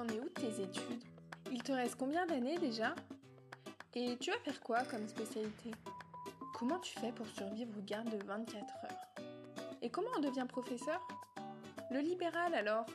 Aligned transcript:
Où 0.00 0.28
tes 0.28 0.62
études? 0.62 1.02
Il 1.50 1.60
te 1.60 1.72
reste 1.72 1.96
combien 1.96 2.24
d'années 2.24 2.56
déjà? 2.56 2.94
Et 3.96 4.16
tu 4.18 4.30
vas 4.30 4.38
faire 4.38 4.60
quoi 4.60 4.84
comme 4.84 5.08
spécialité? 5.08 5.72
Comment 6.56 6.78
tu 6.78 6.96
fais 7.00 7.10
pour 7.10 7.26
survivre 7.26 7.76
aux 7.76 7.82
gardes 7.82 8.16
de 8.16 8.24
24 8.24 8.62
heures? 8.84 9.24
Et 9.82 9.90
comment 9.90 10.10
on 10.16 10.20
devient 10.20 10.46
professeur? 10.48 11.00
Le 11.90 11.98
libéral 11.98 12.54
alors? 12.54 12.86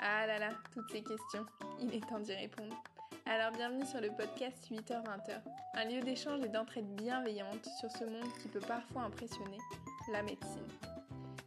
Ah 0.00 0.24
là 0.28 0.38
là, 0.38 0.50
toutes 0.72 0.88
ces 0.92 1.02
questions, 1.02 1.46
il 1.80 1.92
est 1.92 2.08
temps 2.08 2.20
d'y 2.20 2.34
répondre. 2.34 2.80
Alors 3.26 3.50
bienvenue 3.50 3.86
sur 3.86 4.00
le 4.00 4.10
podcast 4.10 4.70
8h-20h, 4.70 5.40
un 5.74 5.84
lieu 5.86 6.00
d'échange 6.00 6.44
et 6.44 6.48
d'entraide 6.48 6.94
bienveillante 6.94 7.66
sur 7.80 7.90
ce 7.90 8.04
monde 8.04 8.32
qui 8.40 8.46
peut 8.46 8.60
parfois 8.60 9.02
impressionner, 9.02 9.58
la 10.12 10.22
médecine. 10.22 10.68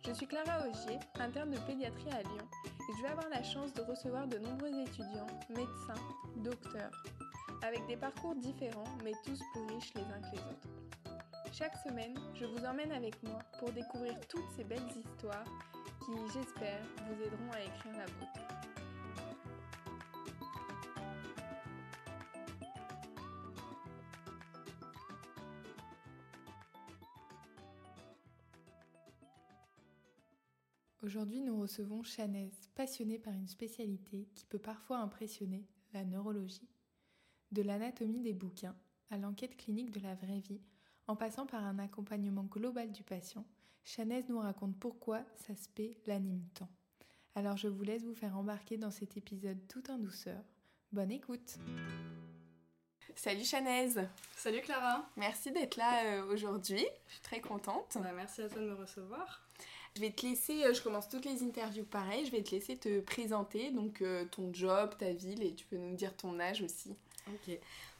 Je 0.05 0.11
suis 0.11 0.27
Clara 0.27 0.67
Augier, 0.67 0.99
interne 1.19 1.51
de 1.51 1.59
pédiatrie 1.59 2.11
à 2.11 2.21
Lyon, 2.21 2.47
je 2.97 3.01
vais 3.01 3.09
avoir 3.09 3.29
la 3.29 3.43
chance 3.43 3.73
de 3.73 3.81
recevoir 3.81 4.27
de 4.27 4.37
nombreux 4.37 4.69
étudiants, 4.79 5.27
médecins, 5.49 6.01
docteurs, 6.37 6.91
avec 7.61 7.85
des 7.87 7.97
parcours 7.97 8.35
différents 8.35 8.97
mais 9.03 9.11
tous 9.25 9.39
plus 9.53 9.75
riches 9.75 9.93
les 9.95 10.01
uns 10.01 10.21
que 10.21 10.35
les 10.35 10.41
autres. 10.41 11.15
Chaque 11.51 11.77
semaine, 11.77 12.15
je 12.33 12.45
vous 12.45 12.65
emmène 12.65 12.91
avec 12.91 13.21
moi 13.23 13.39
pour 13.59 13.71
découvrir 13.71 14.13
toutes 14.27 14.49
ces 14.55 14.63
belles 14.63 14.89
histoires 14.89 15.45
qui, 16.05 16.11
j'espère, 16.33 16.81
vous 17.07 17.21
aideront 17.21 17.51
à 17.53 17.61
écrire 17.61 17.93
la 17.97 18.05
vôtre. 18.05 18.34
Recevons 31.75 32.03
Chanez, 32.03 32.51
passionnée 32.73 33.19
par 33.19 33.33
une 33.33 33.49
spécialité 33.49 34.29
qui 34.33 34.45
peut 34.45 34.59
parfois 34.59 34.99
impressionner, 34.99 35.65
la 35.93 36.05
neurologie. 36.05 36.69
De 37.51 37.61
l'anatomie 37.61 38.21
des 38.21 38.33
bouquins 38.33 38.75
à 39.09 39.17
l'enquête 39.17 39.57
clinique 39.57 39.91
de 39.91 39.99
la 39.99 40.15
vraie 40.15 40.39
vie, 40.39 40.61
en 41.07 41.17
passant 41.17 41.45
par 41.45 41.65
un 41.65 41.77
accompagnement 41.79 42.43
global 42.43 42.93
du 42.93 43.03
patient, 43.03 43.45
Chanez 43.83 44.23
nous 44.29 44.39
raconte 44.39 44.79
pourquoi 44.79 45.25
sa 45.35 45.53
spé 45.55 45.97
l'anime 46.05 46.47
tant. 46.53 46.69
Alors 47.35 47.57
je 47.57 47.67
vous 47.67 47.83
laisse 47.83 48.03
vous 48.03 48.15
faire 48.15 48.37
embarquer 48.37 48.77
dans 48.77 48.91
cet 48.91 49.17
épisode 49.17 49.59
tout 49.67 49.91
en 49.91 49.97
douceur. 49.97 50.41
Bonne 50.93 51.11
écoute 51.11 51.57
Salut 53.15 53.43
Chanez 53.43 53.95
Salut 54.37 54.61
Clara 54.61 55.09
Merci 55.17 55.51
d'être 55.51 55.75
là 55.75 56.05
euh, 56.05 56.33
aujourd'hui, 56.33 56.85
je 57.07 57.13
suis 57.13 57.21
très 57.21 57.41
contente. 57.41 57.97
Bah, 58.01 58.13
merci 58.15 58.43
à 58.43 58.49
toi 58.49 58.61
de 58.61 58.69
me 58.69 58.75
recevoir. 58.75 59.45
Je 59.95 60.01
vais 60.01 60.11
te 60.11 60.25
laisser, 60.25 60.65
euh, 60.65 60.73
je 60.73 60.81
commence 60.81 61.07
toutes 61.07 61.23
les 61.23 61.41
interviews 61.41 61.85
pareil, 61.85 62.25
je 62.25 62.31
vais 62.31 62.43
te 62.43 62.51
laisser 62.51 62.75
te 62.75 62.99
présenter, 62.99 63.71
donc 63.71 64.01
euh, 64.01 64.25
ton 64.25 64.53
job, 64.53 64.93
ta 64.97 65.13
ville, 65.13 65.41
et 65.41 65.53
tu 65.53 65.65
peux 65.65 65.77
nous 65.77 65.95
dire 65.95 66.13
ton 66.17 66.37
âge 66.37 66.61
aussi. 66.61 66.93
Ok. 67.29 67.57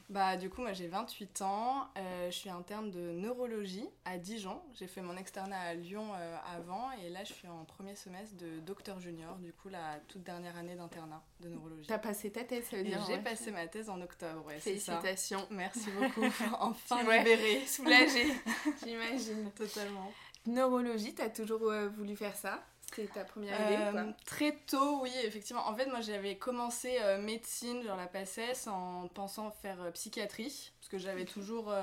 Bah 0.07 0.37
du 0.37 0.51
coup 0.51 0.61
moi 0.61 0.71
j'ai 0.71 0.85
28 0.85 1.41
ans, 1.41 1.87
euh, 1.97 2.29
je 2.29 2.35
suis 2.35 2.49
interne 2.51 2.91
de 2.91 2.99
neurologie 3.13 3.87
à 4.03 4.19
Dijon. 4.19 4.61
J'ai 4.75 4.85
fait 4.85 5.01
mon 5.01 5.17
externat 5.17 5.59
à 5.59 5.73
Lyon 5.73 6.09
avant 6.55 6.91
et 7.03 7.09
là 7.09 7.23
je 7.23 7.33
suis 7.33 7.47
en 7.47 7.65
premier 7.65 7.95
semestre 7.95 8.35
de 8.35 8.59
docteur 8.59 8.99
junior, 8.99 9.35
du 9.37 9.51
coup 9.51 9.69
la 9.69 9.99
toute 10.07 10.21
dernière 10.21 10.57
année 10.57 10.75
d'internat 10.75 11.23
de 11.39 11.49
neurologie. 11.49 11.87
T'as 11.87 11.97
passé 11.97 12.29
ta 12.29 12.43
thèse, 12.43 12.65
ça 12.69 12.77
veut 12.77 12.83
dire 12.83 13.03
J'ai 13.07 13.17
passé 13.17 13.49
ma 13.49 13.65
thèse 13.65 13.89
en 13.89 13.99
octobre, 13.99 14.45
ouais, 14.45 14.59
Félicitations. 14.59 15.47
Merci 15.49 15.89
beaucoup. 15.89 16.25
enfin 16.59 17.01
libérée. 17.01 17.65
Soulagée, 17.65 18.31
j'imagine. 18.85 19.49
Totalement. 19.55 20.11
Neurologie, 20.47 21.13
t'as 21.13 21.29
toujours 21.29 21.69
euh, 21.69 21.87
voulu 21.89 22.15
faire 22.15 22.35
ça? 22.35 22.63
C'était 22.81 23.07
ta 23.07 23.25
première 23.25 23.59
idée 23.59 23.77
ou 23.77 23.85
Euh, 23.87 23.91
quoi 23.91 24.13
Très 24.25 24.55
tôt, 24.67 25.01
oui, 25.01 25.11
effectivement. 25.23 25.67
En 25.67 25.75
fait, 25.75 25.87
moi, 25.87 26.01
j'avais 26.01 26.37
commencé 26.37 26.97
euh, 27.01 27.19
médecine, 27.21 27.83
genre 27.83 27.97
la 27.97 28.07
PACES, 28.07 28.67
en 28.67 29.07
pensant 29.07 29.51
faire 29.51 29.81
euh, 29.81 29.91
psychiatrie, 29.91 30.71
parce 30.79 30.89
que 30.89 30.97
j'avais 30.97 31.25
toujours 31.25 31.73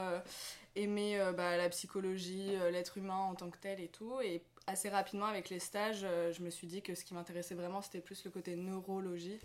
aimé 0.74 1.20
bah, 1.36 1.56
la 1.56 1.68
psychologie, 1.68 2.56
l'être 2.70 2.96
humain 2.96 3.18
en 3.18 3.34
tant 3.34 3.50
que 3.50 3.58
tel 3.58 3.80
et 3.80 3.88
tout. 3.88 4.20
Et 4.22 4.42
assez 4.66 4.88
rapidement, 4.88 5.26
avec 5.26 5.50
les 5.50 5.58
stages, 5.58 6.00
je 6.00 6.42
me 6.42 6.50
suis 6.50 6.66
dit 6.66 6.82
que 6.82 6.94
ce 6.94 7.04
qui 7.04 7.14
m'intéressait 7.14 7.54
vraiment, 7.54 7.82
c'était 7.82 8.00
plus 8.00 8.24
le 8.24 8.30
côté 8.30 8.56
neurologie. 8.56 9.40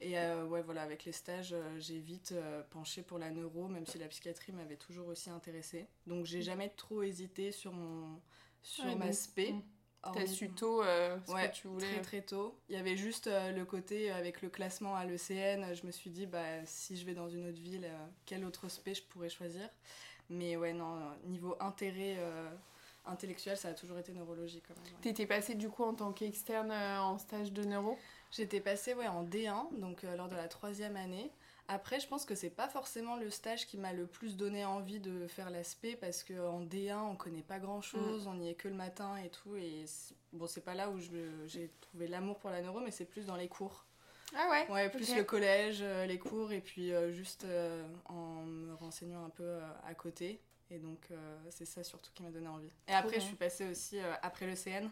Et 0.00 0.18
euh, 0.18 0.44
ouais, 0.44 0.62
voilà, 0.62 0.82
avec 0.82 1.04
les 1.04 1.12
stages, 1.12 1.52
euh, 1.54 1.78
j'ai 1.78 1.98
vite 1.98 2.32
euh, 2.32 2.62
penché 2.70 3.02
pour 3.02 3.18
la 3.18 3.30
neuro, 3.30 3.66
même 3.68 3.86
si 3.86 3.98
la 3.98 4.08
psychiatrie 4.08 4.52
m'avait 4.52 4.76
toujours 4.76 5.08
aussi 5.08 5.30
intéressée. 5.30 5.86
Donc, 6.06 6.26
j'ai 6.26 6.42
jamais 6.42 6.68
trop 6.76 7.02
hésité 7.02 7.50
sur, 7.50 7.72
mon, 7.72 8.20
sur 8.66 8.84
Ouais, 8.84 8.94
ma 8.94 9.12
spé. 9.12 9.54
T'as 10.02 10.26
su 10.26 10.48
tôt 10.50 10.82
euh, 10.82 11.18
ce 11.26 11.32
Ouais, 11.32 11.48
que 11.50 11.54
tu 11.56 11.66
voulais. 11.68 11.86
très 11.86 12.02
très 12.02 12.22
tôt. 12.22 12.54
Il 12.68 12.76
y 12.76 12.78
avait 12.78 12.96
juste 12.96 13.26
euh, 13.26 13.50
le 13.52 13.64
côté 13.64 14.10
euh, 14.10 14.14
avec 14.16 14.40
le 14.42 14.48
classement 14.48 14.94
à 14.94 15.04
l'ECN, 15.04 15.74
je 15.74 15.84
me 15.86 15.90
suis 15.90 16.10
dit 16.10 16.26
bah 16.26 16.64
si 16.64 16.96
je 16.96 17.04
vais 17.04 17.14
dans 17.14 17.28
une 17.28 17.48
autre 17.48 17.60
ville, 17.60 17.84
euh, 17.84 18.06
quel 18.24 18.44
autre 18.44 18.68
spé 18.68 18.94
je 18.94 19.02
pourrais 19.02 19.28
choisir? 19.28 19.68
Mais 20.30 20.56
ouais 20.56 20.72
non, 20.72 20.96
euh, 20.96 21.00
niveau 21.24 21.56
intérêt 21.60 22.16
euh, 22.18 22.48
intellectuel, 23.04 23.56
ça 23.56 23.68
a 23.68 23.74
toujours 23.74 23.98
été 23.98 24.12
neurologie 24.12 24.62
quand 24.66 24.74
même. 24.76 24.94
ouais. 24.94 25.00
T'étais 25.02 25.26
passée 25.26 25.54
du 25.54 25.68
coup 25.68 25.84
en 25.84 25.94
tant 25.94 26.12
qu'externe 26.12 26.70
euh, 26.70 27.00
en 27.00 27.18
stage 27.18 27.52
de 27.52 27.64
neuro? 27.64 27.98
J'étais 28.30 28.60
passée 28.60 28.94
ouais, 28.94 29.06
en 29.08 29.24
D1, 29.24 29.68
donc 29.78 30.04
euh, 30.04 30.16
lors 30.16 30.28
de 30.28 30.36
la 30.36 30.48
troisième 30.48 30.96
année. 30.96 31.30
Après, 31.68 31.98
je 31.98 32.06
pense 32.06 32.24
que 32.24 32.34
c'est 32.34 32.50
pas 32.50 32.68
forcément 32.68 33.16
le 33.16 33.30
stage 33.30 33.66
qui 33.66 33.76
m'a 33.76 33.92
le 33.92 34.06
plus 34.06 34.36
donné 34.36 34.64
envie 34.64 35.00
de 35.00 35.26
faire 35.26 35.50
l'aspect 35.50 35.96
parce 35.96 36.22
qu'en 36.22 36.62
D1, 36.62 36.96
on 36.96 37.16
connaît 37.16 37.42
pas 37.42 37.58
grand 37.58 37.80
chose, 37.80 38.26
on 38.26 38.40
y 38.40 38.48
est 38.48 38.54
que 38.54 38.68
le 38.68 38.74
matin 38.74 39.16
et 39.16 39.30
tout. 39.30 39.56
Et 39.56 39.84
bon, 40.32 40.46
c'est 40.46 40.64
pas 40.64 40.74
là 40.74 40.90
où 40.90 40.98
j'ai 40.98 41.70
trouvé 41.80 42.06
l'amour 42.06 42.38
pour 42.38 42.50
la 42.50 42.62
neuro, 42.62 42.80
mais 42.80 42.90
c'est 42.90 43.04
plus 43.04 43.26
dans 43.26 43.36
les 43.36 43.48
cours. 43.48 43.84
Ah 44.34 44.48
ouais? 44.50 44.70
Ouais, 44.70 44.90
plus 44.90 45.14
le 45.14 45.24
collège, 45.24 45.78
euh, 45.82 46.04
les 46.06 46.18
cours, 46.18 46.52
et 46.52 46.60
puis 46.60 46.92
euh, 46.92 47.12
juste 47.12 47.44
euh, 47.44 47.86
en 48.06 48.44
me 48.44 48.74
renseignant 48.74 49.24
un 49.24 49.30
peu 49.30 49.58
à 49.86 49.94
côté. 49.94 50.40
Et 50.70 50.78
donc, 50.78 51.10
c'est 51.48 51.64
ça 51.64 51.84
surtout 51.84 52.10
qui 52.12 52.24
m'a 52.24 52.30
donné 52.30 52.48
envie. 52.48 52.72
Et 52.88 52.92
après, 52.92 53.20
je 53.20 53.24
suis 53.24 53.36
passée 53.36 53.68
aussi 53.68 54.00
après 54.22 54.46
le 54.46 54.56
CN 54.56 54.90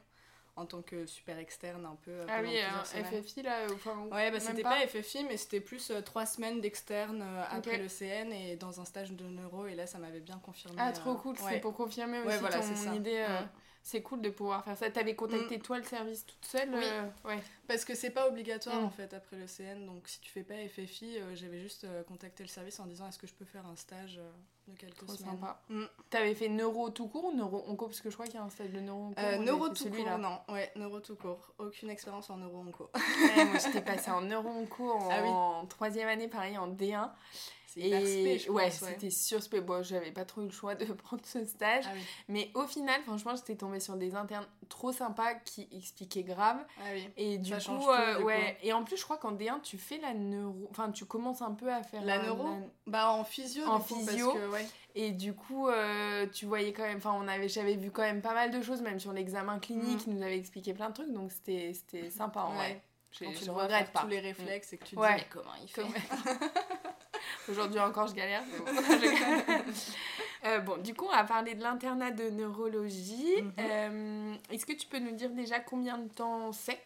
en 0.57 0.67
tant 0.67 0.83
que 0.83 1.07
super 1.07 1.39
externe 1.39 1.85
un 1.85 1.97
peu. 2.05 2.11
euh, 2.13 2.27
Ah 2.29 2.41
oui, 2.43 2.57
euh. 2.59 3.03
FFI 3.23 3.43
là, 3.43 3.67
enfin. 3.73 4.07
Ouais, 4.13 4.31
bah 4.31 4.39
c'était 4.41 4.63
pas, 4.63 4.87
FFI, 4.87 5.25
mais 5.25 5.37
c'était 5.37 5.61
plus 5.61 5.91
euh, 5.91 6.01
trois 6.01 6.27
semaines 6.27 6.61
d'externe 6.61 7.23
euh, 7.23 7.43
après 7.51 7.79
le 7.79 7.89
CN 7.89 8.33
et 8.33 8.57
dans 8.57 8.81
un 8.81 8.85
stage 8.85 9.13
de 9.13 9.25
neuro, 9.25 9.67
et 9.67 9.75
là, 9.75 9.87
ça 9.87 9.99
m'avait 9.99 10.21
bien 10.21 10.39
confirmé. 10.39 10.77
Ah, 10.81 10.93
trop 10.93 11.13
euh, 11.13 11.17
cool, 11.17 11.37
c'est 11.39 11.45
ouais. 11.45 11.61
pour 11.61 11.75
confirmer 11.75 12.19
aussi 12.21 12.29
Ouais, 12.29 12.39
voilà, 12.39 12.61
ton 12.61 12.93
idée. 12.95 13.25
euh. 13.29 13.41
C'est 13.87 14.01
cool 14.01 14.23
de 14.23 14.31
pouvoir 14.31 14.65
faire 14.65 14.79
ça. 14.79 14.91
T'avais 14.91 15.15
contacté 15.15 15.59
toi 15.59 15.77
le 15.77 15.85
service 15.85 16.25
toute 16.25 16.43
seule 16.47 16.71
Oui. 16.75 16.81
euh, 16.83 17.07
Ouais. 17.27 17.39
Parce 17.69 17.85
que 17.85 17.95
c'est 17.95 18.09
pas 18.11 18.27
obligatoire 18.27 18.81
Mm. 18.81 18.85
en 18.85 18.91
fait 18.91 19.13
après 19.13 19.37
le 19.37 19.47
CN, 19.47 19.85
donc 19.85 20.09
si 20.09 20.21
tu 20.21 20.31
fais 20.31 20.43
pas 20.43 20.55
FFI, 20.55 21.19
euh, 21.19 21.35
j'avais 21.37 21.61
juste 21.61 21.85
euh, 21.85 22.03
contacté 22.05 22.43
le 22.43 22.49
service 22.49 22.81
en 22.81 22.87
disant 22.87 23.07
est-ce 23.09 23.19
que 23.19 23.27
je 23.27 23.35
peux 23.35 23.45
faire 23.45 23.67
un 23.67 23.77
stage 23.77 24.19
de 24.69 24.75
quelques 24.79 25.05
Trop 25.05 25.15
semaines? 25.15 25.33
sympa. 25.33 25.61
Mm. 25.69 25.85
T'avais 26.09 26.35
fait 26.35 26.49
neuro 26.49 26.89
tout 26.89 27.09
court 27.09 27.27
ou 27.27 27.33
neuro 27.37 27.63
onco? 27.69 27.87
Parce 27.87 28.01
que 28.01 28.09
je 28.09 28.15
crois 28.15 28.25
qu'il 28.25 28.37
y 28.37 28.39
a 28.39 28.43
un 28.43 28.49
stage 28.49 28.71
de 28.71 28.81
neuro 28.81 29.09
onco. 29.09 29.21
Neuro 29.43 29.69
tout 29.69 29.91
court, 29.91 30.19
non. 30.19 30.41
Ouais, 30.49 30.73
neuro 30.77 31.01
tout 31.01 31.17
court. 31.17 31.53
Aucune 31.59 31.91
expérience 31.91 32.31
en 32.31 32.39
neuro 32.39 32.61
onco. 32.67 32.91
Ouais, 32.95 33.45
moi 33.45 33.59
j'étais 33.63 33.83
passée 33.83 34.11
en 34.11 34.23
neuro 34.23 34.49
onco 34.49 34.93
en 34.93 35.11
Ah 35.11 35.21
oui. 35.63 35.69
troisième 35.69 36.09
année, 36.09 36.29
pareil 36.29 36.57
en 36.57 36.69
D1. 36.69 37.11
C'est 37.75 38.01
spé, 38.07 38.39
je 38.39 38.51
ouais, 38.51 38.65
pense, 38.71 38.81
ouais. 38.83 38.89
c'était 38.91 39.11
sur 39.11 39.43
spé. 39.43 39.61
Bon, 39.61 39.83
j'avais 39.83 40.13
pas 40.13 40.25
trop 40.25 40.43
eu 40.43 40.47
le 40.47 40.51
choix 40.51 40.75
de 40.75 40.85
prendre 40.93 41.25
ce 41.27 41.45
stage. 41.45 41.85
Ah 41.89 41.93
oui. 41.95 42.01
Mais 42.29 42.51
au 42.55 42.67
final, 42.67 43.01
franchement, 43.03 43.35
j'étais 43.35 43.57
tombée 43.57 43.81
sur 43.81 43.97
des 43.97 44.15
internes 44.15 44.47
trop 44.69 44.93
sympas 44.93 45.35
qui 45.35 45.69
expliquaient 45.73 46.23
grave. 46.23 46.59
Ah 46.79 46.83
oui. 46.93 47.09
Et 47.17 47.39
du 47.39 47.51
Ça 47.51 47.57
coup, 47.59 47.79
tout, 47.79 47.91
euh, 47.91 48.13
du 48.15 48.21
coup. 48.21 48.27
ouais. 48.29 48.57
Et 48.63 48.73
en 48.73 48.85
plus, 48.85 48.97
je 48.97 49.03
crois 49.05 49.19
qu'en 49.19 49.33
D1, 49.33 49.61
tu 49.63 49.77
fais 49.79 49.99
la 49.99 50.15
neuro. 50.15 50.69
Enfin, 50.71 50.91
tu 50.93 51.05
commences 51.05 51.43
un 51.43 51.53
peu 51.53 51.73
à 51.73 51.83
faire 51.83 52.03
La 52.05 52.23
neuro 52.23 52.45
la- 52.45 52.61
Bah 52.87 53.11
en 53.11 53.25
physio. 53.25 53.65
En 53.67 53.81
coup, 53.81 53.95
physio. 53.97 54.33
Parce 54.33 54.39
que, 54.45 54.51
ouais. 54.51 54.67
Et 54.97 55.11
du 55.11 55.35
coup, 55.35 55.69
euh, 55.69 56.27
tu 56.33 56.47
voyais 56.47 56.73
quand 56.73 56.85
même. 56.85 56.99
Enfin, 56.99 57.15
on 57.21 57.27
avait, 57.27 57.49
j'avais 57.49 57.75
vu 57.77 57.91
quand 57.91 58.03
même 58.03 58.23
pas 58.23 58.35
mal 58.35 58.53
de 58.53 58.63
choses, 58.63 58.81
même 58.83 59.01
sur 59.01 59.13
l'examen 59.13 59.59
clinique, 59.59 60.03
ils 60.07 60.15
nous 60.15 60.23
avaient 60.23 60.39
expliqué 60.39 60.73
plein 60.75 60.91
de 60.91 60.95
trucs, 60.95 61.13
donc 61.13 61.33
c'était, 61.33 61.73
c'était 61.75 62.11
sympa 62.11 62.43
en 62.43 62.51
Ouais. 62.51 62.57
vrai. 62.57 62.83
Quand 63.19 63.31
tu 63.33 63.45
je 63.45 63.51
regrette 63.53 63.93
pas. 63.93 64.01
tous 64.01 64.09
les 64.09 64.19
réflexes 64.21 64.73
et 64.73 64.77
que 64.79 64.85
tu 64.87 64.97
te 64.97 65.01
Ouais. 65.01 65.15
dis 65.15 65.21
mais 65.23 65.27
comment 65.31 65.55
il 65.63 65.69
fait 65.69 65.83
Aujourd'hui 67.49 67.81
encore, 67.81 68.07
je 68.09 68.15
galère. 68.15 68.43
bon. 68.59 68.65
Euh, 70.47 70.59
bon, 70.59 70.77
du 70.77 70.93
coup, 70.95 71.07
on 71.07 71.17
va 71.17 71.25
parler 71.25 71.55
de 71.55 71.63
l'internat 71.63 72.11
de 72.11 72.29
neurologie. 72.29 73.41
Mhm. 73.41 73.53
Euh, 73.61 74.35
Est-ce 74.51 74.67
que 74.67 74.75
tu 74.75 74.87
peux 74.87 74.99
nous 74.99 75.13
dire 75.13 75.31
déjà 75.31 75.59
combien 75.59 75.97
de 75.97 76.07
temps 76.13 76.53
c'est? 76.53 76.79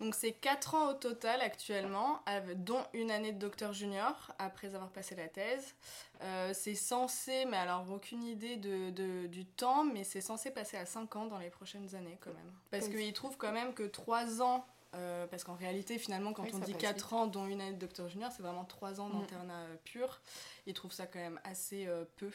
Donc 0.00 0.16
c'est 0.16 0.32
4 0.32 0.74
ans 0.74 0.90
au 0.90 0.94
total 0.94 1.40
actuellement, 1.40 2.20
dont 2.56 2.84
une 2.94 3.10
année 3.12 3.30
de 3.32 3.38
docteur 3.38 3.72
junior 3.72 4.32
après 4.40 4.74
avoir 4.74 4.90
passé 4.90 5.14
la 5.16 5.28
thèse. 5.28 5.74
Euh, 6.22 6.50
c'est 6.54 6.74
censé, 6.74 7.44
mais 7.46 7.56
alors 7.56 7.84
aucune 7.90 8.22
idée 8.24 8.56
de, 8.56 8.90
de- 8.90 9.26
du 9.28 9.44
temps, 9.44 9.84
mais 9.84 10.02
c'est 10.04 10.20
censé 10.20 10.50
passer 10.52 10.76
à 10.76 10.84
5 10.86 11.14
ans 11.16 11.26
dans 11.26 11.38
les 11.38 11.50
prochaines 11.50 11.94
années 11.96 12.16
quand 12.20 12.30
même. 12.32 12.52
Parce 12.70 12.88
qu'ils 12.88 13.12
trouvent 13.12 13.36
quand 13.36 13.52
même 13.52 13.74
que 13.74 13.84
3 13.84 14.40
ans, 14.42 14.64
euh, 14.94 15.26
parce 15.26 15.44
qu'en 15.44 15.54
réalité 15.54 15.98
finalement 15.98 16.32
quand 16.32 16.42
Oui, 16.44 16.50
on 16.54 16.58
dit 16.58 16.72
passe 16.72 16.80
4 16.82 17.14
ans 17.14 17.26
dont 17.26 17.46
une 17.46 17.60
année 17.60 17.72
de 17.74 17.78
docteur 17.78 18.08
junior, 18.08 18.30
c'est 18.32 18.42
vraiment 18.42 18.64
3 18.64 19.00
ans 19.00 19.08
Mm. 19.08 19.20
d'internat 19.20 19.54
euh, 19.60 19.76
pur. 19.84 20.20
Ils 20.66 20.74
trouvent 20.74 20.92
ça 20.92 21.06
quand 21.06 21.18
même 21.18 21.40
assez 21.44 21.86
euh, 21.86 22.04
peu. 22.16 22.30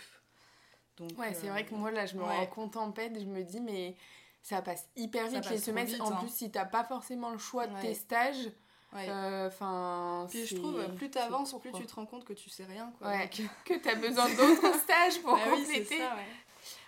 Donc, 0.98 1.18
Ouais, 1.18 1.34
c'est 1.34 1.48
vrai 1.50 1.66
que 1.66 1.74
moi, 1.74 1.90
là, 1.92 2.06
je 2.06 2.16
me 2.16 2.22
ouais. 2.24 2.30
rends 2.30 2.46
compte 2.46 2.78
en 2.78 2.92
je 2.96 3.26
me 3.26 3.42
dis, 3.44 3.60
mais 3.60 3.96
ça 4.44 4.62
passe 4.62 4.88
hyper 4.96 5.28
vite 5.28 5.42
passe 5.42 5.52
les 5.52 5.58
semestres. 5.58 5.94
vite, 5.94 6.02
en 6.02 6.12
hein. 6.12 6.18
plus, 6.20 6.30
si 6.32 6.52
t'as 6.52 6.66
pas 6.66 6.84
forcément 6.84 7.32
le 7.32 7.40
choix 7.40 7.66
de 7.68 7.80
tes 7.82 7.94
stages, 7.96 8.52
Ouais. 8.96 9.08
Euh, 9.10 9.48
Enfin. 9.48 10.28
Puis 10.30 10.46
je 10.46 10.56
trouve, 10.56 10.88
plus 10.94 11.10
t'avances, 11.10 11.60
plus 11.60 11.72
tu 11.72 11.84
te 11.84 11.96
rends 11.96 12.06
compte 12.06 12.26
que 12.26 12.34
tu 12.34 12.52
sais 12.52 12.64
rien, 12.64 12.94
quoi. 13.00 13.08
Ouais. 13.08 13.28
Donc, 13.28 13.50
que 13.66 13.74
t'as 13.80 13.96
besoin 13.96 14.30
d'autres 14.36 14.78
stages 14.82 15.20
pour 15.24 15.36
bah 15.36 15.42
oui, 15.52 15.64
compléter. 15.64 15.98
ça, 15.98 16.16
ouais. 16.16 16.26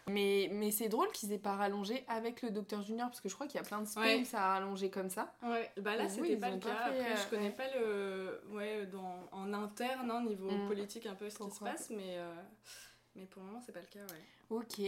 Mais, 0.08 0.50
mais 0.52 0.70
c'est 0.70 0.88
drôle 0.88 1.12
qu'ils 1.12 1.34
aient 1.34 1.40
pas 1.40 1.56
rallongé 1.56 2.06
avec 2.08 2.44
le 2.44 2.52
docteur 2.52 2.84
Junior, 2.84 3.08
parce 3.10 3.22
que 3.22 3.30
je 3.30 3.34
crois 3.34 3.48
qu'il 3.48 3.56
y 3.60 3.64
a 3.64 3.66
plein 3.66 3.82
de 3.82 3.88
spams 3.88 4.04
Ouais. 4.04 4.22
où 4.22 4.26
ça 4.26 4.40
a 4.44 4.54
rallongé 4.54 4.90
comme 4.92 5.10
ça. 5.10 5.34
Ouais, 5.42 5.72
bah 5.78 5.96
là 5.96 6.08
c'était 6.08 6.38
pas 6.38 6.52
le 6.52 6.60
pas 6.60 6.70
cas. 6.70 6.76
fait, 6.92 7.00
Après, 7.00 7.12
euh, 7.12 7.16
je 7.24 7.30
connais 7.30 7.44
ouais. 7.46 7.50
pas 7.52 7.68
le. 7.80 8.42
Ouais, 8.52 8.86
dans... 8.86 9.16
en 9.32 9.52
interne, 9.54 10.12
hein, 10.12 10.22
niveau 10.24 10.50
Mm. 10.52 10.68
politique, 10.68 11.06
un 11.08 11.16
peu 11.16 11.28
ce 11.30 11.40
qui 11.40 11.50
se 11.52 11.60
passe, 11.60 11.90
mais. 11.90 12.18
euh, 12.18 12.34
Mais 13.16 13.26
pour 13.26 13.42
le 13.42 13.48
moment, 13.48 13.62
c'est 13.66 13.72
pas 13.72 13.80
le 13.80 13.86
cas, 13.88 14.02
ouais. 14.14 14.22
Ok. 14.50 14.80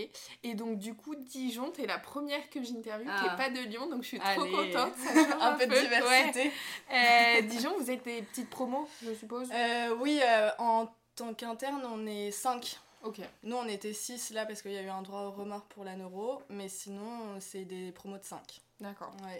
Et 0.43 0.53
donc, 0.53 0.77
du 0.77 0.93
coup, 0.93 1.15
Dijon, 1.15 1.71
t'es 1.71 1.87
la 1.87 1.97
première 1.97 2.47
que 2.51 2.61
j'interviewe 2.61 3.09
Ah. 3.09 3.19
qui 3.21 3.25
est 3.33 3.37
pas 3.37 3.49
de 3.49 3.65
Lyon, 3.67 3.89
donc 3.89 4.03
je 4.03 4.07
suis 4.09 4.19
trop 4.19 4.45
contente. 4.45 4.93
ça 4.97 5.13
change 5.13 5.41
un 5.41 5.53
peu 5.53 5.65
de 5.65 5.71
diversité. 5.81 6.51
Ouais. 6.91 7.39
Euh, 7.39 7.41
Dijon, 7.43 7.73
vous 7.79 7.89
êtes 7.89 8.03
des 8.03 8.21
petites 8.21 8.49
promos, 8.49 8.87
je 9.01 9.13
suppose? 9.13 9.49
Euh, 9.51 9.95
oui, 9.99 10.19
euh, 10.21 10.49
en 10.59 10.89
tant 11.15 11.33
qu'interne, 11.33 11.81
on 11.91 12.05
est 12.05 12.29
5. 12.31 12.77
Ok. 13.03 13.19
Nous, 13.43 13.55
on 13.55 13.67
était 13.67 13.93
6 13.93 14.31
là 14.31 14.45
parce 14.45 14.61
qu'il 14.61 14.71
y 14.71 14.77
a 14.77 14.81
eu 14.81 14.89
un 14.89 15.01
droit 15.01 15.21
au 15.23 15.31
remords 15.31 15.65
pour 15.65 15.83
la 15.83 15.95
neuro, 15.95 16.41
mais 16.49 16.67
sinon, 16.69 17.39
c'est 17.39 17.65
des 17.65 17.91
promos 17.91 18.17
de 18.17 18.23
5. 18.23 18.61
D'accord. 18.79 19.11
Ouais. 19.23 19.39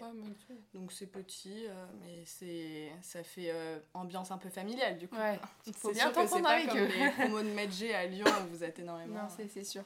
Donc 0.74 0.90
c'est 0.90 1.06
petit, 1.06 1.66
euh, 1.68 1.86
mais 2.00 2.24
c'est 2.24 2.90
ça 3.02 3.22
fait 3.22 3.50
euh, 3.52 3.78
ambiance 3.94 4.32
un 4.32 4.38
peu 4.38 4.48
familiale 4.48 4.98
du 4.98 5.06
coup. 5.06 5.14
Ouais. 5.16 5.38
Faut 5.74 5.92
bien 5.92 6.10
t'entendre 6.10 6.48
avec 6.48 6.74
eux. 6.74 6.86
les 6.86 7.10
promos 7.18 7.42
de 7.42 7.50
Medjay 7.50 7.94
à 7.94 8.06
Lyon 8.06 8.26
où 8.26 8.48
vous 8.56 8.64
êtes 8.64 8.80
énormément. 8.80 9.22
Non, 9.22 9.28
c'est 9.28 9.46
c'est 9.48 9.62
sûr. 9.62 9.84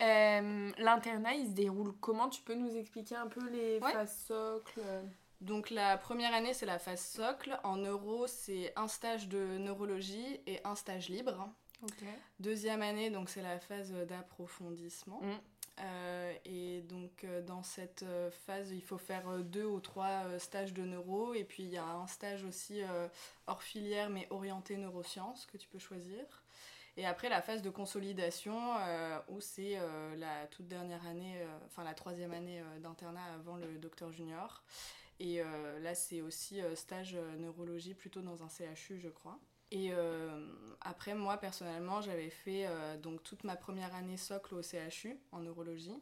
Euh, 0.00 0.70
L'internat, 0.78 1.34
il 1.34 1.46
se 1.48 1.52
déroule 1.54 1.92
comment? 2.00 2.28
Tu 2.28 2.40
peux 2.42 2.54
nous 2.54 2.76
expliquer 2.76 3.16
un 3.16 3.26
peu 3.26 3.44
les 3.48 3.80
Ouais. 3.80 3.92
phases 3.92 4.16
socles 4.28 4.80
Donc 5.40 5.70
la 5.70 5.98
première 5.98 6.32
année, 6.32 6.54
c'est 6.54 6.66
la 6.66 6.78
phase 6.78 7.00
socle. 7.04 7.58
En 7.64 7.78
neuro, 7.78 8.28
c'est 8.28 8.72
un 8.76 8.86
stage 8.86 9.26
de 9.26 9.58
neurologie 9.58 10.40
et 10.46 10.60
un 10.64 10.76
stage 10.76 11.08
libre. 11.08 11.48
Deuxième 12.40 12.82
année, 12.82 13.10
donc 13.10 13.28
c'est 13.28 13.42
la 13.42 13.58
phase 13.58 13.92
d'approfondissement. 13.92 15.20
Mm. 15.22 15.38
Euh, 15.80 16.32
et 16.44 16.80
donc 16.82 17.22
euh, 17.22 17.40
dans 17.42 17.62
cette 17.62 18.02
euh, 18.02 18.30
phase, 18.30 18.72
il 18.72 18.82
faut 18.82 18.98
faire 18.98 19.38
deux 19.38 19.64
ou 19.64 19.80
trois 19.80 20.38
stages 20.38 20.72
de 20.74 20.82
neuro. 20.82 21.34
Et 21.34 21.44
puis 21.44 21.62
il 21.62 21.70
y 21.70 21.76
a 21.76 21.84
un 21.84 22.06
stage 22.06 22.44
aussi 22.44 22.80
hors 23.46 23.62
filière 23.62 24.10
mais 24.10 24.26
orienté 24.30 24.76
neurosciences 24.76 25.46
que 25.46 25.56
tu 25.56 25.68
peux 25.68 25.78
choisir. 25.78 26.24
Et 26.96 27.06
après 27.06 27.28
la 27.28 27.40
phase 27.40 27.62
de 27.62 27.70
consolidation 27.70 28.74
où 29.28 29.40
c'est 29.40 29.78
la 30.16 30.46
toute 30.48 30.66
dernière 30.66 31.06
année, 31.06 31.40
enfin 31.66 31.84
la 31.84 31.94
troisième 31.94 32.32
année 32.32 32.60
d'internat 32.82 33.22
avant 33.34 33.56
le 33.56 33.78
docteur 33.78 34.10
junior. 34.10 34.64
Et 35.20 35.40
là 35.80 35.94
c'est 35.94 36.22
aussi 36.22 36.60
stage 36.74 37.16
neurologie 37.38 37.94
plutôt 37.94 38.20
dans 38.20 38.42
un 38.42 38.48
CHU 38.48 38.98
je 38.98 39.08
crois. 39.08 39.38
Et 39.70 39.90
euh, 39.92 40.46
après, 40.80 41.14
moi 41.14 41.36
personnellement, 41.36 42.00
j'avais 42.00 42.30
fait 42.30 42.66
euh, 42.66 42.96
donc 42.96 43.22
toute 43.22 43.44
ma 43.44 43.54
première 43.56 43.94
année 43.94 44.16
socle 44.16 44.54
au 44.54 44.62
CHU 44.62 45.18
en 45.32 45.40
neurologie. 45.40 45.94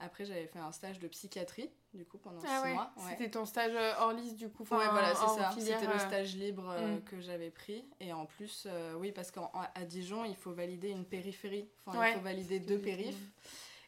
Après, 0.00 0.24
j'avais 0.26 0.46
fait 0.46 0.58
un 0.58 0.70
stage 0.72 0.98
de 0.98 1.08
psychiatrie, 1.08 1.70
du 1.94 2.04
coup, 2.04 2.18
pendant 2.18 2.40
Ah 2.44 2.58
six 2.58 2.64
ouais. 2.64 2.74
mois. 2.74 2.92
Ouais. 2.98 3.02
C'était 3.10 3.30
ton 3.30 3.46
stage 3.46 3.72
euh, 3.74 3.94
hors 4.00 4.12
liste 4.12 4.36
du 4.36 4.50
coup. 4.50 4.64
enfin, 4.64 4.76
Ouais, 4.78 4.88
voilà, 4.90 5.14
c'est 5.14 5.26
ça. 5.28 5.50
C'était 5.58 5.86
le 5.86 5.98
stage 5.98 6.34
libre 6.36 6.68
euh, 6.68 6.96
Mm. 6.96 7.04
que 7.04 7.20
j'avais 7.20 7.50
pris. 7.50 7.84
Et 8.00 8.12
en 8.12 8.26
plus, 8.26 8.64
euh, 8.66 8.94
oui, 8.94 9.12
parce 9.12 9.30
qu'à 9.30 9.84
Dijon, 9.86 10.24
il 10.26 10.36
faut 10.36 10.52
valider 10.52 10.90
une 10.90 11.06
périphérie. 11.06 11.70
Enfin, 11.86 11.98
Ouais. 11.98 12.10
il 12.10 12.14
faut 12.14 12.20
valider 12.20 12.60
deux 12.60 12.78
Mm. 12.78 12.82
périphes. 12.82 13.30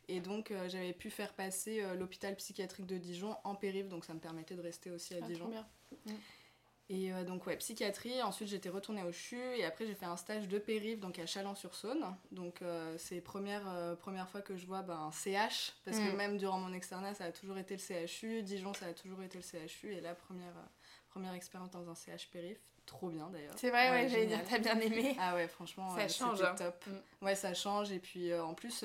Et 0.08 0.20
donc, 0.20 0.50
euh, 0.50 0.68
j'avais 0.70 0.92
pu 0.94 1.10
faire 1.10 1.34
passer 1.34 1.82
euh, 1.82 1.94
l'hôpital 1.94 2.34
psychiatrique 2.36 2.86
de 2.86 2.96
Dijon 2.98 3.36
en 3.44 3.54
périph. 3.54 3.88
Donc, 3.88 4.04
ça 4.06 4.14
me 4.14 4.20
permettait 4.20 4.54
de 4.54 4.62
rester 4.62 4.90
aussi 4.90 5.14
à 5.14 5.18
Ah, 5.18 5.20
trop 5.20 5.28
Dijon. 5.28 5.48
bien. 5.48 5.66
Et 6.90 7.12
euh, 7.12 7.25
donc 7.25 7.46
ouais, 7.46 7.56
psychiatrie, 7.56 8.20
ensuite 8.22 8.48
j'étais 8.48 8.69
retournée 8.69 9.02
au 9.02 9.10
CHU 9.10 9.40
et 9.56 9.64
après 9.64 9.86
j'ai 9.86 9.94
fait 9.94 10.04
un 10.04 10.19
stage 10.19 10.48
de 10.48 10.58
périph 10.58 11.00
donc 11.00 11.19
à 11.19 11.25
Chalon-sur-Saône. 11.25 12.04
Donc 12.31 12.60
euh, 12.60 12.94
c'est 12.98 13.22
première 13.22 13.62
euh, 13.69 13.94
première 13.96 14.28
fois 14.28 14.42
que 14.42 14.54
je 14.56 14.66
vois 14.66 14.82
ben, 14.82 14.98
un 14.98 15.10
CH 15.10 15.72
parce 15.86 15.98
que 15.98 16.12
Mm. 16.12 16.16
même 16.16 16.36
durant 16.36 16.58
mon 16.58 16.75
externat 16.75 17.14
ça 17.14 17.25
a 17.25 17.32
toujours 17.32 17.56
été 17.56 17.76
le 17.76 18.06
CHU, 18.06 18.42
Dijon 18.42 18.75
ça 18.75 18.86
a 18.86 18.92
toujours 18.92 19.22
été 19.22 19.38
le 19.38 19.66
CHU 19.66 19.94
et 19.94 20.00
là 20.02 20.14
première 20.14 20.52
première 21.08 21.32
expérience 21.32 21.70
dans 21.70 21.88
un 21.88 21.94
CH 21.94 22.28
périph, 22.31 22.58
trop 22.84 23.08
bien 23.08 23.31
d'ailleurs. 23.31 23.54
C'est 23.56 23.70
vrai, 23.70 23.90
ouais, 23.90 24.08
j'allais 24.08 24.26
dire, 24.26 24.40
t'as 24.46 24.58
bien 24.58 24.78
aimé. 24.81 25.16
Ah 25.19 25.34
ouais, 25.36 25.46
franchement, 25.48 25.96
Ça 25.96 26.08
change, 26.08 26.42
hein. 26.42 26.54
top. 26.58 26.84
Mm. 26.86 27.25
Ouais, 27.25 27.34
ça 27.36 27.54
change. 27.54 27.92
Et 27.92 28.00
puis 28.00 28.34
en 28.34 28.52
plus, 28.52 28.84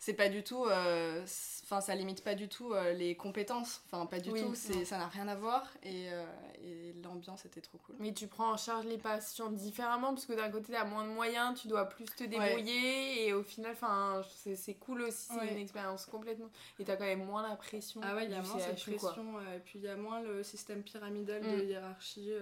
c'est 0.00 0.14
pas 0.14 0.28
du 0.28 0.42
tout. 0.42 0.64
euh, 0.64 1.24
Enfin, 1.62 1.80
ça 1.80 1.94
limite 1.94 2.24
pas 2.24 2.34
du 2.34 2.48
tout 2.48 2.72
euh, 2.74 2.92
les 2.94 3.14
compétences. 3.14 3.80
Enfin, 3.86 4.04
pas 4.06 4.18
du 4.18 4.30
Oui, 4.32 4.40
tout. 4.40 4.54
c'est 4.56 4.84
Ça 4.84 4.98
n'a 4.98 5.06
rien 5.06 5.28
à 5.28 5.36
voir. 5.36 5.64
Et, 5.84 6.10
euh, 6.12 6.24
et 6.64 6.94
l'ambiance 7.04 7.44
était 7.44 7.60
trop 7.60 7.78
cool. 7.78 7.94
Mais 8.00 8.12
tu 8.12 8.26
prends 8.26 8.50
en 8.50 8.56
charge 8.56 8.86
les 8.86 8.98
patients 8.98 9.50
différemment 9.50 10.08
parce 10.12 10.26
que 10.26 10.32
d'un 10.32 10.50
côté, 10.50 10.72
t'as 10.72 10.82
moins 10.84 11.04
de 11.04 11.10
moyens, 11.10 11.60
tu 11.60 11.68
dois 11.68 11.88
plus 11.88 12.06
te 12.06 12.24
débrouiller 12.24 13.26
et 13.28 13.32
au 13.34 13.44
final, 13.44 13.70
enfin, 13.72 14.22
c'est 14.56 14.74
cool 14.74 15.02
aussi, 15.02 15.28
c'est 15.28 15.34
Ouais. 15.38 15.52
une 15.52 15.58
expérience 15.58 16.06
complètement. 16.06 16.50
Et 16.80 16.84
t'as 16.84 16.96
quand 16.96 17.04
même 17.04 17.24
moins 17.24 17.48
la 17.48 17.54
pression. 17.54 18.00
Ah 18.02 18.16
ouais, 18.16 18.24
il 18.24 18.32
y 18.32 18.34
a 18.34 18.42
moins 18.42 18.58
cette 18.58 18.82
pression. 18.82 19.40
et 19.54 19.60
puis 19.60 19.78
il 19.78 19.84
y 19.84 19.88
a 19.88 19.94
moins 19.96 20.20
le 20.22 20.42
système 20.42 20.82
pyramidal 20.82 21.42
de 21.42 21.46
Mm. 21.62 21.68
hiérarchie. 21.68 22.32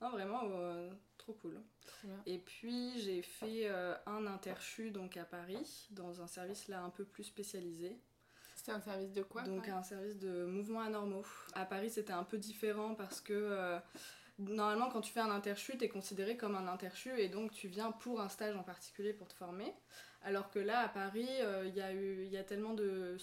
Non, 0.00 0.10
vraiment, 0.10 0.42
euh, 0.44 0.90
trop 1.18 1.34
cool. 1.34 1.60
Bien. 2.04 2.16
Et 2.26 2.38
puis 2.38 2.98
j'ai 3.00 3.22
fait 3.22 3.68
euh, 3.68 3.94
un 4.06 4.26
interchu 4.26 4.90
donc 4.90 5.16
à 5.16 5.24
Paris, 5.24 5.88
dans 5.90 6.22
un 6.22 6.26
service 6.26 6.68
là 6.68 6.82
un 6.82 6.90
peu 6.90 7.04
plus 7.04 7.24
spécialisé. 7.24 7.98
C'était 8.54 8.72
un 8.72 8.80
service 8.80 9.12
de 9.12 9.22
quoi 9.22 9.42
donc 9.42 9.68
un 9.68 9.82
service 9.82 10.18
de 10.18 10.44
mouvements 10.44 10.82
anormaux. 10.82 11.24
À 11.54 11.64
Paris, 11.64 11.90
c'était 11.90 12.12
un 12.12 12.24
peu 12.24 12.36
différent 12.38 12.94
parce 12.94 13.20
que 13.20 13.32
euh, 13.32 13.78
normalement, 14.38 14.90
quand 14.90 15.00
tu 15.00 15.12
fais 15.12 15.20
un 15.20 15.30
interchu, 15.30 15.78
tu 15.78 15.84
es 15.84 15.88
considéré 15.88 16.36
comme 16.36 16.56
un 16.56 16.66
interchu 16.68 17.10
et 17.18 17.28
donc 17.28 17.52
tu 17.52 17.68
viens 17.68 17.90
pour 17.90 18.20
un 18.20 18.28
stage 18.28 18.56
en 18.56 18.62
particulier 18.62 19.14
pour 19.14 19.28
te 19.28 19.34
former. 19.34 19.72
Alors 20.22 20.50
que 20.50 20.58
là, 20.58 20.80
à 20.80 20.88
Paris, 20.88 21.28
il 21.64 21.74
y, 21.74 21.80
a 21.80 21.92
eu- 21.94 22.24
il 22.24 22.30
y 22.30 22.36
a 22.36 22.44
tellement 22.44 22.74
de 22.74 23.16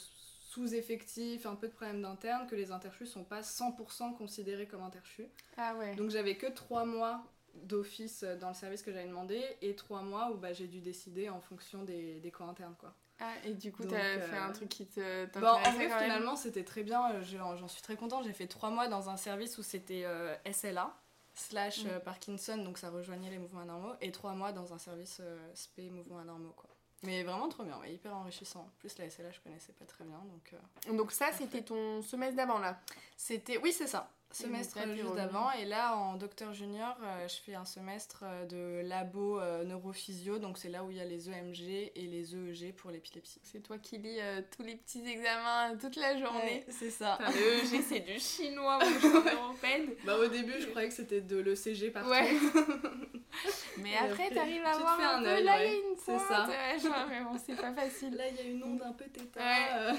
sous-effectifs, 0.48 1.46
un 1.46 1.56
peu 1.56 1.68
de 1.68 1.74
problèmes 1.74 2.02
d'interne 2.02 2.48
que 2.48 2.56
les 2.56 2.72
interchus 2.72 3.06
sont 3.08 3.24
pas 3.24 3.42
100% 3.42 4.16
considérés 4.18 4.66
comme 4.68 4.82
interchus. 4.82 5.28
Ah 5.58 5.76
ouais. 5.76 5.96
Donc 5.96 6.10
j'avais 6.10 6.36
que 6.38 6.48
trois 6.48 6.86
mois 6.86 7.24
d'office 7.54 8.24
dans 8.40 8.50
le 8.50 8.54
service 8.54 8.82
que 8.82 8.92
j'avais 8.92 9.08
demandé 9.08 9.44
et 9.62 9.76
trois 9.76 10.02
mois 10.04 10.32
où 10.32 10.36
bah, 10.38 10.54
j'ai 10.54 10.68
dû 10.68 10.80
décider 10.80 11.28
en 11.30 11.42
fonction 11.42 11.84
des, 11.84 12.20
des 12.20 12.32
coins 12.32 12.50
internes 12.50 12.76
quoi. 12.80 12.94
Ah, 13.20 13.34
et 13.46 13.54
du 13.56 13.72
coup, 13.72 13.84
t'as 13.84 13.96
euh, 13.98 14.30
fait 14.30 14.38
un 14.38 14.52
truc 14.52 14.70
qui 14.70 14.86
te 14.86 15.26
Bon, 15.40 15.48
en 15.48 15.54
t'intéressait 15.58 15.74
vrai, 15.74 15.88
quand 15.90 16.00
finalement, 16.04 16.36
c'était 16.36 16.64
très 16.64 16.84
bien. 16.84 17.12
euh, 17.14 17.24
je- 17.24 17.38
J'en 17.38 17.68
suis 17.68 17.82
très 17.82 17.96
contente. 17.96 18.24
J'ai 18.26 18.34
fait 18.34 18.46
trois 18.48 18.70
mois 18.70 18.88
dans 18.88 19.10
un 19.10 19.18
service 19.18 19.58
où 19.58 19.64
c'était 19.64 20.04
euh, 20.06 20.36
SLA 20.46 20.96
slash 21.34 21.84
Mm. 21.84 21.88
euh, 21.88 22.00
Parkinson, 22.00 22.58
donc 22.58 22.78
ça 22.78 22.92
rejoignait 22.92 23.32
les 23.32 23.40
mouvements 23.40 23.62
anormaux, 23.62 23.94
et 24.02 24.12
trois 24.12 24.34
mois 24.34 24.52
dans 24.52 24.72
un 24.74 24.78
service 24.78 25.18
euh, 25.22 25.52
SP 25.54 25.90
mouvements 25.92 26.20
anormaux, 26.20 26.54
quoi. 26.56 26.70
Mais 27.04 27.24
vraiment 27.24 27.48
trop 27.48 27.64
bien, 27.64 27.78
ouais, 27.80 27.94
hyper 27.94 28.16
enrichissant. 28.16 28.62
En 28.62 28.72
plus, 28.80 28.98
la 28.98 29.10
SLA, 29.10 29.32
je 29.32 29.40
connaissais 29.42 29.72
pas 29.74 29.86
très 29.86 30.04
bien, 30.04 30.18
donc... 30.18 30.54
euh, 30.90 30.94
Donc 30.98 31.12
ça, 31.12 31.32
c'était 31.32 31.62
ton 31.62 32.02
semestre 32.02 32.36
d'avant, 32.36 32.58
là? 32.60 32.80
C'était... 33.16 33.58
Oui, 33.60 33.72
c'est 33.72 33.88
ça. 33.88 34.10
Semestre 34.44 34.78
juste 34.96 35.16
d'avant. 35.16 35.52
Et 35.54 35.66
là, 35.66 35.96
en 35.96 36.16
docteur 36.16 36.54
junior, 36.54 36.96
euh, 37.04 37.28
je 37.28 37.36
fais 37.46 37.56
un 37.56 37.66
semestre 37.66 38.24
euh, 38.24 38.46
de 38.46 38.88
labo 38.88 39.40
euh, 39.40 39.64
neurophysio, 39.64 40.38
donc 40.38 40.58
c'est 40.58 40.70
là 40.70 40.84
où 40.84 40.92
il 40.92 40.98
y 40.98 41.00
a 41.02 41.06
les 41.06 41.30
EMG 41.30 41.92
et 41.96 42.08
les 42.08 42.36
EEG 42.36 42.74
pour 42.76 42.92
l'épilepsie. 42.92 43.40
C'est 43.44 43.62
toi 43.64 43.78
qui 43.78 43.98
lis 43.98 44.20
euh, 44.20 44.42
tous 44.56 44.64
les 44.64 44.76
petits 44.76 45.04
examens 45.08 45.76
toute 45.80 45.96
la 45.96 46.18
journée. 46.18 46.64
c'est 46.70 46.92
ça. 46.92 47.18
Putain, 47.20 47.32
le 47.32 47.76
EG, 47.76 47.82
c'est 47.88 48.00
du 48.02 48.20
chinois, 48.20 48.80
européenne. 48.84 49.90
Bah, 50.06 50.18
au 50.18 50.28
début, 50.28 50.60
je 50.60 50.68
croyais 50.68 50.90
que 50.90 50.94
c'était 50.96 51.22
de 51.22 51.38
l'ECG 51.38 51.92
partout. 51.92 52.10
Ouais. 52.10 52.30
Mais 53.78 53.92
Et 53.92 53.98
après, 53.98 54.30
t'arrives 54.32 54.66
à 54.66 54.74
tu 54.74 54.80
voir 54.82 55.00
un 55.00 55.18
un 55.20 55.20
peu, 55.20 55.26
là, 55.26 55.40
il 55.40 55.46
ouais. 55.46 55.72
y 55.72 55.76
a 55.76 55.90
une 55.90 55.96
pointe, 55.96 56.22
ça. 56.28 56.48
ouais, 56.48 56.80
genre, 56.80 57.06
mais 57.08 57.22
bon, 57.22 57.38
c'est 57.46 57.56
pas 57.56 57.72
facile. 57.74 58.16
Là, 58.16 58.24
il 58.30 58.36
y 58.36 58.40
a 58.40 58.44
une 58.52 58.64
onde 58.64 58.82
un 58.82 58.94
peu 58.94 59.06
tétard. 59.06 59.44
Ouais. 59.44 59.98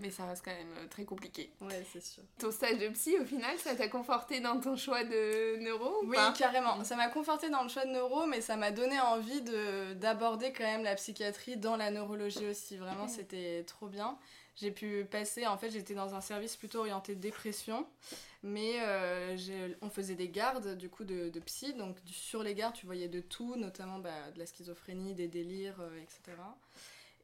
Mais 0.00 0.10
ça 0.10 0.26
reste 0.26 0.44
quand 0.44 0.54
même 0.54 0.72
euh, 0.78 0.86
très 0.88 1.04
compliqué. 1.04 1.50
Ouais, 1.60 1.84
c'est 1.92 2.02
sûr. 2.02 2.22
Ton 2.38 2.50
stage 2.50 2.78
de 2.78 2.88
psy, 2.88 3.16
au 3.18 3.24
final, 3.24 3.58
ça 3.58 3.74
t'a 3.74 3.88
conforté 3.88 4.40
dans 4.40 4.60
ton 4.60 4.76
choix 4.76 5.04
de 5.04 5.56
neuro 5.58 6.02
ou 6.04 6.08
Oui, 6.08 6.16
pas? 6.16 6.32
carrément. 6.32 6.82
Ça 6.84 6.96
m'a 6.96 7.08
conforté 7.08 7.48
dans 7.50 7.62
le 7.62 7.68
choix 7.68 7.84
de 7.86 7.90
neuro, 7.92 8.26
mais 8.26 8.40
ça 8.40 8.56
m'a 8.56 8.70
donné 8.70 8.98
envie 9.00 9.42
de 9.42 9.94
d'aborder 9.94 10.52
quand 10.52 10.64
même 10.64 10.82
la 10.84 10.94
psychiatrie 10.94 11.56
dans 11.56 11.76
la 11.76 11.90
neurologie 11.90 12.46
aussi. 12.46 12.76
Vraiment, 12.76 13.08
c'était 13.08 13.64
trop 13.64 13.88
bien. 13.88 14.18
J'ai 14.56 14.70
pu 14.70 15.04
passer, 15.04 15.46
en 15.46 15.58
fait, 15.58 15.68
j'étais 15.70 15.92
dans 15.92 16.14
un 16.14 16.22
service 16.22 16.56
plutôt 16.56 16.78
orienté 16.78 17.14
dépression, 17.14 17.86
mais 18.42 18.76
euh, 18.80 19.36
on 19.82 19.90
faisait 19.90 20.14
des 20.14 20.30
gardes 20.30 20.76
du 20.78 20.88
coup 20.88 21.04
de, 21.04 21.28
de 21.28 21.40
psy, 21.40 21.74
donc 21.74 21.96
sur 22.06 22.42
les 22.42 22.54
gardes, 22.54 22.74
tu 22.74 22.86
voyais 22.86 23.08
de 23.08 23.20
tout, 23.20 23.54
notamment 23.56 23.98
bah, 23.98 24.30
de 24.34 24.38
la 24.38 24.46
schizophrénie, 24.46 25.12
des 25.12 25.28
délires, 25.28 25.76
euh, 25.80 26.00
etc. 26.02 26.38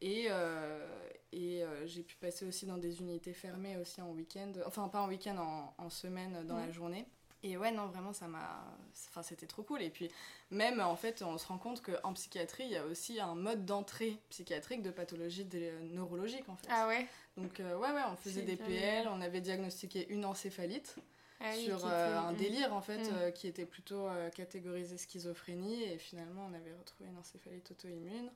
Et, 0.03 0.27
euh, 0.31 0.85
et 1.33 1.63
euh, 1.63 1.87
j'ai 1.87 2.03
pu 2.03 2.17
passer 2.17 2.45
aussi 2.45 2.67
dans 2.67 2.77
des 2.77 3.01
unités 3.01 3.33
fermées 3.33 3.77
aussi 3.77 4.03
en 4.03 4.11
week-end, 4.11 4.53
enfin 4.67 4.89
pas 4.89 5.01
en 5.01 5.09
week-end, 5.09 5.37
en, 5.39 5.73
en 5.79 5.89
semaine 5.91 6.45
dans 6.47 6.57
la 6.59 6.71
journée. 6.73 7.07
Et 7.45 7.57
ouais, 7.57 7.73
non, 7.73 7.87
vraiment, 7.87 8.13
ça 8.13 8.29
m'a. 8.29 8.65
Enfin, 9.09 9.23
c'était 9.23 9.47
trop 9.47 9.63
cool. 9.65 9.83
Et 9.83 9.91
puis, 9.91 10.09
même, 10.51 10.81
en 10.81 10.95
fait, 10.95 11.23
on 11.23 11.39
se 11.39 11.47
rend 11.49 11.59
compte 11.59 11.83
qu'en 11.83 12.13
psychiatrie, 12.13 12.65
il 12.65 12.71
y 12.71 12.77
a 12.77 12.85
aussi 12.87 13.19
un 13.21 13.35
mode 13.35 13.65
d'entrée 13.65 14.17
psychiatrique 14.29 14.81
de 14.83 14.91
pathologie 14.93 15.45
dé- 15.45 15.73
neurologique, 15.83 16.49
en 16.49 16.55
fait. 16.57 16.69
Ah 16.71 16.87
ouais? 16.87 17.07
Donc, 17.37 17.59
euh, 17.59 17.77
ouais, 17.79 17.91
ouais, 17.91 18.03
on 18.13 18.17
faisait 18.17 18.43
des 18.43 18.57
PL, 18.57 19.09
on 19.09 19.21
avait 19.21 19.41
diagnostiqué 19.41 20.09
une 20.11 20.25
encéphalite. 20.25 20.97
Ah 21.41 21.51
oui, 21.57 21.65
sur 21.65 21.85
euh, 21.85 22.19
un 22.19 22.33
délire 22.33 22.73
en 22.73 22.81
fait 22.83 22.99
Mm. 22.99 23.15
euh, 23.15 23.31
qui 23.33 23.49
était 23.49 23.67
plutôt 23.67 24.07
euh, 24.07 24.31
catégorisé 24.31 24.97
schizophrénie 24.97 25.83
et 25.83 25.99
finalement 25.99 26.47
on 26.49 26.55
avait 26.55 26.73
retrouvé 26.79 27.11
une 27.11 27.19
encéphalite 27.19 27.69
auto-immune. 27.73 28.31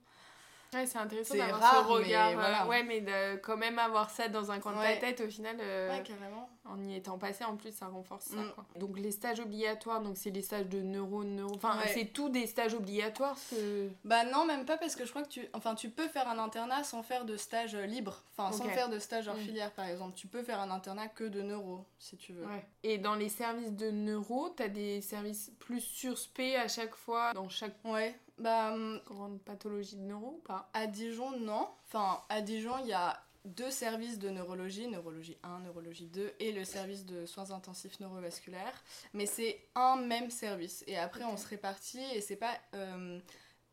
Ouais, 0.76 0.87
c'est 0.87 0.99
intéressant 0.99 1.37
d'avoir 1.37 1.75
ce 1.85 1.88
regard. 1.88 2.30
mais 2.30 2.35
euh, 2.37 2.38
voilà. 2.38 2.66
Ouais, 2.66 2.83
mais 2.83 3.00
de 3.00 3.37
quand 3.37 3.56
même 3.56 3.78
avoir 3.78 4.11
ça 4.11 4.28
dans 4.28 4.50
un 4.50 4.59
coin 4.61 4.73
de 4.73 4.78
Ouais. 4.78 4.95
ta 4.95 5.06
tête, 5.06 5.21
au 5.23 5.28
final, 5.30 5.56
euh, 5.61 5.90
Ouais, 5.90 6.02
carrément. 6.02 6.49
en 6.64 6.83
y 6.85 6.97
étant 6.97 7.16
passé, 7.18 7.45
en 7.45 7.56
plus, 7.56 7.73
ça 7.75 7.87
renforce 7.87 8.26
ça. 8.26 8.37
Mm. 8.37 8.52
Quoi. 8.54 8.64
Donc 8.76 8.99
les 8.99 9.11
stages 9.12 9.40
obligatoires, 9.40 10.00
donc 10.02 10.16
c'est 10.16 10.30
les 10.30 10.42
stages 10.42 10.66
de 10.68 10.80
neuro, 10.80 11.25
neuro. 11.25 11.54
Enfin, 11.54 11.78
Ouais. 11.78 11.88
c'est 11.95 12.06
tout 12.06 12.28
des 12.28 12.47
stages 12.47 12.75
obligatoires. 12.75 13.37
Que... 13.50 13.88
Bah 14.04 14.25
non, 14.25 14.45
même 14.45 14.64
pas 14.64 14.76
parce 14.76 14.97
que 14.97 15.04
je 15.04 15.11
crois 15.11 15.23
que 15.23 15.28
tu 15.28 15.49
enfin 15.54 15.75
tu 15.75 15.88
peux 15.90 16.09
faire 16.09 16.28
un 16.28 16.38
internat 16.38 16.83
sans 16.85 17.02
faire 17.02 17.25
de 17.25 17.37
stage 17.37 17.75
euh, 17.75 17.87
libre, 17.87 18.23
enfin 18.37 18.50
sans 18.52 18.66
Ok. 18.66 18.73
faire 18.73 18.88
de 18.88 18.99
stage 18.99 19.28
hors 19.28 19.37
Mm. 19.37 19.40
filière 19.40 19.71
par 19.73 19.87
exemple. 19.87 20.14
Tu 20.16 20.26
peux 20.26 20.42
faire 20.42 20.61
un 20.61 20.71
internat 20.71 21.09
que 21.09 21.25
de 21.25 21.40
neuro 21.42 21.85
si 21.99 22.16
tu 22.16 22.33
veux. 22.33 22.45
Ouais. 22.47 22.66
Et 22.83 22.99
dans 22.99 23.14
les 23.14 23.28
services 23.28 23.73
de 23.73 23.90
neuro, 23.90 24.49
t'as 24.50 24.68
des 24.68 25.00
services 25.00 25.52
plus 25.61 25.80
surspé 25.80 26.56
à 26.56 26.68
chaque 26.68 26.95
fois 26.97 27.33
dans 27.33 27.49
chaque 27.49 27.76
Ouais. 27.85 28.18
Bah 28.38 28.73
hum, 28.73 29.00
grande 29.07 29.40
pathologie 29.40 29.97
de 29.97 30.02
neuro 30.02 30.38
ou 30.38 30.43
pas? 30.47 30.69
à 30.75 30.87
Dijon 30.87 31.38
non. 31.38 31.69
Enfin 31.87 32.21
à 32.28 32.40
Dijon 32.43 32.78
il 32.83 32.88
y 32.88 32.93
a 32.93 33.21
deux 33.45 33.71
services 33.71 34.19
de 34.19 34.28
neurologie, 34.28 34.88
neurologie 34.88 35.38
1, 35.45 35.61
neurologie 35.61 36.07
2 36.07 36.35
et 36.40 36.52
le 36.52 36.64
service 36.64 37.07
de 37.07 37.26
soins 37.26 37.52
intensifs 37.52 38.00
neurovasculaires, 38.00 38.83
mais 39.12 39.25
c'est 39.26 39.61
un 39.76 39.97
même 39.97 40.31
service. 40.31 40.83
Et 40.88 40.99
après 40.99 41.25
on 41.25 41.37
se 41.37 41.47
répartit 41.47 42.02
et 42.14 42.21
c'est 42.21 42.37
pas 42.37 42.59
euh, 42.75 43.21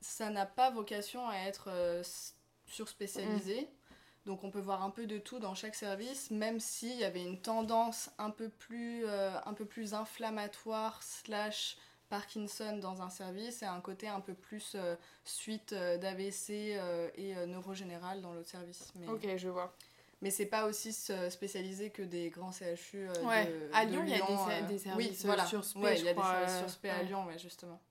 ça 0.02 0.30
n'a 0.30 0.46
pas 0.46 0.70
vocation 0.70 1.28
à 1.28 1.38
être 1.38 1.70
euh, 1.70 2.04
surspécialisé. 2.68 3.68
Donc 4.26 4.44
on 4.46 4.52
peut 4.52 4.60
voir 4.60 4.84
un 4.84 4.90
peu 4.90 5.06
de 5.06 5.18
tout 5.18 5.40
dans 5.40 5.54
chaque 5.54 5.76
service, 5.76 6.32
même 6.32 6.60
s'il 6.60 6.96
y 6.96 7.04
avait 7.04 7.24
une 7.24 7.42
tendance 7.42 8.10
un 8.18 8.30
peu 8.30 8.48
plus, 8.48 9.06
euh, 9.06 9.32
un 9.46 9.54
peu 9.54 9.66
plus 9.66 9.94
inflammatoire 9.94 11.04
slash 11.04 11.78
Parkinson 12.14 12.78
dans 12.78 13.02
un 13.02 13.10
service 13.10 13.64
et 13.64 13.66
un 13.66 13.82
côté 13.82 14.08
un 14.08 14.20
peu 14.20 14.36
plus 14.36 14.74
euh, 14.76 14.96
suite 15.26 15.74
euh, 15.74 15.98
d'AVC 15.98 16.52
euh, 16.78 17.10
et 17.16 17.36
euh, 17.36 17.48
neurogénéral 17.48 18.22
dans 18.22 18.34
l'autre 18.34 18.50
service. 18.50 18.94
Mais, 19.00 19.08
Ok, 19.08 19.26
je 19.36 19.50
vois. 19.50 19.74
mais 20.22 20.30
c'est 20.30 20.46
pas 20.46 20.66
aussi 20.68 20.94
spécialisé 20.94 21.90
que 21.90 22.04
des 22.04 22.30
grands 22.30 22.52
CHU. 22.52 23.08
Ouais. 23.24 23.48
de- 23.48 23.70
À 23.74 23.86
Lyon, 23.86 24.04
il 24.06 24.12
y 24.12 24.14
a 24.14 24.62
des 24.62 24.74
oui, 24.76 24.80
services, 24.80 25.26
voilà. 25.26 25.48
sur 25.48 25.64
spé, 25.66 25.80
Ouais, 25.80 25.98
il 25.98 26.06
y 26.06 26.10
a 26.10 26.14
crois, 26.14 26.34
des 26.42 26.48
services 26.48 26.58
sur 26.60 26.70
spé 26.70 26.90
à 26.92 26.98
ouais. 26.98 27.04
Lyon, 27.06 27.26
ouais, 27.26 27.40
justement. 27.40 27.82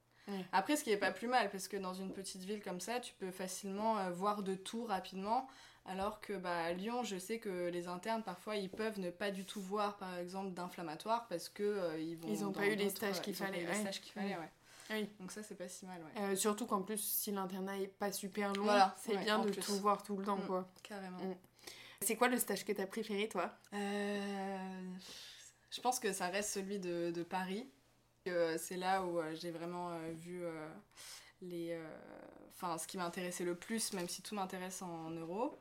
Après, 0.52 0.76
ce 0.76 0.84
qui 0.84 0.92
est 0.92 0.96
pas 0.96 1.10
plus 1.10 1.26
mal, 1.26 1.50
parce 1.50 1.66
que 1.66 1.76
dans 1.76 1.92
une 1.94 2.12
petite 2.12 2.42
ville 2.44 2.62
comme 2.62 2.78
ça, 2.78 3.00
tu 3.00 3.12
peux 3.14 3.32
facilement 3.32 4.08
voir 4.12 4.44
de 4.44 4.54
tout 4.54 4.84
rapidement. 4.84 5.48
Alors 5.84 6.20
que 6.20 6.32
bah, 6.34 6.56
à 6.64 6.72
Lyon, 6.72 7.02
je 7.02 7.16
sais 7.18 7.38
que 7.38 7.68
les 7.68 7.88
internes, 7.88 8.22
parfois, 8.22 8.56
ils 8.56 8.70
peuvent 8.70 9.00
ne 9.00 9.10
pas 9.10 9.30
du 9.32 9.44
tout 9.44 9.60
voir, 9.60 9.96
par 9.96 10.16
exemple, 10.16 10.52
d'inflammatoire 10.52 11.26
parce 11.28 11.48
que 11.48 11.62
euh, 11.64 11.98
ils 12.00 12.16
vont. 12.16 12.28
Ils 12.28 12.44
ont 12.44 12.50
dans 12.50 12.60
pas 12.60 12.66
eu 12.68 12.76
les 12.76 12.88
stages 12.90 13.20
qu'il 13.20 13.34
fallait, 13.34 13.64
ouais. 13.66 13.72
Les 13.72 13.80
stages 13.80 14.00
qu'il 14.00 14.12
fallait, 14.12 14.36
ouais. 14.36 14.50
Oui. 14.90 15.08
Donc 15.18 15.32
ça, 15.32 15.42
c'est 15.42 15.54
pas 15.56 15.68
si 15.68 15.84
mal, 15.86 16.00
ouais. 16.02 16.22
Euh, 16.22 16.36
surtout 16.36 16.66
qu'en 16.66 16.82
plus, 16.82 16.98
si 16.98 17.32
l'internat 17.32 17.78
est 17.78 17.88
pas 17.88 18.12
super 18.12 18.52
long, 18.52 18.62
Voilà, 18.64 18.94
c'est 18.98 19.16
ouais, 19.16 19.24
bien 19.24 19.38
en 19.38 19.44
de 19.44 19.50
plus. 19.50 19.60
tout 19.60 19.74
voir 19.76 20.02
tout 20.02 20.16
le 20.16 20.24
temps, 20.24 20.36
Mm. 20.38 20.46
quoi. 20.46 20.68
Carrément. 20.82 21.18
Mm. 21.18 21.34
C'est 22.00 22.16
quoi 22.16 22.28
le 22.28 22.38
stage 22.38 22.64
que 22.64 22.72
t'as 22.72 22.86
préféré, 22.86 23.28
toi? 23.28 23.52
Euh, 23.74 24.82
je 25.70 25.80
pense 25.80 25.98
que 25.98 26.12
ça 26.12 26.28
reste 26.28 26.50
celui 26.50 26.78
de, 26.78 27.10
de 27.10 27.22
Paris. 27.22 27.68
C'est 28.24 28.76
là 28.76 29.02
où 29.04 29.20
j'ai 29.34 29.50
vraiment 29.50 29.98
vu 30.12 30.44
les, 31.42 31.72
euh, 31.72 32.78
ce 32.78 32.86
qui 32.86 32.96
m'intéressait 32.96 33.44
le 33.44 33.54
plus, 33.54 33.92
même 33.92 34.08
si 34.08 34.22
tout 34.22 34.34
m'intéresse 34.34 34.82
en 34.82 35.10
euros. 35.10 35.58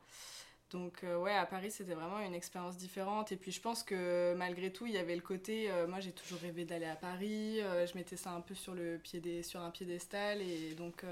Donc 0.70 1.04
euh, 1.04 1.18
ouais, 1.18 1.34
à 1.34 1.44
Paris, 1.44 1.70
c'était 1.70 1.94
vraiment 1.94 2.20
une 2.20 2.34
expérience 2.34 2.76
différente. 2.78 3.32
Et 3.32 3.36
puis 3.36 3.52
je 3.52 3.60
pense 3.60 3.82
que 3.82 4.34
malgré 4.36 4.72
tout, 4.72 4.86
il 4.86 4.92
y 4.92 4.98
avait 4.98 5.16
le 5.16 5.22
côté, 5.22 5.70
euh, 5.70 5.86
moi 5.86 6.00
j'ai 6.00 6.12
toujours 6.12 6.40
rêvé 6.40 6.64
d'aller 6.64 6.86
à 6.86 6.96
Paris. 6.96 7.58
je 7.60 7.94
mettais 7.96 8.16
ça 8.16 8.30
un 8.30 8.40
peu 8.40 8.54
sur, 8.54 8.74
le 8.74 8.98
piédé, 8.98 9.42
sur 9.42 9.60
un 9.60 9.70
piédestal. 9.70 10.40
Et 10.40 10.74
donc 10.74 11.04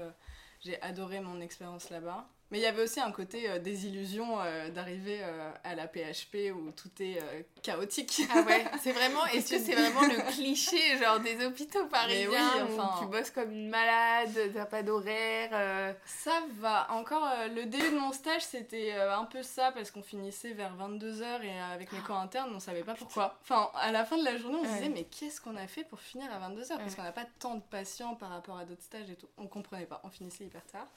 j'ai 0.61 0.81
adoré 0.81 1.19
mon 1.19 1.41
expérience 1.41 1.89
là-bas. 1.89 2.27
Mais 2.51 2.57
il 2.59 2.61
y 2.61 2.65
avait 2.65 2.83
aussi 2.83 2.99
un 2.99 3.11
côté 3.11 3.49
euh, 3.49 3.59
désillusion 3.59 4.39
euh, 4.41 4.69
d'arriver 4.69 5.19
euh, 5.23 5.51
à 5.63 5.73
la 5.73 5.87
PHP 5.87 6.51
où 6.53 6.71
tout 6.71 6.89
est 6.99 7.17
euh, 7.21 7.41
chaotique. 7.63 8.21
Ah 8.29 8.41
ouais, 8.41 8.65
c'est 8.81 8.91
vraiment, 8.91 9.25
est-ce 9.27 9.51
que 9.51 9.59
c'est 9.59 9.73
vraiment 9.73 10.01
le 10.01 10.31
cliché, 10.31 10.97
genre 10.97 11.19
des 11.21 11.45
hôpitaux 11.45 11.85
parisiens 11.87 12.29
oui, 12.29 12.61
enfin- 12.77 12.97
où 12.97 12.99
tu 12.99 13.05
bosses 13.09 13.31
comme 13.31 13.51
une 13.51 13.69
malade, 13.69 14.37
t'as 14.53 14.65
pas 14.65 14.83
d'horaire 14.83 15.95
Ça 16.05 16.43
va. 16.59 16.91
Encore, 16.91 17.25
le 17.55 17.65
début 17.65 17.91
de 17.91 17.97
mon 17.97 18.11
stage, 18.11 18.41
c'était 18.41 18.91
un 18.93 19.23
peu 19.25 19.43
ça 19.43 19.71
parce 19.71 19.89
qu'on 19.89 20.03
finissait 20.03 20.51
vers 20.51 20.75
22h 20.75 21.43
et 21.43 21.59
avec 21.73 21.91
mes 21.93 21.99
co 21.99 22.13
internes, 22.13 22.51
on 22.53 22.59
savait 22.59 22.83
pas 22.83 22.95
pourquoi. 22.95 23.37
Enfin, 23.43 23.69
à 23.75 23.91
la 23.93 24.03
fin 24.03 24.17
de 24.17 24.25
la 24.25 24.35
journée, 24.37 24.57
on 24.59 24.63
se 24.65 24.69
Ouais. 24.69 24.75
disait, 24.77 24.89
mais 24.89 25.03
qu'est-ce 25.05 25.39
qu'on 25.39 25.55
a 25.55 25.67
fait 25.67 25.83
pour 25.85 25.99
finir 26.01 26.27
à 26.31 26.39
22h 26.49 26.67
Parce 26.77 26.81
Ouais. 26.91 26.95
qu'on 26.97 27.03
n'a 27.03 27.11
pas 27.13 27.25
tant 27.39 27.55
de 27.55 27.61
patients 27.61 28.15
par 28.15 28.29
rapport 28.29 28.57
à 28.57 28.65
d'autres 28.65 28.83
stages 28.83 29.09
et 29.09 29.15
tout. 29.15 29.27
On 29.37 29.47
comprenait 29.47 29.85
pas. 29.85 30.01
On 30.03 30.09
finissait 30.09 30.43
hyper 30.43 30.65
tard. 30.65 30.87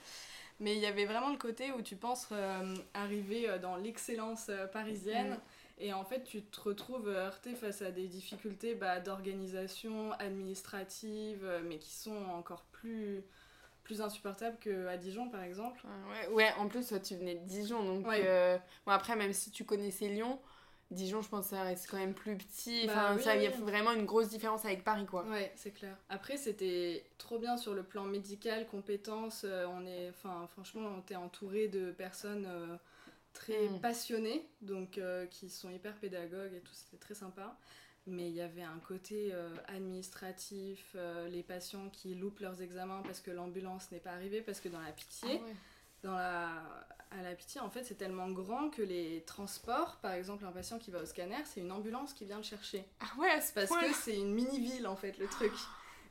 Mais 0.60 0.76
il 0.76 0.80
y 0.80 0.86
avait 0.86 1.04
vraiment 1.04 1.30
le 1.30 1.36
côté 1.36 1.72
où 1.72 1.82
tu 1.82 1.96
penses 1.96 2.28
euh, 2.32 2.74
arriver 2.94 3.48
euh, 3.48 3.58
dans 3.58 3.76
l'excellence 3.76 4.46
euh, 4.48 4.66
parisienne. 4.66 5.32
Mm. 5.32 5.40
Et 5.80 5.92
en 5.92 6.04
fait, 6.04 6.22
tu 6.22 6.42
te 6.42 6.60
retrouves 6.60 7.08
heurté 7.08 7.54
face 7.54 7.82
à 7.82 7.90
des 7.90 8.06
difficultés 8.06 8.76
bah, 8.76 9.00
d'organisation 9.00 10.12
administrative, 10.12 11.44
mais 11.64 11.78
qui 11.78 11.92
sont 11.92 12.24
encore 12.26 12.62
plus, 12.70 13.24
plus 13.82 14.00
insupportables 14.00 14.56
qu'à 14.58 14.96
Dijon, 14.96 15.28
par 15.28 15.42
exemple. 15.42 15.80
Ouais, 16.08 16.32
ouais, 16.32 16.52
en 16.58 16.68
plus, 16.68 16.86
toi, 16.86 17.00
tu 17.00 17.16
venais 17.16 17.34
de 17.34 17.44
Dijon, 17.44 17.82
donc... 17.82 18.06
Ouais. 18.06 18.22
euh, 18.24 18.56
Bon, 18.86 18.92
après, 18.92 19.16
même 19.16 19.32
si 19.32 19.50
tu 19.50 19.64
connaissais 19.64 20.08
Lyon, 20.08 20.38
Dijon, 20.94 21.22
je 21.22 21.28
pense 21.28 21.46
que 21.46 21.50
ça 21.56 21.62
reste 21.62 21.88
quand 21.90 21.98
même 21.98 22.14
plus 22.14 22.36
petit. 22.36 22.86
Bah 22.86 22.92
Enfin, 22.92 23.16
oui, 23.16 23.22
ça, 23.22 23.36
il 23.36 23.42
y 23.42 23.46
a 23.46 23.50
oui. 23.50 23.56
vraiment 23.60 23.92
une 23.92 24.06
grosse 24.06 24.28
différence 24.28 24.64
avec 24.64 24.84
Paris, 24.84 25.06
quoi. 25.06 25.30
Ouais, 25.30 25.52
c'est 25.56 25.72
clair. 25.72 25.96
Après, 26.08 26.36
c'était 26.36 27.04
trop 27.18 27.38
bien 27.38 27.56
sur 27.56 27.74
le 27.74 27.82
plan 27.82 28.04
médical, 28.04 28.66
compétences. 28.66 29.44
euh, 29.44 29.66
on 29.68 29.86
est, 29.86 30.10
enfin, 30.10 30.46
franchement, 30.48 31.00
t'es 31.02 31.16
entouré 31.16 31.68
de 31.68 31.92
personnes 31.92 32.46
euh, 32.46 32.76
très 33.32 33.68
Mm. 33.68 33.80
passionnées, 33.80 34.48
donc 34.62 34.98
euh, 34.98 35.26
qui 35.26 35.48
sont 35.50 35.70
hyper 35.70 35.94
pédagogues 35.98 36.54
et 36.54 36.60
tout. 36.60 36.74
C'était 36.74 36.98
très 36.98 37.14
sympa. 37.14 37.58
Mais 38.06 38.28
il 38.28 38.34
y 38.34 38.42
avait 38.42 38.62
un 38.62 38.78
côté 38.80 39.30
euh, 39.32 39.48
administratif, 39.68 40.94
les 41.30 41.42
patients 41.42 41.88
qui 41.90 42.14
loupent 42.14 42.40
leurs 42.40 42.60
examens 42.62 43.02
parce 43.04 43.20
que 43.20 43.30
l'ambulance 43.30 43.90
n'est 43.92 44.00
pas 44.00 44.12
arrivée, 44.12 44.42
parce 44.42 44.60
que 44.60 44.68
dans 44.68 44.80
la 44.80 44.92
pitié, 44.92 45.40
Ah 45.40 45.44
ouais. 45.44 45.56
dans 46.02 46.14
la, 46.14 46.86
à 47.18 47.22
la 47.22 47.34
pitié, 47.34 47.60
en 47.60 47.70
fait, 47.70 47.84
c'est 47.84 47.94
tellement 47.96 48.28
grand 48.30 48.70
que 48.70 48.82
les 48.82 49.22
transports, 49.26 49.96
par 50.02 50.12
exemple, 50.12 50.44
un 50.44 50.52
patient 50.52 50.78
qui 50.78 50.90
va 50.90 51.00
au 51.00 51.06
scanner, 51.06 51.36
c'est 51.44 51.60
une 51.60 51.72
ambulance 51.72 52.12
qui 52.12 52.24
vient 52.24 52.38
le 52.38 52.42
chercher. 52.42 52.84
Ah 53.00 53.20
ouais, 53.20 53.40
ce 53.40 53.52
Parce 53.52 53.70
que 53.70 53.92
c'est 53.94 54.16
une 54.16 54.32
mini-ville 54.34 54.86
en 54.86 54.96
fait 54.96 55.16
le 55.18 55.26
truc. 55.26 55.52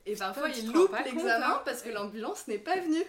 Et 0.06 0.16
parfois 0.16 0.50
tu 0.50 0.60
il 0.60 0.66
te 0.66 0.72
rends 0.72 0.80
loupe 0.80 0.92
pas 0.92 1.04
compte, 1.04 1.14
l'examen 1.14 1.46
hein. 1.56 1.62
parce 1.66 1.82
que 1.82 1.90
l'ambulance 1.90 2.48
n'est 2.48 2.58
pas 2.60 2.78
venue. 2.78 3.04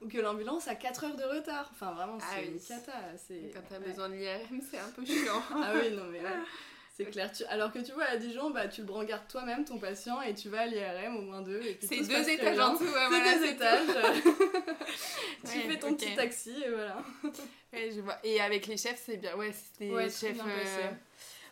Ou 0.00 0.06
que 0.08 0.18
l'ambulance 0.18 0.68
a 0.68 0.76
4 0.76 1.04
heures 1.04 1.16
de 1.16 1.24
retard. 1.24 1.68
Enfin 1.72 1.92
vraiment 1.92 2.18
Ah 2.20 2.34
c'est 2.36 2.42
oui. 2.42 2.52
une 2.52 2.60
cata. 2.60 2.92
c'est- 3.16 3.50
Quand 3.52 3.62
t'as 3.68 3.78
ouais. 3.80 3.88
besoin 3.88 4.08
de 4.08 4.14
l'IRM, 4.14 4.60
c'est 4.70 4.78
un 4.78 4.90
peu 4.94 5.04
chiant. 5.04 5.42
Ah 5.50 5.72
oui 5.74 5.90
non 5.96 6.04
mais 6.04 6.20
ouais. 6.20 6.26
C'est 6.98 7.06
clair. 7.06 7.30
Tu- 7.32 7.44
Alors 7.44 7.72
que 7.72 7.78
tu 7.78 7.92
vois 7.92 8.04
à 8.06 8.16
Dijon, 8.16 8.50
bah, 8.50 8.66
tu 8.68 8.80
le 8.80 8.86
brancardes 8.88 9.28
toi-même 9.28 9.64
ton 9.64 9.78
patient 9.78 10.20
et 10.22 10.34
tu 10.34 10.48
vas 10.48 10.62
à 10.62 10.66
l'IRM 10.66 11.16
au 11.16 11.22
moins 11.22 11.42
deux. 11.42 11.62
C'est 11.80 12.00
deux 12.00 12.28
étages 12.28 12.58
en 12.58 12.72
dessous, 12.74 12.84
ouais, 12.84 12.90
C'est 12.92 13.08
voilà, 13.08 13.34
deux 13.38 13.44
étages. 13.46 13.86
tu 15.44 15.46
Ouais, 15.58 15.68
fais 15.68 15.78
ton 15.78 15.94
petit 15.94 16.14
taxi 16.14 16.54
et 16.64 16.70
voilà. 16.70 17.02
Ouais, 17.72 17.90
je 17.94 18.00
vois. 18.00 18.16
Et 18.24 18.40
avec 18.40 18.66
les 18.66 18.76
chefs, 18.78 19.02
c'est 19.04 19.18
bien. 19.18 19.36
Ouais, 19.36 19.52
c'était 19.52 19.90
Ouais, 19.92 20.08
chefs. 20.10 20.38
euh. 20.40 20.90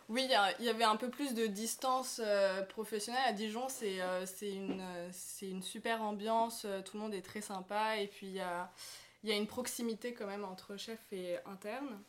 Oui, 0.09 0.27
il 0.59 0.65
y 0.65 0.69
avait 0.69 0.83
un 0.83 0.95
peu 0.95 1.09
plus 1.09 1.33
de 1.33 1.45
distance 1.47 2.19
euh, 2.23 2.63
professionnelle. 2.63 3.21
À 3.27 3.33
Dijon, 3.33 3.67
c'est 3.69 4.01
euh, 4.01 4.25
une, 4.41 4.81
une 5.43 5.61
super 5.61 6.01
ambiance, 6.01 6.63
euh, 6.65 6.81
tout 6.81 6.97
le 6.97 7.03
monde 7.03 7.13
est 7.13 7.21
très 7.21 7.41
sympa. 7.41 7.97
Et 7.97 8.07
puis, 8.07 8.27
il 8.27 8.33
y 8.33 8.39
a, 8.39 8.71
il 9.23 9.29
y 9.29 9.33
a 9.33 9.35
une 9.35 9.47
proximité 9.47 10.13
quand 10.13 10.25
même 10.27 10.43
entre 10.45 10.75
chef 10.77 10.97
et 11.11 11.35
interne. 11.45 11.99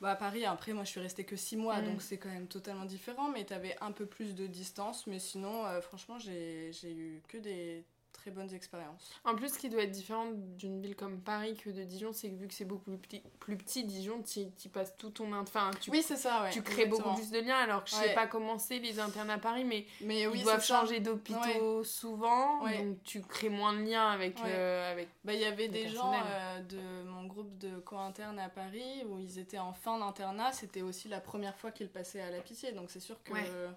Bah, 0.00 0.10
à 0.10 0.16
Paris, 0.16 0.44
après, 0.44 0.72
moi, 0.74 0.84
je 0.84 0.90
suis 0.90 1.00
restée 1.00 1.24
que 1.24 1.36
6 1.36 1.56
mois, 1.56 1.80
Mm. 1.80 1.84
donc 1.86 2.02
c'est 2.02 2.18
quand 2.18 2.28
même 2.28 2.48
totalement 2.48 2.84
différent. 2.84 3.28
Mais 3.30 3.44
tu 3.46 3.54
avais 3.54 3.76
un 3.80 3.92
peu 3.92 4.06
plus 4.06 4.34
de 4.34 4.46
distance. 4.46 5.06
Mais 5.06 5.18
sinon, 5.18 5.64
euh, 5.66 5.80
franchement, 5.80 6.18
j'ai 6.18 6.70
j'ai 6.72 6.92
eu 6.92 7.22
que 7.28 7.38
des 7.38 7.84
très 8.26 8.32
bonnes 8.32 8.52
expériences. 8.54 9.12
En 9.24 9.36
plus, 9.36 9.52
ce 9.52 9.58
qui 9.58 9.68
doit 9.68 9.82
être 9.82 9.92
différent 9.92 10.26
d'une 10.58 10.80
ville 10.82 10.96
comme 10.96 11.20
Paris 11.20 11.54
que 11.54 11.70
de 11.70 11.84
Dijon, 11.84 12.12
c'est 12.12 12.28
que 12.28 12.34
vu 12.34 12.48
que 12.48 12.54
c'est 12.54 12.64
beaucoup 12.64 12.90
plus 12.90 12.98
petit, 12.98 13.22
plus 13.38 13.56
petit 13.56 13.84
Dijon, 13.84 14.22
tu 14.22 14.68
passes 14.68 14.96
tout 14.96 15.10
ton... 15.10 15.32
Enfin, 15.34 15.70
tu, 15.80 15.90
Oui, 15.90 16.02
c'est 16.02 16.16
ça, 16.16 16.42
ouais. 16.42 16.50
tu 16.50 16.62
crées 16.62 16.86
beaucoup 16.86 17.14
plus 17.14 17.30
de 17.30 17.38
liens, 17.38 17.58
alors 17.58 17.84
que 17.84 17.90
je 17.90 17.94
sais 17.94 18.14
pas 18.14 18.26
comment 18.26 18.58
c'est 18.58 18.80
les 18.80 18.98
internes 18.98 19.30
à 19.30 19.38
Paris, 19.38 19.64
mais 19.64 19.86
Mais 20.00 20.26
oui, 20.26 20.38
ils 20.38 20.44
doivent 20.44 20.64
changer 20.64 21.00
d'hôpitaux 21.00 21.84
souvent, 21.84 22.62
Ouais. 22.64 22.84
donc 22.84 23.02
tu 23.04 23.20
crées 23.22 23.48
moins 23.48 23.72
de 23.72 23.82
liens 23.82 24.08
avec... 24.10 24.40
Euh, 24.40 24.92
avec... 24.92 25.08
Bah, 25.24 25.32
il 25.32 25.40
y 25.40 25.44
avait 25.44 25.68
des 25.68 25.88
gens 25.88 26.12
euh, 26.12 26.60
de 26.62 27.08
mon 27.08 27.26
groupe 27.26 27.56
de 27.58 27.78
co-internes 27.78 28.38
à 28.38 28.48
Paris 28.48 29.04
où 29.08 29.18
ils 29.18 29.38
étaient 29.38 29.58
en 29.58 29.72
fin 29.72 29.98
d'internat. 29.98 30.52
C'était 30.52 30.82
aussi 30.82 31.08
la 31.08 31.20
première 31.20 31.56
fois 31.56 31.70
qu'ils 31.70 31.88
passaient 31.88 32.20
à 32.20 32.30
la 32.30 32.40
pitié. 32.40 32.72
Donc 32.72 32.90
c'est 32.90 33.00
sûr 33.00 33.22
que 33.22 33.32
euh, 33.34 33.68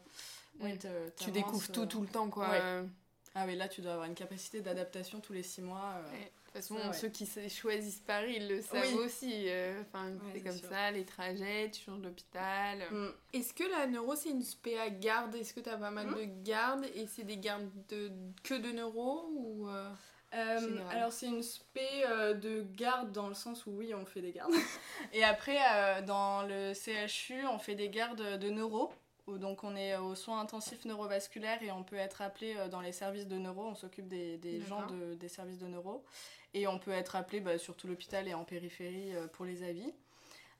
t'as 0.59 1.23
Tu 1.23 1.31
découvres 1.31 1.71
tout 1.71 1.85
tout 1.85 2.01
le 2.01 2.07
temps, 2.07 2.29
quoi. 2.29 2.49
Ouais. 2.49 2.83
Ah 3.35 3.45
oui, 3.45 3.55
là 3.55 3.67
tu 3.67 3.81
dois 3.81 3.93
avoir 3.93 4.07
une 4.07 4.15
capacité 4.15 4.61
d'adaptation 4.61 5.19
tous 5.19 5.33
les 5.33 5.43
six 5.43 5.61
mois. 5.61 5.95
euh, 5.97 6.11
Ouais. 6.11 6.31
toute 6.45 6.53
façon, 6.53 6.75
ouais. 6.75 6.93
ceux 6.93 7.09
qui 7.09 7.25
se- 7.27 7.47
choisissent 7.47 7.99
Paris, 7.99 8.33
ils 8.37 8.47
le 8.47 8.61
savent 8.61 8.83
Oui. 8.87 9.05
aussi. 9.05 9.45
euh, 9.47 9.81
Enfin, 9.81 10.09
Ouais, 10.09 10.17
c'est 10.33 10.41
comme 10.41 10.57
sûr. 10.57 10.69
ça, 10.69 10.89
les 10.91 11.05
trajets, 11.05 11.69
tu 11.71 11.81
changes 11.83 12.01
d'hôpital. 12.01 12.79
Mm. 12.91 13.07
Est-ce 13.33 13.53
que 13.53 13.63
la 13.69 13.85
neuro, 13.85 14.15
c'est 14.15 14.29
une 14.29 14.41
spé 14.41 14.79
à 14.79 14.89
garde? 14.89 15.35
Est-ce 15.35 15.53
que 15.53 15.59
tu 15.59 15.69
as 15.69 15.77
pas 15.77 15.91
mal 15.91 16.07
Hmm? 16.07 16.15
de 16.15 16.25
gardes 16.43 16.85
Et 16.95 17.05
c'est 17.07 17.23
des 17.23 17.37
gardes 17.37 17.69
de... 17.89 18.11
que 18.43 18.55
de 18.55 18.71
neuro 18.71 19.29
ou 19.31 19.69
euh, 19.69 19.89
Euh, 20.35 20.77
alors 20.91 21.11
c'est 21.11 21.25
une 21.25 21.41
spé 21.41 21.87
euh, 22.07 22.35
de 22.35 22.63
garde 22.75 23.11
dans 23.11 23.27
le 23.29 23.33
sens 23.33 23.65
où 23.65 23.71
oui 23.71 23.95
on 23.95 24.05
fait 24.05 24.21
des 24.21 24.31
gardes. 24.31 24.51
Et 25.13 25.23
après 25.23 25.57
euh, 25.73 26.01
dans 26.03 26.43
le 26.43 26.73
CHU 26.75 27.47
on 27.47 27.57
fait 27.57 27.73
des 27.73 27.89
gardes 27.89 28.37
de 28.39 28.49
neuro. 28.51 28.91
Donc 29.37 29.63
on 29.63 29.75
est 29.75 29.95
aux 29.97 30.15
soins 30.15 30.39
intensifs 30.41 30.85
neurovasculaires 30.85 31.61
et 31.63 31.71
on 31.71 31.83
peut 31.83 31.95
être 31.97 32.21
appelé 32.21 32.55
euh, 32.57 32.67
dans 32.67 32.81
les 32.81 32.91
services 32.91 33.27
de 33.27 33.37
neuro. 33.37 33.63
On 33.67 33.75
s'occupe 33.75 34.07
des, 34.07 34.37
des 34.37 34.61
gens 34.61 34.85
de- 34.87 35.13
des 35.15 35.27
services 35.29 35.57
de 35.59 35.67
neuro. 35.67 36.03
Et 36.53 36.67
on 36.67 36.79
peut 36.79 36.91
être 36.91 37.15
appelé 37.15 37.39
bah, 37.41 37.57
sur 37.59 37.75
tout 37.75 37.87
l'hôpital 37.87 38.27
et 38.27 38.33
en 38.33 38.43
périphérie 38.43 39.15
euh, 39.15 39.27
pour 39.27 39.45
les 39.45 39.61
avis. 39.63 39.93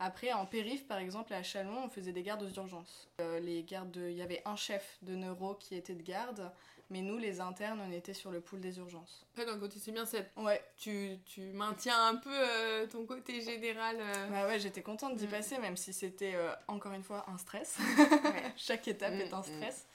Après, 0.01 0.31
en 0.31 0.45
périph, 0.45 0.87
par 0.87 0.99
exemple, 0.99 1.33
à 1.33 1.43
Chalon, 1.43 1.83
on 1.85 1.89
faisait 1.89 2.13
des 2.13 2.23
gardes 2.23 2.43
aux 2.43 2.49
urgences. 2.53 3.09
Euh, 3.19 3.39
les 3.39 3.63
gardes 3.63 3.91
de- 3.91 4.07
Il 4.09 4.15
y 4.17 4.21
avait 4.21 4.41
un 4.45 4.55
chef 4.55 4.97
de 5.01 5.15
neuro 5.15 5.55
qui 5.55 5.75
était 5.75 5.95
de 5.95 6.03
garde, 6.03 6.49
mais 6.89 7.01
nous, 7.01 7.17
les 7.17 7.39
internes, 7.41 7.79
on 7.87 7.91
était 7.91 8.13
sur 8.13 8.31
le 8.31 8.41
pool 8.41 8.59
des 8.61 8.77
urgences. 8.79 9.25
Après, 9.33 9.45
d'un 9.45 9.59
côté, 9.59 9.79
c'est 9.79 9.91
bien, 9.91 10.05
c'est- 10.05 10.31
Ouais, 10.37 10.63
tu, 10.77 11.17
tu 11.25 11.41
maintiens 11.53 12.07
un 12.07 12.15
peu 12.15 12.29
euh, 12.33 12.87
ton 12.87 13.05
côté 13.05 13.41
général. 13.41 13.97
euh, 13.99 14.27
Bah 14.29 14.47
ouais, 14.47 14.59
j'étais 14.59 14.81
contente 14.81 15.15
d'y 15.15 15.27
Mm. 15.27 15.31
passer, 15.31 15.57
même 15.59 15.77
si 15.77 15.93
c'était 15.93 16.35
euh, 16.35 16.51
encore 16.67 16.93
une 16.93 17.03
fois 17.03 17.25
un 17.29 17.37
stress. 17.37 17.77
ouais. 17.79 18.43
Chaque 18.57 18.87
étape 18.87 19.13
Mm, 19.13 19.21
est 19.21 19.33
un 19.33 19.39
mm. 19.41 19.43
stress. 19.43 19.87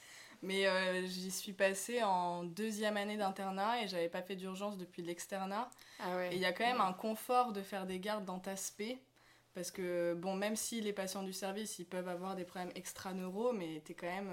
Mais 0.42 1.06
j'y 1.06 1.30
suis 1.30 1.52
passée 1.54 2.02
en 2.02 2.44
deuxième 2.44 2.98
année 2.98 3.16
d'internat 3.16 3.82
et 3.82 3.88
j'avais 3.88 4.10
pas 4.10 4.20
fait 4.20 4.36
d'urgence 4.36 4.76
depuis 4.76 5.00
l'externat. 5.02 5.70
Ah 6.00 6.16
ouais. 6.16 6.32
Et 6.32 6.36
il 6.36 6.40
y 6.40 6.44
a 6.44 6.52
quand 6.52 6.66
même 6.66 6.82
un 6.82 6.92
confort 6.92 7.52
de 7.52 7.62
faire 7.62 7.86
des 7.86 7.98
gardes 7.98 8.26
dans 8.26 8.38
ta 8.38 8.54
spé. 8.54 8.98
Parce 9.54 9.70
que, 9.70 10.14
bon, 10.14 10.34
même 10.34 10.56
si 10.56 10.80
les 10.82 10.92
patients 10.92 11.22
du 11.22 11.32
service, 11.32 11.78
ils 11.78 11.86
peuvent 11.86 12.08
avoir 12.08 12.34
des 12.34 12.44
problèmes 12.44 12.72
extra-neuro, 12.74 13.52
mais 13.52 13.80
t'es 13.84 13.94
quand 13.94 14.08
même... 14.08 14.28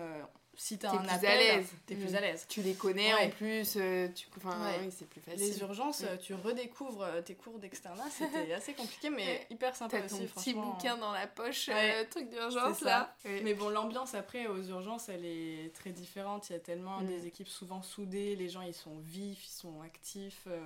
si 0.56 0.78
t'as 0.78 0.92
un 0.92 0.98
plus 0.98 1.10
appel, 1.10 1.30
à 1.30 1.36
l'aise. 1.58 1.68
t'es 1.86 1.96
Mm. 1.96 2.00
plus 2.00 2.16
à 2.16 2.22
l'aise. 2.22 2.46
Tu 2.50 2.62
les 2.62 2.74
connais 2.74 3.14
Ouais. 3.14 3.26
en 3.26 3.30
plus, 3.30 3.74
euh, 3.78 4.08
tu... 4.14 4.28
enfin, 4.38 4.64
Ouais. 4.64 4.80
oui, 4.82 4.90
c'est 4.96 5.08
plus 5.08 5.22
facile. 5.22 5.40
Les 5.40 5.60
urgences, 5.62 6.02
Mm. 6.04 6.18
tu 6.22 6.34
redécouvres 6.34 7.02
euh, 7.04 7.22
tes 7.22 7.36
cours 7.36 7.58
d'externat, 7.58 8.04
c'était 8.12 8.52
assez 8.54 8.74
compliqué, 8.74 9.10
mais 9.10 9.48
hyper 9.50 9.76
sympa 9.76 10.00
ton 10.02 10.06
aussi, 10.16 10.26
petit 10.28 10.52
franchement. 10.52 10.74
bouquin 10.74 10.98
dans 10.98 11.12
la 11.12 11.26
poche, 11.28 11.70
euh, 11.70 12.04
truc 12.10 12.30
d'urgence 12.30 12.82
là. 12.82 13.16
Mais 13.26 13.54
bon, 13.54 13.70
l'ambiance 13.70 14.14
après 14.14 14.48
aux 14.48 14.62
urgences, 14.64 15.10
elle 15.10 15.26
est 15.26 15.74
très 15.74 15.92
différente. 15.92 16.50
Il 16.50 16.54
y 16.54 16.56
a 16.56 16.60
tellement 16.60 17.00
Mm. 17.02 17.08
des 17.08 17.28
équipes 17.28 17.48
souvent 17.50 17.82
soudées, 17.82 18.36
les 18.36 18.50
gens 18.50 18.62
ils 18.62 18.74
sont 18.74 18.98
vifs, 19.00 19.46
ils 19.48 19.52
sont 19.58 19.82
actifs, 19.82 20.44
euh, 20.48 20.60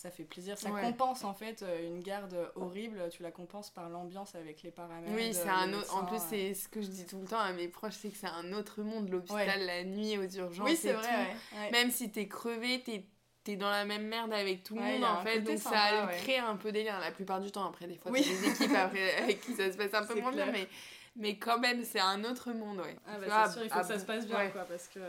ça 0.00 0.10
fait 0.10 0.24
plaisir. 0.24 0.56
Ça 0.58 0.70
Ouais. 0.70 0.80
compense 0.80 1.24
en 1.24 1.34
fait 1.34 1.62
euh, 1.62 1.86
une 1.86 2.00
garde 2.00 2.34
horrible, 2.54 3.08
tu 3.10 3.22
la 3.22 3.30
compenses 3.30 3.70
par 3.70 3.88
l'ambiance 3.90 4.34
avec 4.34 4.62
les 4.62 4.70
paramètres. 4.70 5.12
Oui, 5.14 5.34
c'est 5.34 5.48
un 5.48 5.72
autre. 5.74 5.94
En 5.94 6.06
plus, 6.06 6.18
c'est 6.28 6.54
ce 6.54 6.68
que 6.68 6.80
je 6.80 6.86
dis 6.86 7.04
tout 7.06 7.20
le 7.20 7.26
temps 7.26 7.38
à 7.40 7.52
mes 7.52 7.68
proches, 7.68 7.96
c'est 8.00 8.08
que 8.08 8.16
c'est 8.16 8.26
un 8.26 8.52
autre 8.52 8.82
monde, 8.82 9.10
l'hôpital, 9.10 9.60
la 9.66 9.84
nuit, 9.84 10.16
aux 10.16 10.26
urgences. 10.28 10.66
Oui, 10.66 10.76
c'est 10.76 10.92
vrai, 10.94 11.34
ouais. 11.54 11.70
Même 11.70 11.90
si 11.90 12.10
t'es 12.10 12.28
crevé, 12.28 12.82
t'es 12.82 13.04
es 13.46 13.56
dans 13.56 13.70
la 13.70 13.84
même 13.84 14.06
merde 14.06 14.32
avec 14.32 14.62
tout 14.62 14.76
le 14.76 14.80
Ouais, 14.80 14.92
monde 14.98 15.04
en 15.04 15.22
fait, 15.22 15.40
donc 15.40 15.58
sympa, 15.58 15.76
ça 15.76 16.06
ouais. 16.06 16.16
crée 16.18 16.36
un 16.38 16.54
peu 16.56 16.70
délire 16.70 17.00
la 17.00 17.10
plupart 17.10 17.40
du 17.40 17.50
temps. 17.50 17.66
Après, 17.66 17.88
des 17.88 17.96
fois, 17.96 18.12
Oui. 18.12 18.22
des 18.22 18.48
équipes 18.48 18.76
après, 18.76 19.14
avec 19.22 19.40
qui 19.40 19.54
ça 19.54 19.72
se 19.72 19.76
passe 19.76 19.92
un 19.92 20.04
peu 20.06 20.20
moins 20.20 20.30
bien, 20.30 20.52
mais, 20.52 20.68
mais 21.16 21.36
quand 21.36 21.58
même, 21.58 21.82
c'est 21.84 21.98
un 21.98 22.22
autre 22.24 22.52
monde, 22.52 22.78
ouais. 22.78 22.96
Ah 23.08 23.18
bah, 23.18 23.26
vois, 23.26 23.46
c'est 23.48 23.52
sûr, 23.54 23.64
il 23.64 23.70
faut 23.70 23.80
que 23.80 23.86
ça 23.86 23.98
se 23.98 24.04
passe 24.04 24.24
bien 24.26 24.36
ouais. 24.36 24.50
quoi, 24.52 24.62
parce 24.64 24.86
que. 24.88 25.00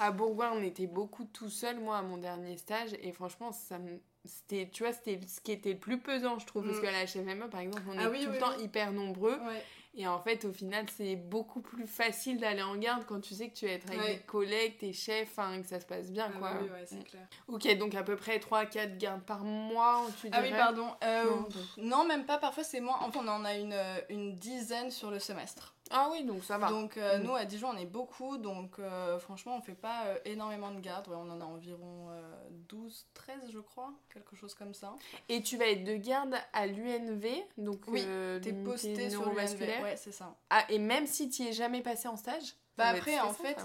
À 0.00 0.10
Bourgoin, 0.10 0.50
on 0.54 0.62
était 0.62 0.86
beaucoup 0.86 1.24
tout 1.24 1.48
seul, 1.48 1.80
moi, 1.80 1.96
à 1.98 2.02
mon 2.02 2.18
dernier 2.18 2.58
stage, 2.58 2.90
et 3.00 3.10
franchement, 3.12 3.52
ça 3.52 3.78
me- 3.78 4.00
C'était, 4.24 4.68
tu 4.70 4.82
vois, 4.82 4.92
c'était 4.92 5.20
ce 5.26 5.40
qui 5.40 5.52
était 5.52 5.72
le 5.72 5.78
plus 5.78 5.98
pesant, 6.00 6.38
je 6.38 6.46
trouve, 6.46 6.64
parce 6.64 6.78
Mm. 6.78 6.82
qu'à 6.82 6.90
la 6.92 7.04
HFME, 7.06 7.48
par 7.48 7.60
exemple, 7.60 7.82
on 7.88 7.94
est 7.98 8.02
Ah 8.04 8.10
oui, 8.10 8.20
tout 8.24 8.28
oui, 8.28 8.34
le 8.34 8.38
temps 8.38 8.52
oui. 8.58 8.64
hyper 8.64 8.92
nombreux, 8.92 9.38
Ouais. 9.38 9.64
et 9.94 10.06
en 10.06 10.18
fait, 10.20 10.44
au 10.44 10.52
final, 10.52 10.84
c'est 10.94 11.16
beaucoup 11.16 11.60
plus 11.62 11.86
facile 11.86 12.38
d'aller 12.38 12.60
en 12.62 12.76
garde 12.76 13.04
quand 13.06 13.20
tu 13.20 13.34
sais 13.34 13.48
que 13.48 13.54
tu 13.54 13.66
vas 13.66 13.72
être 13.72 13.86
avec 13.88 14.00
Ouais. 14.00 14.14
des 14.16 14.20
collègues, 14.22 14.76
tes 14.78 14.92
chefs, 14.92 15.36
que 15.36 15.66
ça 15.66 15.80
se 15.80 15.86
passe 15.86 16.10
bien, 16.10 16.30
Ah 16.34 16.38
quoi. 16.38 16.52
ouais, 16.62 16.84
c'est 16.84 16.96
Mm. 16.96 17.04
clair. 17.04 17.26
Ok, 17.46 17.76
donc 17.78 17.94
à 17.94 18.02
peu 18.02 18.16
près 18.16 18.38
3-4 18.38 18.98
gardes 18.98 19.22
par 19.22 19.44
mois, 19.44 20.04
tu 20.20 20.28
Ah 20.32 20.40
oui, 20.42 20.48
dirais 20.48 20.58
pardon. 20.58 20.90
Euh, 21.04 21.24
Non, 21.30 21.44
pff, 21.44 21.76
non, 21.78 22.04
même 22.06 22.26
pas, 22.26 22.36
parfois 22.38 22.64
c'est 22.64 22.80
moins. 22.80 22.98
Enfin, 23.00 23.20
on 23.24 23.28
en 23.28 23.44
a 23.46 23.54
une, 23.56 23.72
euh, 23.72 24.00
une 24.10 24.34
dizaine 24.34 24.90
sur 24.90 25.10
le 25.10 25.20
semestre. 25.20 25.74
Ah 25.90 26.08
oui, 26.12 26.24
donc 26.24 26.44
ça 26.44 26.58
va. 26.58 26.68
Donc 26.68 26.96
euh, 26.96 27.18
Mm. 27.18 27.22
nous 27.22 27.34
à 27.34 27.44
Dijon 27.44 27.68
on 27.70 27.76
est 27.76 27.86
beaucoup, 27.86 28.36
donc 28.38 28.78
euh, 28.78 29.18
franchement 29.18 29.56
on 29.56 29.62
fait 29.62 29.74
pas 29.74 30.04
euh, 30.06 30.18
énormément 30.24 30.70
de 30.70 30.80
gardes, 30.80 31.08
ouais, 31.08 31.16
on 31.16 31.30
en 31.30 31.40
a 31.40 31.44
environ 31.44 32.08
euh, 32.10 32.20
12, 32.68 33.06
13 33.14 33.50
je 33.52 33.58
crois, 33.58 33.92
quelque 34.12 34.36
chose 34.36 34.54
comme 34.54 34.74
ça. 34.74 34.94
Et 35.28 35.42
tu 35.42 35.56
vas 35.56 35.66
être 35.66 35.84
de 35.84 35.96
garde 35.96 36.34
à 36.52 36.66
l'UNV, 36.66 37.26
donc 37.56 37.80
Oui, 37.88 38.02
T'es 38.42 38.52
posté 38.52 39.08
sur 39.10 39.24
l'UNV, 39.30 39.82
ouais 39.82 39.96
c'est 39.96 40.12
ça. 40.12 40.36
Ah, 40.50 40.64
et 40.68 40.78
même 40.78 41.06
si 41.06 41.30
tu 41.30 41.42
es 41.44 41.52
jamais 41.52 41.80
passé 41.82 42.06
en 42.08 42.16
stage 42.16 42.54
Bah 42.76 42.88
après 42.88 43.18
en 43.20 43.32
fait 43.32 43.56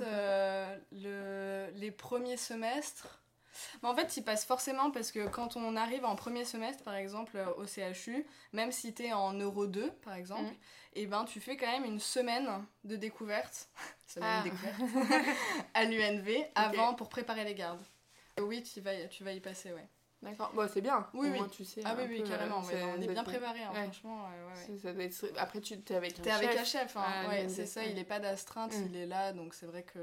le, 0.91 1.69
les 1.75 1.91
premiers 1.91 2.37
semestres, 2.37 3.19
en 3.83 3.95
fait 3.95 4.17
ils 4.17 4.23
passent 4.23 4.45
forcément 4.45 4.91
parce 4.91 5.11
que 5.11 5.27
quand 5.27 5.55
on 5.57 5.75
arrive 5.75 6.05
en 6.05 6.15
premier 6.15 6.45
semestre 6.45 6.83
par 6.83 6.95
exemple 6.95 7.37
au 7.57 7.65
CHU, 7.67 8.25
même 8.53 8.71
si 8.71 8.93
t'es 8.93 9.13
en 9.13 9.33
Euro 9.33 9.67
2 9.67 9.91
par 10.03 10.13
exemple, 10.15 10.43
Mhm. 10.43 10.55
Et 10.95 11.05
ben 11.07 11.25
tu 11.25 11.39
fais 11.39 11.57
quand 11.57 11.67
même 11.71 11.85
une 11.85 11.99
semaine 11.99 12.47
de 12.83 12.95
découverte, 12.95 13.69
semaine 14.07 14.29
Ah. 14.39 14.43
découverte 14.43 14.79
à 15.73 15.83
l'UNV 15.85 16.45
avant 16.55 16.93
pour 16.93 17.09
préparer 17.09 17.43
les 17.43 17.55
gardes. 17.55 17.83
Oui, 18.39 18.63
tu 18.63 18.81
vas, 18.81 18.93
y- 18.95 19.09
tu 19.09 19.23
vas 19.23 19.31
y 19.31 19.39
passer, 19.39 19.71
ouais. 19.73 19.87
D'accord, 20.21 20.51
bon, 20.53 20.67
c'est 20.71 20.81
bien. 20.81 21.05
Oui, 21.13 21.27
Au 21.27 21.31
oui. 21.31 21.37
moins, 21.37 21.49
tu 21.49 21.65
sais. 21.65 21.81
Ah 21.85 21.95
oui, 21.97 22.05
oui, 22.09 22.21
peu, 22.21 22.29
carrément, 22.29 22.63
euh, 22.63 22.67
ouais, 22.71 22.83
on 22.97 23.01
est 23.01 23.07
bien 23.07 23.23
préparé, 23.25 23.61
hein, 23.61 23.71
ouais. 23.73 23.83
franchement. 23.83 24.23
ouais, 24.23 24.29
ouais, 24.45 24.51
ouais. 24.73 24.77
Ça, 24.77 24.83
ça 24.83 24.93
doit 24.93 25.03
être... 25.03 25.25
Après, 25.37 25.59
tu 25.59 25.73
es 25.73 25.95
avec 25.95 26.17
un 26.17 26.23
T'es 26.23 26.31
chef. 26.31 26.43
avec 26.43 26.57
un 26.57 26.63
chef, 26.63 26.95
hein. 26.97 27.03
Ah, 27.05 27.27
ouais, 27.27 27.49
c'est 27.49 27.65
ça, 27.65 27.85
il 27.85 27.97
est 27.99 28.05
pas 28.05 28.19
d'astreinte, 28.19 28.71
Mm. 28.73 28.85
il 28.85 28.95
est 28.95 29.05
là, 29.05 29.33
donc 29.33 29.53
c'est 29.53 29.65
vrai 29.65 29.83
que 29.83 29.99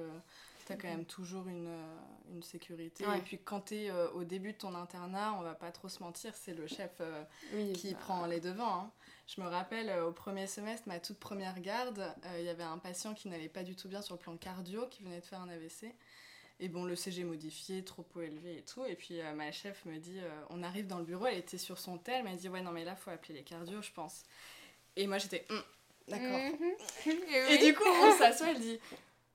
t'as 0.67 0.77
quand 0.77 0.89
même 0.89 1.07
toujours 1.07 1.49
une, 1.49 1.67
euh, 1.69 1.97
une 2.33 2.43
sécurité. 2.43 3.03
Et 3.17 3.21
puis 3.23 3.39
quand 3.43 3.61
t'es 3.61 3.91
euh, 3.91 4.11
au 4.11 4.23
début 4.25 4.53
de 4.53 4.59
ton 4.59 4.75
internat, 4.75 5.33
on 5.39 5.43
va 5.43 5.55
pas 5.55 5.73
trop 5.73 5.89
se 5.89 6.03
mentir, 6.03 6.35
c'est 6.37 6.53
le 6.55 6.67
chef 6.67 6.93
euh, 7.01 7.25
Oui, 7.55 7.73
qui 7.73 7.95
bah, 7.95 8.01
prend 8.01 8.27
les 8.27 8.41
devants. 8.41 8.75
hein. 8.75 8.91
Je 9.35 9.41
me 9.41 9.47
rappelle 9.47 9.89
euh, 9.89 10.09
au 10.09 10.13
premier 10.13 10.47
semestre, 10.49 10.89
ma 10.89 10.99
toute 10.99 11.19
première 11.19 11.61
garde, 11.61 12.01
euh, 12.01 12.41
il 12.41 12.45
y 12.45 12.49
avait 12.49 12.65
un 12.65 12.79
patient 12.79 13.15
qui 13.15 13.29
n'allait 13.29 13.49
pas 13.49 13.63
du 13.63 13.77
tout 13.77 13.89
bien 13.89 14.03
sur 14.03 14.15
le 14.17 14.21
plan 14.21 14.37
cardio, 14.37 14.87
qui 14.91 15.05
venait 15.05 15.21
de 15.21 15.25
faire 15.25 15.41
un 15.41 15.49
AVC. 15.49 15.95
Et 16.59 16.69
bon, 16.69 16.85
le 16.85 16.97
CG 16.97 17.23
modifié, 17.25 17.85
trop 17.85 18.05
haut 18.15 18.21
élevé 18.21 18.59
et 18.59 18.63
tout. 18.63 18.85
Et 18.85 18.97
puis 18.97 19.21
euh, 19.21 19.33
ma 19.35 19.53
chef 19.53 19.85
me 19.85 19.99
dit, 19.99 20.19
euh, 20.19 20.29
on 20.51 20.63
arrive 20.63 20.87
dans 20.87 20.99
le 20.99 21.05
bureau, 21.05 21.27
elle 21.27 21.39
était 21.39 21.59
sur 21.59 21.79
son 21.79 21.97
tel, 21.97 22.17
elle 22.17 22.25
m'a 22.25 22.35
dit, 22.35 22.49
ouais, 22.49 22.61
non, 22.61 22.73
mais 22.73 22.85
là, 22.85 22.97
faut 22.97 23.11
appeler 23.11 23.35
les 23.35 23.43
cardios, 23.43 23.83
je 23.83 23.93
pense. 23.93 24.25
Et 24.97 25.07
moi, 25.07 25.19
j'étais, 25.19 25.47
Hum, 25.49 25.63
d'accord. 26.09 26.39
Mhm. 27.07 27.13
Et 27.51 27.59
du 27.59 27.75
coup, 27.75 27.85
on 27.87 28.19
s'assoit, 28.19 28.51
elle 28.51 28.61
dit 28.61 28.81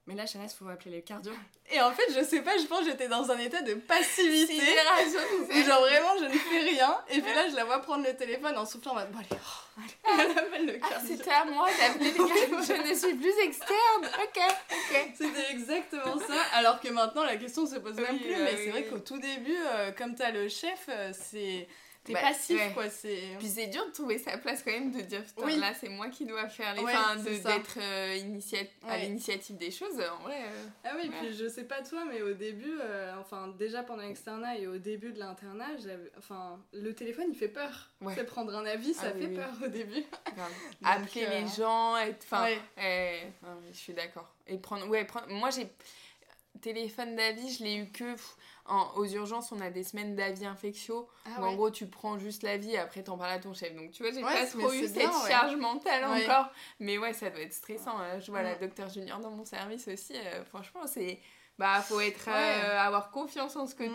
Mais 0.07 0.13
là, 0.13 0.27
Chanès, 0.27 0.53
faut 0.53 0.67
appeler 0.69 0.91
les 0.91 1.01
cardio. 1.01 1.31
Et 1.71 1.81
en 1.81 1.91
fait, 1.91 2.03
je 2.15 2.23
sais 2.23 2.41
pas, 2.41 2.55
je 2.59 2.65
pense 2.67 2.81
que 2.81 2.85
j'étais 2.91 3.07
dans 3.07 3.31
un 3.31 3.39
état 3.39 3.61
de 3.63 3.73
passivité. 3.73 4.53
Tu 4.55 5.59
Où 5.59 5.65
genre 5.65 5.79
vraiment, 5.81 6.15
je 6.19 6.25
ne 6.25 6.29
fais 6.37 6.59
rien. 6.59 6.95
Et 7.09 7.21
puis 7.21 7.33
là, 7.33 7.49
je 7.49 7.55
la 7.55 7.65
vois 7.65 7.81
prendre 7.81 8.05
le 8.05 8.15
téléphone 8.15 8.55
en 8.55 8.65
soufflant 8.67 8.91
en 8.91 8.95
mode 8.95 9.09
Bon, 9.11 9.17
allez, 9.17 9.27
oh, 9.31 9.81
allez, 10.13 10.23
elle 10.31 10.37
appelle 10.37 10.65
le 10.67 10.77
Ah, 10.83 10.89
cardio. 10.89 11.07
c'était 11.17 11.31
à 11.31 11.45
moi 11.45 11.67
d'appeler 11.79 12.11
les 12.11 12.17
gars. 12.19 12.61
Je 12.61 12.89
ne 12.89 12.93
suis 12.95 13.15
plus 13.15 13.33
externe. 13.43 14.05
Ok, 14.23 14.39
ok. 14.69 15.07
C'était 15.17 15.51
exactement 15.51 16.19
ça. 16.19 16.35
Alors 16.53 16.79
que 16.79 16.89
maintenant, 16.89 17.23
la 17.23 17.37
question 17.37 17.65
se 17.65 17.77
pose 17.77 17.95
même 17.95 18.05
Oui, 18.13 18.19
plus. 18.19 18.33
bah 18.33 18.39
mais 18.43 18.51
oui, 18.53 18.61
c'est 18.63 18.69
vrai 18.69 18.83
qu'au 18.85 18.99
tout 18.99 19.17
début, 19.17 19.57
euh, 19.57 19.91
comme 19.91 20.13
t'as 20.13 20.29
le 20.29 20.47
chef, 20.49 20.85
euh, 20.89 21.11
c'est. 21.13 21.67
T'es 22.05 22.13
Bah, 22.13 22.21
passif, 22.21 22.55
ouais. 22.55 22.71
quoi. 22.73 22.87
C'est. 22.89 23.19
Puis 23.39 23.47
c'est 23.47 23.65
dur 23.67 23.83
de 23.85 23.91
trouver 23.91 24.19
sa 24.19 24.37
place 24.37 24.61
quand 24.63 24.71
même, 24.71 24.91
de 24.91 25.01
dire 25.01 25.23
putain, 25.23 25.43
Oui. 25.43 25.57
là 25.57 25.73
c'est 25.73 25.89
moi 25.89 26.07
qui 26.09 26.25
dois 26.25 26.47
faire 26.47 26.73
les. 26.75 26.81
Ouais, 26.83 26.93
ça. 26.93 27.15
d'être 27.57 27.77
euh, 27.81 28.15
initia- 28.15 28.69
à 28.87 28.97
l'initiative 28.99 29.57
des 29.57 29.71
choses. 29.71 29.99
En 29.99 30.21
vrai. 30.23 30.37
euh, 30.43 30.67
Ah 30.83 30.91
oui, 31.01 31.09
puis 31.19 31.33
je 31.33 31.47
sais 31.49 31.63
pas 31.63 31.81
toi, 31.81 32.05
mais 32.05 32.21
au 32.21 32.33
début, 32.33 32.77
euh, 32.79 33.13
enfin 33.19 33.47
déjà 33.57 33.81
pendant 33.81 34.03
l'externat 34.03 34.55
et 34.57 34.67
au 34.67 34.77
début 34.77 35.11
de 35.13 35.19
l'internat, 35.19 35.65
enfin 36.17 36.59
le 36.73 36.93
téléphone 36.93 37.25
il 37.31 37.35
fait 37.35 37.47
peur. 37.49 37.89
C'est 38.13 38.23
prendre 38.25 38.55
un 38.55 38.65
avis, 38.67 38.93
ça 38.93 39.07
Ah 39.07 39.11
oui, 39.15 39.21
fait 39.23 39.27
oui. 39.29 39.35
peur 39.35 39.51
au 39.63 39.67
début. 39.67 40.01
Donc, 40.37 40.45
Appeler 40.83 41.25
euh, 41.25 41.41
les 41.41 41.47
gens, 41.57 41.97
être. 41.97 42.23
Enfin, 42.23 42.47
je 42.77 43.77
suis 43.77 43.93
d'accord. 43.93 44.31
Et 44.45 44.57
prendre. 44.59 44.87
Ouais, 44.87 45.05
prendre. 45.05 45.27
Moi 45.29 45.49
j'ai. 45.49 45.67
Téléphone 46.61 47.15
d'avis, 47.15 47.51
je 47.57 47.63
l'ai 47.63 47.75
eu 47.77 47.89
que. 47.91 48.13
pff, 48.13 48.35
en- 48.67 48.89
aux 48.95 49.06
urgences, 49.06 49.51
on 49.51 49.60
a 49.62 49.69
des 49.69 49.84
semaines 49.84 50.15
d'avis 50.15 50.45
infectiaux. 50.45 51.08
Ah 51.25 51.41
où 51.41 51.45
en 51.45 51.54
gros, 51.56 51.69
tu 51.69 51.88
prends 51.88 52.17
juste 52.17 52.43
l'avis 52.43 52.71
et 52.71 52.78
après 52.80 53.04
t'en 53.04 53.17
parles 53.17 53.32
à 53.34 53.39
ton 53.39 53.54
chef. 53.54 53.75
Donc 53.75 53.91
tu 53.91 54.04
vois, 54.04 54.12
j'ai 54.12 54.23
Ouais, 54.23 54.34
pas 54.34 54.45
trop 54.47 54.71
eu 54.73 54.82
cette 54.88 54.93
bien, 54.97 55.10
ouais. 55.23 55.30
charge 55.30 55.56
mentale 55.56 56.04
encore. 56.06 56.49
Mais 56.80 56.97
ouais, 56.97 57.13
ça 57.13 57.30
doit 57.30 57.41
être 57.41 57.54
stressant. 57.54 57.97
hein. 57.97 58.19
Je 58.19 58.32
vois 58.32 58.41
la 58.41 58.56
docteur 58.56 58.89
junior 58.89 59.19
dans 59.19 59.32
mon 59.32 59.45
service 59.45 59.88
aussi. 59.88 60.13
euh, 60.15 60.43
franchement, 60.45 60.82
c'est. 60.88 61.19
Bah, 61.57 61.81
faut 61.81 62.01
être. 62.01 62.27
Ouais. 62.27 62.33
euh, 62.65 62.79
avoir 62.81 63.11
confiance 63.11 63.55
en 63.55 63.65
ce 63.65 63.75
que 63.75 63.83
Mm. 63.85 63.93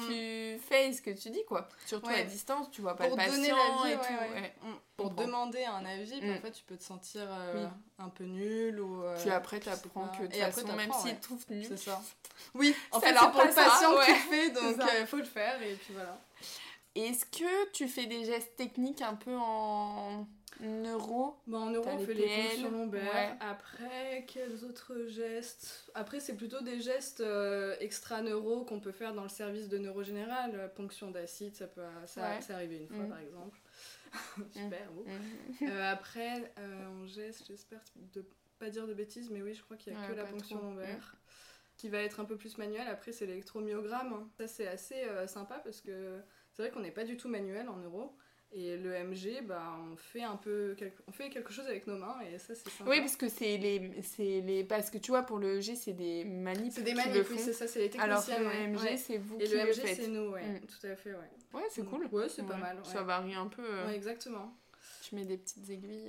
tu 0.57 0.63
fais 0.67 0.89
et 0.89 0.93
ce 0.95 1.03
que 1.03 1.11
tu 1.11 1.29
dis, 1.29 1.45
quoi. 1.47 1.69
Surtout 1.87 2.07
Ouais. 2.09 2.21
à 2.21 2.25
distance, 2.25 2.71
tu 2.71 2.81
vois 2.81 2.97
pas 2.97 3.05
pour 3.07 3.17
le 3.17 3.23
patient 3.23 3.35
donner 3.37 3.49
l'avis, 3.51 3.93
et 3.93 3.97
ouais, 3.97 4.55
tout. 4.61 4.67
Mm. 4.67 4.75
Pour 4.97 5.11
demander 5.11 5.65
un 5.65 5.85
avis, 5.85 6.23
Mm. 6.23 6.33
parfois 6.33 6.51
tu 6.51 6.63
peux 6.65 6.77
te 6.79 6.83
sentir 6.85 7.23
euh, 7.29 7.65
Oui. 7.67 7.71
un 7.99 8.09
peu 8.09 8.25
nul 8.25 8.81
ou. 8.81 9.03
euh, 9.03 9.15
Puis 9.21 9.31
après, 9.31 9.61
t'apprends 9.61 10.09
que 10.09 10.27
de 10.27 10.35
Et 10.35 10.43
après, 10.43 10.65
même 10.65 10.91
te 10.91 11.23
trouvent 11.23 11.45
nul. 11.51 11.67
C'est 11.69 11.77
ça. 11.77 12.01
Oui, 12.55 12.75
en 12.93 12.99
Ça 13.01 13.09
fait, 13.09 13.15
c'est 13.15 13.31
pour 13.31 13.43
le 13.43 13.55
patient 13.55 13.95
que 13.95 14.07
tu 14.07 14.15
fais, 14.15 14.51
donc 14.51 14.77
il 15.01 15.07
faut 15.07 15.17
le 15.19 15.25
faire 15.25 15.61
et 15.63 15.75
puis 15.75 15.93
voilà. 15.93 16.19
Est-ce 16.95 17.25
que 17.27 17.71
tu 17.73 17.87
fais 17.89 18.07
des 18.07 18.25
gestes 18.25 18.57
techniques 18.57 19.03
un 19.03 19.15
peu 19.15 19.37
en 19.37 20.27
neuro 20.61 21.37
Bah, 21.47 21.59
en 21.59 21.71
euro, 21.71 21.85
T'as 21.85 21.95
on 21.95 21.99
les 21.99 22.07
fait 22.07 22.15
PL, 22.15 22.29
les 22.29 22.49
ponctions 22.49 22.71
lombaires. 22.71 23.13
ouais. 23.15 23.37
Après, 23.41 24.25
quels 24.27 24.65
autres 24.65 25.07
gestes? 25.07 25.91
Après, 25.95 26.21
c'est 26.21 26.37
plutôt 26.37 26.61
des 26.61 26.81
gestes 26.81 27.21
euh, 27.21 27.77
extra-neuro 27.81 28.65
qu'on 28.65 28.81
peut 28.81 28.93
faire 28.93 29.15
dans 29.15 29.23
le 29.23 29.29
service 29.29 29.69
de 29.69 29.79
neuro 29.79 30.03
général. 30.03 30.53
Euh, 30.55 30.69
Ponction 30.69 31.11
d'acide, 31.11 31.55
ça 31.57 31.67
peut 31.67 31.83
ça, 32.07 32.21
Ouais. 32.23 32.55
arrivé 32.55 32.77
une 32.79 32.89
fois, 32.89 33.05
Mm. 33.05 33.09
par 33.09 33.19
exemple. 33.19 33.59
Super, 34.53 34.91
beau. 34.93 35.05
Mhm. 35.07 35.69
Euh, 35.69 35.93
après, 35.93 36.53
en 36.59 37.07
geste, 37.07 37.45
j'espère 37.47 37.81
de 38.15 38.25
pas 38.59 38.69
dire 38.71 38.87
de 38.87 38.95
bêtises, 38.95 39.31
mais 39.31 39.41
oui, 39.43 39.55
je 39.55 39.63
crois 39.63 39.77
qu'il 39.77 39.93
y 39.93 39.97
a 39.97 40.01
Ouais, 40.01 40.09
que 40.09 40.13
la 40.13 40.25
ponction 40.25 40.57
trop. 40.59 40.67
lombaire. 40.67 41.17
Qui 41.77 41.89
va 41.89 41.99
être 42.03 42.21
un 42.21 42.27
peu 42.27 42.37
plus 42.37 42.59
manuel. 42.59 42.87
Après, 42.89 43.11
c'est 43.11 43.25
l'électromyogramme. 43.25 44.29
Ça, 44.37 44.47
c'est 44.47 44.67
assez 44.67 45.03
euh, 45.05 45.27
sympa 45.27 45.61
parce 45.65 45.81
que 45.81 46.21
c'est 46.53 46.61
vrai 46.63 46.71
qu'on 46.71 46.81
n'est 46.81 46.91
pas 46.91 47.05
du 47.05 47.17
tout 47.17 47.29
manuel 47.29 47.71
en 47.71 47.79
euro. 47.79 48.15
Et 48.53 48.77
le 48.77 48.91
MG, 49.05 49.43
bah, 49.47 49.77
on 49.93 49.97
fait 49.97 50.23
un 50.25 50.35
peu 50.35 50.75
quelque... 50.77 51.01
on 51.07 51.13
fait 51.13 51.31
quelque 51.31 51.53
chose 51.53 51.67
avec 51.67 51.87
nos 51.87 51.97
mains 51.97 52.17
et 52.23 52.37
ça, 52.37 52.53
c'est 52.55 52.69
sympa. 52.69 52.91
Oui, 52.91 52.99
parce 52.99 53.15
que 53.15 53.29
c'est 53.29 53.57
les, 53.59 53.93
c'est 54.03 54.41
les. 54.41 54.65
Parce 54.65 54.91
que 54.91 54.99
tu 54.99 55.13
vois, 55.13 55.23
pour 55.23 55.39
le 55.39 55.61
G, 55.61 55.77
c'est 55.77 55.93
des 55.93 56.25
manips. 56.25 56.73
c'est 56.73 56.83
des 56.83 56.93
le 56.95 56.99
oui, 56.99 57.23
font. 57.25 57.37
c'est 57.39 57.53
ça, 57.53 57.69
c'est 57.69 57.79
les 57.79 57.91
techniciens. 57.91 58.11
Alors 58.13 58.27
que 58.27 58.33
le 58.43 58.47
ouais. 58.49 58.67
MG, 58.67 58.83
Ouais. 58.83 58.97
c'est 58.97 59.19
vous 59.19 59.37
Et 59.39 59.45
qui 59.45 59.53
le 59.53 59.59
le 59.59 59.65
MG, 59.67 59.95
c'est 59.95 60.09
nous, 60.09 60.31
ouais, 60.31 60.43
Mm. 60.43 60.61
tout 60.67 60.87
à 60.87 60.97
fait, 60.97 61.13
ouais. 61.13 61.31
Ouais, 61.55 61.63
c'est 61.71 61.85
cool. 61.85 62.07
Ouais, 62.11 62.29
c'est 62.29 62.45
pas 62.45 62.57
mal. 62.57 62.79
Ça 62.83 63.03
varie 63.03 63.35
un 63.35 63.47
peu. 63.47 63.63
euh, 63.65 63.89
exactement. 63.91 64.53
Tu 65.11 65.17
mets 65.17 65.25
des 65.25 65.39
petites 65.39 65.69
aiguilles. 65.69 66.09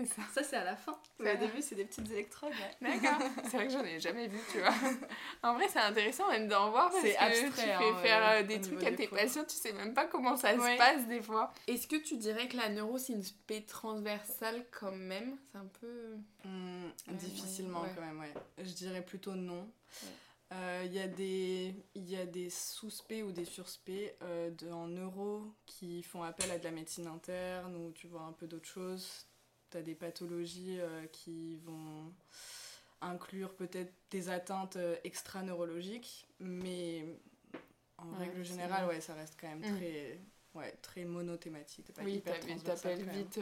euh, 0.00 0.04
ça. 0.16 0.22
Ça, 0.34 0.42
c'est 0.42 0.56
à 0.56 0.64
la 0.64 0.74
fin. 0.74 0.98
Ouais. 1.20 1.34
Au 1.34 1.38
début, 1.38 1.62
c'est 1.62 1.76
des 1.76 1.84
petites 1.84 2.10
électrodes. 2.10 2.50
ouais. 2.82 2.98
D'accord. 3.00 3.20
c'est 3.44 3.56
vrai 3.56 3.68
que 3.68 3.72
j'en 3.72 3.84
ai 3.84 4.00
jamais 4.00 4.26
vu, 4.26 4.38
tu 4.50 4.58
vois. 4.58 4.74
En 5.44 5.54
vrai, 5.54 5.68
c'est 5.68 5.78
intéressant 5.78 6.28
même 6.28 6.48
d'en 6.48 6.70
voir 6.72 6.90
parce 6.90 7.00
C'est 7.00 7.14
que 7.14 7.20
abstrait, 7.22 7.46
tu 7.48 7.52
fais 7.52 7.72
hein, 7.72 7.96
faire 8.02 8.28
euh, 8.28 8.42
des 8.42 8.60
trucs 8.60 8.82
à 8.82 8.90
des 8.90 8.96
tes 8.96 9.06
patients, 9.06 9.44
tu 9.44 9.54
sais 9.54 9.72
même 9.72 9.94
pas 9.94 10.06
comment 10.06 10.34
ça 10.36 10.52
Ouais. 10.56 10.72
se 10.72 10.78
passe 10.78 11.06
des 11.06 11.22
fois. 11.22 11.52
Est-ce 11.68 11.86
que 11.86 11.94
tu 11.94 12.16
dirais 12.16 12.48
que 12.48 12.56
la 12.56 12.68
neuro, 12.70 12.98
c'est 12.98 13.12
une 13.12 13.22
spé 13.22 13.62
transversale 13.64 14.66
quand 14.72 14.90
même 14.92 15.36
C'est 15.52 15.58
un 15.58 15.68
peu... 15.80 16.16
Ouais, 16.44 17.14
difficilement 17.14 17.82
ouais. 17.82 17.88
quand 17.94 18.02
même, 18.04 18.18
ouais. 18.18 18.34
Je 18.58 18.72
dirais 18.72 19.02
plutôt 19.02 19.36
non. 19.36 19.70
Euh, 20.52 20.82
Il 20.86 20.92
y 20.92 20.98
a 20.98 21.06
des, 21.06 21.74
il 21.94 22.08
y 22.10 22.16
a 22.16 22.26
des 22.26 22.50
sous-spé 22.50 23.22
ou 23.22 23.30
des 23.32 23.44
surspé 23.44 24.14
euh, 24.22 24.50
de- 24.50 24.70
en 24.70 24.88
neuro 24.88 25.42
qui 25.66 26.02
font 26.02 26.22
appel 26.24 26.50
à 26.50 26.58
de 26.58 26.64
la 26.64 26.72
médecine 26.72 27.06
interne 27.06 27.76
ou 27.76 27.92
tu 27.92 28.08
vois 28.08 28.22
un 28.22 28.32
peu 28.32 28.46
d'autres 28.48 28.68
choses. 28.68 29.26
Tu 29.70 29.76
as 29.78 29.82
des 29.82 29.94
pathologies 29.94 30.80
euh, 30.80 31.06
qui 31.12 31.56
vont 31.58 32.12
inclure 33.00 33.54
peut-être 33.54 33.92
des 34.10 34.28
atteintes 34.28 34.76
euh, 34.76 34.96
extra-neurologiques, 35.04 36.26
mais 36.40 37.04
en 37.98 38.12
Ouais, 38.12 38.18
règle 38.18 38.44
générale, 38.44 38.86
ouais, 38.88 39.00
ça 39.00 39.14
reste 39.14 39.36
quand 39.40 39.48
même 39.48 39.62
Mm. 39.62 39.76
très, 39.76 40.18
ouais, 40.54 40.72
très 40.82 41.04
monothématique. 41.04 41.92
pas 41.92 42.02
Oui, 42.04 42.14
hyper 42.16 42.34
t'appelles 42.64 43.04
vite... 43.08 43.38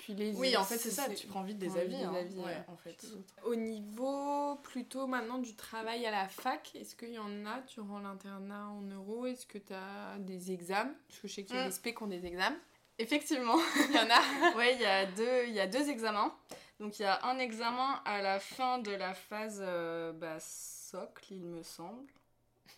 puis 0.00 0.14
les 0.14 0.34
Oui, 0.36 0.56
en 0.56 0.64
fait, 0.64 0.78
c'est 0.78 0.90
ça, 0.90 1.08
tu 1.08 1.26
prends 1.26 1.42
vite 1.42 1.58
des 1.58 1.76
avis. 1.76 1.96
des 1.96 2.02
hein. 2.04 2.14
avis, 2.14 2.36
ouais, 2.38 2.44
ouais. 2.44 2.64
en 2.68 2.76
fait. 2.76 3.04
Au 3.44 3.54
niveau 3.54 4.56
plutôt 4.62 5.06
maintenant 5.06 5.38
du 5.38 5.54
travail 5.54 6.04
à 6.06 6.10
la 6.10 6.26
fac, 6.28 6.74
est-ce 6.74 6.96
qu'il 6.96 7.10
y 7.12 7.18
en 7.18 7.44
a 7.46 7.60
durant 7.74 7.98
l'internat 8.00 8.68
en 8.68 8.80
neuro? 8.80 9.26
Est-ce 9.26 9.46
que 9.46 9.58
tu 9.58 9.72
as 9.72 10.16
des 10.18 10.52
examens? 10.52 10.94
Parce 11.08 11.20
que 11.20 11.28
je 11.28 11.34
sais 11.34 11.44
qu'il 11.44 11.56
y 11.56 11.58
a 11.58 11.64
Mm. 11.64 11.66
des 11.68 11.72
spé 11.72 11.94
qui 11.94 12.02
ont 12.02 12.06
des 12.06 12.24
examens. 12.26 12.56
Effectivement. 12.98 13.56
Il 13.90 13.94
y 13.94 13.98
en 13.98 14.08
a 14.10 14.20
Ouais, 14.56 14.74
il 14.74 14.80
y 14.80 14.84
a 14.86 15.06
deux, 15.06 15.46
il 15.46 15.54
y 15.54 15.60
a 15.60 15.66
deux 15.66 15.88
examens. 15.88 16.34
Donc 16.80 16.98
il 16.98 17.02
y 17.02 17.06
a 17.06 17.24
un 17.26 17.38
examen 17.38 18.00
à 18.04 18.20
la 18.22 18.40
fin 18.40 18.78
de 18.78 18.90
la 18.90 19.14
phase 19.14 19.60
euh, 19.62 20.12
bah, 20.12 20.38
socle, 20.40 21.24
il 21.32 21.44
me 21.44 21.62
semble, 21.62 22.06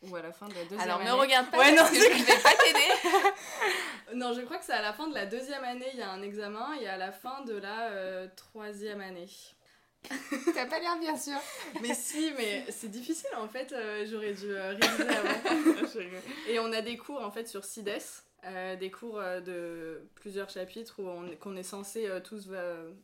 ou 0.03 0.17
à 0.17 0.23
la 0.23 0.33
fin 0.33 0.49
de 0.49 0.55
la 0.55 0.63
deuxième 0.63 0.81
Alors 0.81 1.01
année. 1.01 1.11
ne 1.11 1.15
regarde 1.15 1.51
pas 1.51 1.59
Ouais, 1.59 1.75
parce 1.75 1.93
non, 1.93 1.99
que 1.99 2.03
je 2.05 2.25
vais 2.25 2.39
pas 2.43 2.55
t'aider. 2.55 2.89
Non, 4.15 4.35
je 4.35 4.43
crois 4.43 4.59
que 4.59 4.65
c'est 4.65 4.73
à 4.73 4.83
la 4.83 4.93
fin 4.93 5.07
de 5.09 5.15
la 5.15 5.25
deuxième 5.25 5.65
année, 5.65 5.89
il 5.95 5.99
y 5.99 6.03
a 6.03 6.11
un 6.11 6.23
examen, 6.23 6.75
et 6.81 6.87
à 6.87 6.99
la 6.99 7.13
fin 7.13 7.41
de 7.47 7.55
la 7.55 7.89
euh, 7.93 8.29
troisième 8.37 9.01
année. 9.01 9.29
T'as 10.55 10.67
pas 10.67 10.81
l'air 10.81 10.99
bien 10.99 11.17
sûr. 11.17 11.39
Mais 11.81 11.95
si, 11.95 12.33
mais 12.37 12.65
c'est 12.71 12.91
difficile 12.91 13.31
en 13.39 13.47
fait, 13.49 13.73
euh, 13.73 14.05
j'aurais 14.11 14.33
dû 14.33 14.51
euh, 14.51 14.71
réviser 14.75 15.09
avant. 15.09 16.11
Et 16.49 16.59
on 16.59 16.73
a 16.73 16.83
des 16.83 16.97
cours 16.97 17.23
en 17.25 17.31
fait 17.31 17.49
sur 17.49 17.65
CIDES, 17.65 18.03
euh, 18.45 18.75
des 18.77 18.91
cours 18.91 19.19
euh, 19.21 19.41
de 19.41 20.09
plusieurs 20.17 20.51
chapitres 20.51 21.01
où 21.01 21.07
on- 21.09 21.37
qu'on 21.37 21.57
est 21.57 21.63
censé 21.63 22.09
euh, 22.09 22.19
tous, 22.21 22.49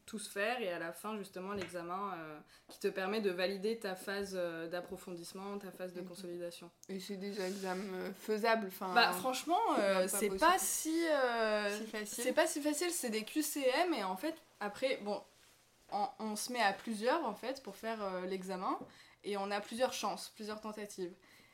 tous 0.06 0.28
faire 0.28 0.60
et 0.60 0.72
à 0.72 0.78
la 0.78 0.92
fin 0.92 1.16
justement 1.16 1.52
l'examen 1.52 2.12
euh, 2.16 2.38
qui 2.68 2.78
te 2.80 2.88
permet 2.88 3.20
de 3.20 3.30
valider 3.30 3.78
ta 3.78 3.94
phase 3.94 4.34
d'approfondissement, 4.70 5.58
ta 5.58 5.70
phase 5.70 5.92
de 5.94 6.00
Mhm. 6.00 6.08
consolidation. 6.08 6.70
Et 6.88 7.00
c'est 7.00 7.16
des 7.16 7.40
examens 7.40 8.12
faisables. 8.20 8.66
Enfin, 8.68 8.92
Bah 8.94 9.12
franchement, 9.12 9.60
euh, 9.78 10.06
c'est 10.08 10.30
pas 10.38 10.58
si... 10.58 10.90
si 10.90 11.86
facile. 11.86 12.24
c'est 12.24 12.32
pas 12.32 12.46
si 12.46 12.60
facile, 12.60 12.90
c'est 12.90 13.10
des 13.10 13.24
QCM 13.24 13.94
et 13.94 14.04
en 14.04 14.16
fait 14.16 14.34
après, 14.60 14.98
bon, 15.02 15.22
on, 15.92 16.06
on 16.18 16.36
se 16.36 16.52
met 16.52 16.60
à 16.60 16.72
plusieurs 16.72 17.24
en 17.24 17.34
fait 17.34 17.62
pour 17.62 17.76
faire 17.76 17.98
l'examen 18.26 18.78
et 19.24 19.36
on 19.36 19.50
a 19.50 19.60
plusieurs 19.60 19.92
chances, 19.92 20.30
plusieurs 20.34 20.60
tentatives. 20.60 21.12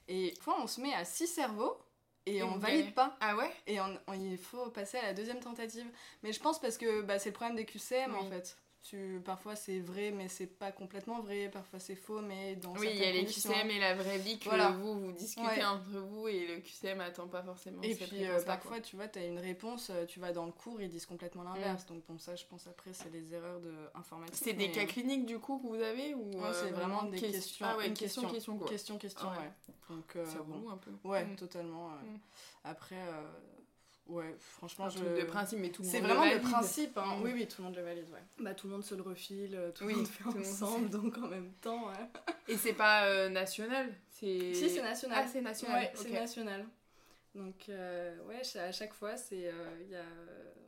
Et 0.09 0.35
fois 0.41 0.57
on 0.61 0.67
se 0.67 0.81
met 0.81 0.93
à 0.95 1.05
six 1.05 1.27
cerveaux 1.27 1.79
et, 2.27 2.37
Et 2.37 2.43
on 2.43 2.57
valide 2.59 2.95
pas. 2.95 3.17
Ah 3.21 3.37
ouais? 3.37 3.51
Et 3.67 3.81
on- 3.81 3.99
on- 4.07 4.13
il 4.15 4.39
faut 4.39 4.71
passer 4.71 4.99
à 4.99 5.03
la 5.03 5.15
deuxième 5.15 5.41
tentative. 5.41 5.87
Mais 6.23 6.33
je 6.33 6.41
pense 6.41 6.61
parce 6.61 6.79
que 6.79 7.03
bah, 7.03 7.19
c'est 7.19 7.31
le 7.31 7.35
problème 7.35 7.57
des 7.57 7.65
QCM 7.67 8.15
en 8.15 8.25
fait. 8.31 8.57
Tu, 8.85 9.19
parfois 9.25 9.57
c'est 9.57 9.79
vrai 9.81 10.11
mais 10.11 10.29
c'est 10.29 10.47
pas 10.47 10.71
complètement 10.71 11.23
vrai, 11.23 11.49
parfois 11.51 11.79
c'est 11.79 11.95
faux 11.97 12.21
mais 12.21 12.55
dans 12.57 12.75
Oui, 12.77 12.89
il 12.93 12.99
y 12.99 13.05
a 13.05 13.13
les. 13.13 13.25
QCM 13.25 13.71
et 13.71 13.79
la 13.81 13.95
vraie 13.95 14.19
vie 14.19 14.39
que 14.39 14.45
Voilà. 14.45 14.73
vous, 14.73 15.01
vous 15.01 15.13
discutez 15.13 15.47
Ouais. 15.47 15.65
entre 15.65 15.89
vous 15.89 16.29
et 16.29 16.47
le 16.47 16.61
QCM 16.61 17.01
attend 17.01 17.27
pas 17.27 17.43
forcément 17.43 17.81
Et 17.83 17.95
puis 17.95 18.27
euh, 18.27 18.43
parfois, 18.43 18.81
tu 18.81 18.97
vois, 18.97 19.09
tu 19.09 19.19
as 19.21 19.25
une 19.25 19.39
réponse, 19.39 19.89
euh, 19.89 20.05
tu 20.05 20.21
vas 20.21 20.33
dans 20.33 20.45
le 20.45 20.53
cours, 20.53 20.83
ils 20.83 20.91
disent 20.91 21.07
complètement 21.07 21.45
l'inverse. 21.45 21.87
Donc 21.87 22.05
bon, 22.07 22.19
ça, 22.19 22.37
je 22.37 22.45
pense 22.45 22.67
après, 22.67 22.93
c'est 22.93 23.09
les 23.11 23.33
erreurs 23.33 23.61
de 23.61 23.73
informatique. 23.95 24.37
C'est 24.37 24.53
des 24.53 24.71
cas 24.71 24.85
cliniques 24.85 25.25
du 25.25 25.39
coup 25.39 25.59
que 25.61 25.67
vous 25.67 25.81
avez 25.83 26.13
ou 26.15 26.31
Ouais, 26.33 26.45
euh, 26.45 26.53
c'est 26.53 26.71
vraiment 26.73 27.05
des 27.05 27.17
ques- 27.17 27.31
questions. 27.33 27.65
Ah 27.67 27.79
ouais, 27.79 27.89
une 27.89 27.95
question, 27.95 28.29
question, 28.29 28.59
question. 28.59 28.69
Question, 28.69 28.99
question, 28.99 29.29
Ah 29.33 29.41
ouais. 29.41 29.51
Donc, 29.89 30.17
euh, 30.17 30.27
C'est 30.29 30.45
bon. 30.45 30.69
un 30.71 30.77
peu. 30.77 30.91
Ouais, 31.05 31.25
Mm. 31.25 31.37
totalement. 31.37 31.89
Mm. 31.89 32.19
Après, 32.65 32.97
euh, 32.97 33.23
ouais, 34.09 34.35
franchement, 34.39 34.87
Un 34.87 34.89
je. 34.91 34.97
truc 34.99 35.15
de 35.17 35.25
principe, 35.25 35.59
mais 35.61 35.71
tout 35.71 35.83
le 35.83 35.89
monde 35.89 35.97
C'est 35.97 36.01
vraiment 36.03 36.25
le 36.31 36.41
principe, 36.41 36.97
hein. 36.99 37.19
Oui, 37.23 37.31
oui, 37.35 37.47
tout 37.47 37.63
le 37.63 37.65
monde 37.65 37.77
le 37.77 37.83
valide, 37.83 38.07
ouais. 38.13 38.23
Bah, 38.41 38.55
tout 38.55 38.67
le 38.67 38.73
monde 38.75 38.85
se 38.85 38.95
le 38.95 39.03
refile, 39.03 39.55
euh, 39.55 39.71
tout 39.73 39.85
Oui, 39.85 39.93
le 39.93 39.99
monde 39.99 40.09
fait 40.09 40.23
tout 40.25 40.31
le 40.33 40.39
monde 40.41 40.47
ensemble, 40.47 40.91
donc 40.91 41.19
en 41.19 41.29
même 41.29 41.53
temps, 41.61 41.87
ouais. 41.89 41.95
Et 42.49 42.57
c'est 42.57 42.73
pas 42.75 43.07
euh, 43.07 43.29
national 43.29 43.89
C'est. 44.11 44.55
Si, 44.55 44.69
c'est 44.71 44.83
national. 44.83 45.23
Ah, 45.25 45.29
c'est 45.31 45.41
national. 45.41 45.83
Ouais, 45.83 45.93
c'est 45.95 46.11
national. 46.11 46.67
Donc, 47.35 47.69
euh, 47.69 48.17
ouais, 48.29 48.43
à 48.59 48.71
chaque 48.73 48.95
fois, 48.95 49.17
c'est, 49.17 49.49
euh, 49.49 49.53
il 49.83 49.91
y 49.91 49.97
a, 49.97 50.05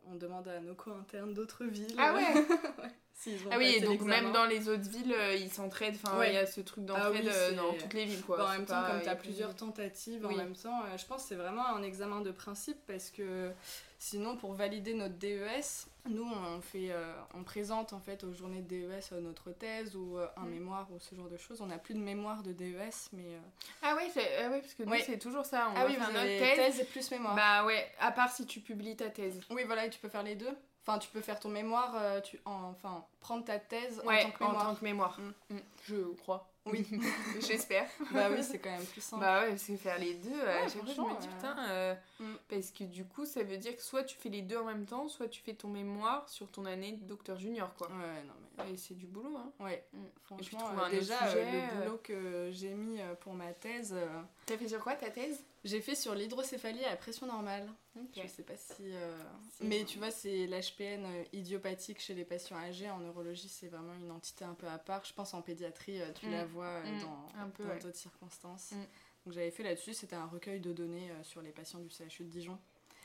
on 0.06 0.14
demande 0.16 0.48
à 0.48 0.58
nos 0.60 0.74
co-internes 0.74 1.32
d'autres 1.34 1.64
villes. 1.64 1.94
Ah 1.98 2.12
ouais 2.14 2.34
Ah 3.50 3.56
oui, 3.58 3.74
et 3.76 3.80
donc 3.80 4.00
même 4.02 4.30
dans 4.32 4.44
les 4.44 4.68
autres 4.68 4.88
villes, 4.88 5.12
euh, 5.12 5.34
ils 5.34 5.50
s'entraident. 5.50 5.96
Enfin, 6.04 6.22
il 6.26 6.34
y 6.34 6.36
a 6.36 6.46
ce 6.46 6.60
truc 6.60 6.84
Ah 6.88 6.92
d'entraide 6.92 7.24
oui, 7.24 7.30
euh, 7.32 7.52
dans 7.54 7.72
toutes 7.72 7.94
les 7.94 8.04
villes, 8.04 8.22
quoi. 8.22 8.36
Bah, 8.36 8.46
en 8.48 8.52
même 8.52 8.66
temps, 8.66 8.82
comme 8.86 9.00
tu 9.02 9.08
as 9.08 9.16
plusieurs 9.16 9.50
plus- 9.50 9.58
tentatives 9.58 10.24
Oui. 10.26 10.34
en 10.34 10.36
même 10.36 10.54
temps, 10.54 10.82
euh, 10.84 10.96
je 10.98 11.06
pense 11.06 11.22
que 11.22 11.28
c'est 11.30 11.34
vraiment 11.34 11.66
un 11.66 11.82
examen 11.82 12.20
de 12.20 12.30
principe 12.30 12.76
parce 12.86 13.10
que 13.10 13.50
sinon, 13.98 14.36
pour 14.36 14.52
valider 14.52 14.92
notre 14.94 15.14
DES, 15.14 15.86
nous, 16.08 16.24
on, 16.30 16.60
fait, 16.60 16.90
euh, 16.92 17.14
on 17.34 17.42
présente 17.42 17.92
en 17.94 17.98
fait 18.00 18.22
aux 18.22 18.32
journées 18.32 18.60
de 18.62 18.68
DES 18.68 19.12
notre 19.20 19.50
thèse 19.50 19.96
ou 19.96 20.18
euh, 20.18 20.26
un 20.36 20.42
Mm. 20.44 20.50
mémoire 20.50 20.86
ou 20.92 20.98
ce 21.00 21.14
genre 21.14 21.28
de 21.30 21.36
choses. 21.38 21.60
On 21.62 21.66
n'a 21.66 21.78
plus 21.78 21.94
de 21.94 21.98
mémoire 22.00 22.42
de 22.42 22.52
DES, 22.52 23.08
mais. 23.12 23.24
euh, 23.26 23.38
Ah 23.82 23.96
c'est- 24.12 24.20
ah 24.44 24.50
ouais, 24.50 24.60
parce 24.60 24.74
que 24.74 24.82
nous, 24.84 24.90
Ouais. 24.92 25.02
c'est 25.04 25.18
toujours 25.18 25.44
ça. 25.46 25.68
On 25.70 25.76
Ah 25.76 25.86
oui, 25.86 25.94
faire 25.94 26.12
notre 26.12 26.54
thèse 26.54 26.78
et 26.80 26.84
plus 26.84 27.10
mémoire. 27.10 27.34
Bah 27.34 27.64
ouais, 27.64 27.90
à 27.98 28.12
part 28.12 28.30
si 28.30 28.46
tu 28.46 28.60
publies 28.60 28.94
ta 28.94 29.08
thèse. 29.08 29.40
Oui, 29.50 29.62
voilà, 29.64 29.86
et 29.86 29.90
tu 29.90 29.98
peux 29.98 30.08
faire 30.10 30.22
les 30.22 30.36
deux. 30.36 30.54
Enfin, 30.86 30.98
tu 31.00 31.08
peux 31.10 31.20
faire 31.20 31.40
ton 31.40 31.48
mémoire, 31.48 31.94
euh, 31.96 32.20
tu, 32.20 32.38
en- 32.44 32.70
enfin, 32.70 33.04
prendre 33.20 33.44
ta 33.44 33.58
thèse 33.58 34.00
Ouais, 34.04 34.24
en 34.24 34.30
tant 34.30 34.30
que 34.30 34.44
mémoire. 34.44 34.82
mémoire. 34.82 35.20
Mm. 35.50 35.54
Mm, 35.56 35.60
Je 35.84 35.96
crois. 36.20 36.48
Oui. 36.64 36.86
J'espère. 37.40 37.88
bah 38.12 38.28
oui, 38.30 38.42
c'est 38.42 38.58
quand 38.60 38.70
même 38.70 38.84
plus 38.84 39.00
simple. 39.00 39.22
Bah 39.22 39.42
ouais, 39.42 39.50
parce 39.50 39.64
que 39.64 39.76
faire 39.76 39.98
les 39.98 40.14
deux, 40.14 40.30
euh, 40.32 40.44
Ouais, 40.46 40.62
à 40.62 40.68
chaque 40.68 40.72
fois 40.72 40.94
je 40.94 41.00
me 41.00 41.06
franchement, 41.06 41.18
dis 41.20 41.26
euh, 41.26 41.30
putain, 41.36 41.56
euh, 41.68 41.94
mm. 42.20 42.34
parce 42.48 42.70
que 42.70 42.84
du 42.84 43.04
coup 43.04 43.24
ça 43.24 43.42
veut 43.44 43.56
dire 43.56 43.74
que 43.76 43.82
soit 43.82 44.02
tu 44.04 44.16
fais 44.16 44.28
les 44.28 44.42
deux 44.42 44.56
en 44.58 44.64
même 44.64 44.84
temps, 44.84 45.08
soit 45.08 45.28
tu 45.28 45.42
fais 45.42 45.54
ton 45.54 45.68
mémoire 45.68 46.28
sur 46.28 46.48
ton 46.50 46.64
année 46.66 46.92
de 46.92 47.04
docteur 47.04 47.38
junior 47.38 47.72
quoi. 47.76 47.86
Ouais, 47.88 48.22
non 48.26 48.34
mais. 48.58 48.72
Et 48.72 48.76
c'est 48.76 48.94
du 48.94 49.06
boulot 49.06 49.36
hein. 49.36 49.50
Ouais, 49.64 49.84
Mm. 49.92 49.98
franchement, 50.24 50.58
trouver 50.60 50.82
euh, 50.82 50.84
un 50.86 50.90
déjà, 50.90 51.24
euh, 51.26 51.68
le 51.76 51.84
boulot 51.84 52.00
que 52.02 52.50
j'ai 52.52 52.74
mis 52.74 53.00
pour 53.20 53.34
ma 53.34 53.52
thèse, 53.52 53.92
euh, 53.96 54.06
T'as 54.46 54.56
fait 54.56 54.68
sur 54.68 54.80
quoi 54.80 54.94
ta 54.94 55.10
thèse? 55.10 55.42
J'ai 55.66 55.80
fait 55.80 55.94
sur 55.94 56.14
l'hydrocéphalie 56.14 56.84
à 56.84 56.96
pression 56.96 57.26
normale. 57.26 57.68
Je 58.14 58.26
sais 58.28 58.42
pas 58.42 58.56
si. 58.56 58.74
euh, 58.82 59.16
Mais 59.60 59.84
tu 59.84 59.98
vois, 59.98 60.10
c'est 60.10 60.46
l'HPN 60.46 61.04
euh, 61.04 61.24
idiopathique 61.32 62.00
chez 62.00 62.14
les 62.14 62.24
patients 62.24 62.56
âgés. 62.56 62.90
En 62.90 62.98
neurologie, 62.98 63.48
c'est 63.48 63.68
vraiment 63.68 63.94
une 63.94 64.10
entité 64.10 64.44
un 64.44 64.54
peu 64.54 64.66
à 64.68 64.78
part. 64.78 65.04
Je 65.04 65.12
pense 65.12 65.34
en 65.34 65.42
pédiatrie, 65.42 66.00
euh, 66.00 66.12
tu 66.12 66.26
Mm. 66.26 66.32
la 66.32 66.44
vois 66.46 66.80
Mm. 66.80 67.00
dans 67.00 67.28
Un 67.40 67.48
peu, 67.48 67.64
dans 67.64 67.70
ouais. 67.70 67.78
d'autres 67.78 67.96
circonstances. 67.96 68.72
Mm. 68.72 68.84
Donc 69.24 69.34
j'avais 69.34 69.50
fait 69.50 69.62
là-dessus, 69.62 69.92
c'était 69.94 70.16
un 70.16 70.26
recueil 70.26 70.60
de 70.60 70.72
données 70.72 71.10
sur 71.22 71.42
les 71.42 71.50
patients 71.50 71.80
du 71.80 71.88
CHU 71.90 72.24
de 72.24 72.28
Dijon. 72.30 72.58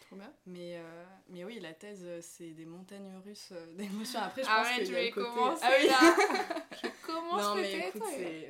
Trop 0.08 0.16
bien. 0.18 0.32
Mais, 0.46 0.76
euh, 0.78 1.04
mais 1.30 1.44
oui, 1.46 1.60
la 1.60 1.74
thèse, 1.74 2.06
c'est 2.22 2.52
des 2.52 2.66
montagnes 2.66 3.12
russes 3.26 3.54
d'émotions. 3.78 4.20
Après, 4.20 4.44
je 4.44 4.48
pense 4.48 4.56
Arrête, 4.58 4.76
qu'il 4.78 4.86
je 4.88 4.92
y 4.94 4.96
a 4.98 5.04
le 5.06 5.12
côté... 5.12 5.30
Ah 5.62 5.72
oui. 5.80 5.88
là. 5.88 6.56
je 7.02 7.06
commence 7.06 7.42
non, 7.42 7.56
mais 7.56 7.88
écoute, 7.88 8.02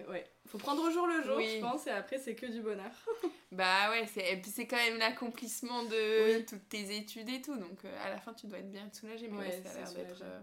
ouais. 0.09 0.25
Faut 0.47 0.57
prendre 0.57 0.83
au 0.83 0.91
jour 0.91 1.07
le 1.07 1.21
jour, 1.23 1.37
Oui. 1.37 1.55
je 1.55 1.61
pense, 1.61 1.87
et 1.87 1.91
après, 1.91 2.17
c'est 2.19 2.35
que 2.35 2.45
du 2.45 2.61
bonheur. 2.61 2.91
Bah 3.53 3.89
ouais, 3.89 4.07
c'est 4.07 4.31
et 4.31 4.37
puis 4.39 4.49
c'est 4.49 4.65
quand 4.65 4.77
même 4.77 4.97
l'accomplissement 4.97 5.83
de 5.83 6.37
Oui. 6.37 6.45
toutes 6.45 6.69
tes 6.69 6.95
études 6.95 7.27
et 7.29 7.41
tout, 7.41 7.57
donc 7.57 7.83
euh, 7.83 8.05
à 8.05 8.09
la 8.09 8.17
fin 8.17 8.33
tu 8.33 8.47
dois 8.47 8.59
être 8.59 8.71
bien 8.71 8.89
soulagé, 8.93 9.27
mais 9.27 9.37
Ouais, 9.39 9.45
ouais, 9.47 9.61
ça 9.65 9.81
a 9.81 9.85
c'est 9.85 9.97
l'air 9.97 10.07
d'être... 10.07 10.21
euh, 10.23 10.39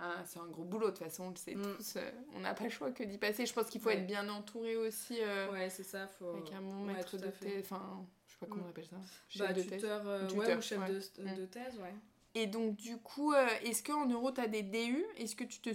un- 0.00 0.24
c'est 0.26 0.40
un 0.40 0.46
gros 0.46 0.64
boulot 0.64 0.86
de 0.86 0.96
toute 0.96 1.04
façon, 1.04 1.26
on 1.26 1.30
le 1.30 1.36
sait 1.36 1.54
Mm. 1.54 1.76
tous, 1.76 1.94
euh, 1.98 2.10
on 2.34 2.40
n'a 2.40 2.54
pas 2.54 2.64
le 2.64 2.70
choix 2.70 2.90
que 2.90 3.04
d'y 3.04 3.16
passer. 3.16 3.46
Je 3.46 3.52
pense 3.52 3.68
qu'il 3.70 3.80
faut 3.80 3.90
Ouais. 3.90 3.98
être 3.98 4.08
bien 4.08 4.28
entouré 4.28 4.74
aussi, 4.76 5.18
euh, 5.20 5.52
Ouais, 5.52 5.70
c'est 5.70 5.84
ça, 5.84 6.08
faut... 6.08 6.30
avec 6.30 6.52
un 6.52 6.60
bon 6.62 6.86
ouais, 6.88 6.94
maître 6.94 7.16
de 7.16 7.28
thèse, 7.28 7.62
enfin, 7.64 8.04
je 8.26 8.32
sais 8.32 8.38
pas 8.40 8.46
comment 8.46 8.62
Mm. 8.64 8.66
on 8.66 8.70
appelle 8.70 8.86
ça. 8.86 8.96
Bah, 8.96 9.02
Chef 9.28 9.48
de 9.56 9.62
thèse. 9.62 9.80
tuteur, 9.80 10.04
ouais, 10.04 10.26
Tuteur, 10.26 10.58
ou 10.58 10.62
chef 10.62 10.78
de, 10.88 11.22
Mm. 11.22 11.34
de 11.36 11.46
thèse, 11.46 11.78
ouais. 11.78 11.94
Et 12.34 12.46
donc 12.48 12.74
du 12.74 12.96
coup, 12.98 13.32
est-ce 13.64 13.84
qu'en 13.84 14.06
neuro 14.06 14.32
t'as 14.32 14.48
des 14.48 14.62
DU 14.62 15.04
Est-ce 15.16 15.36
que 15.36 15.44
tu 15.44 15.60
te 15.60 15.72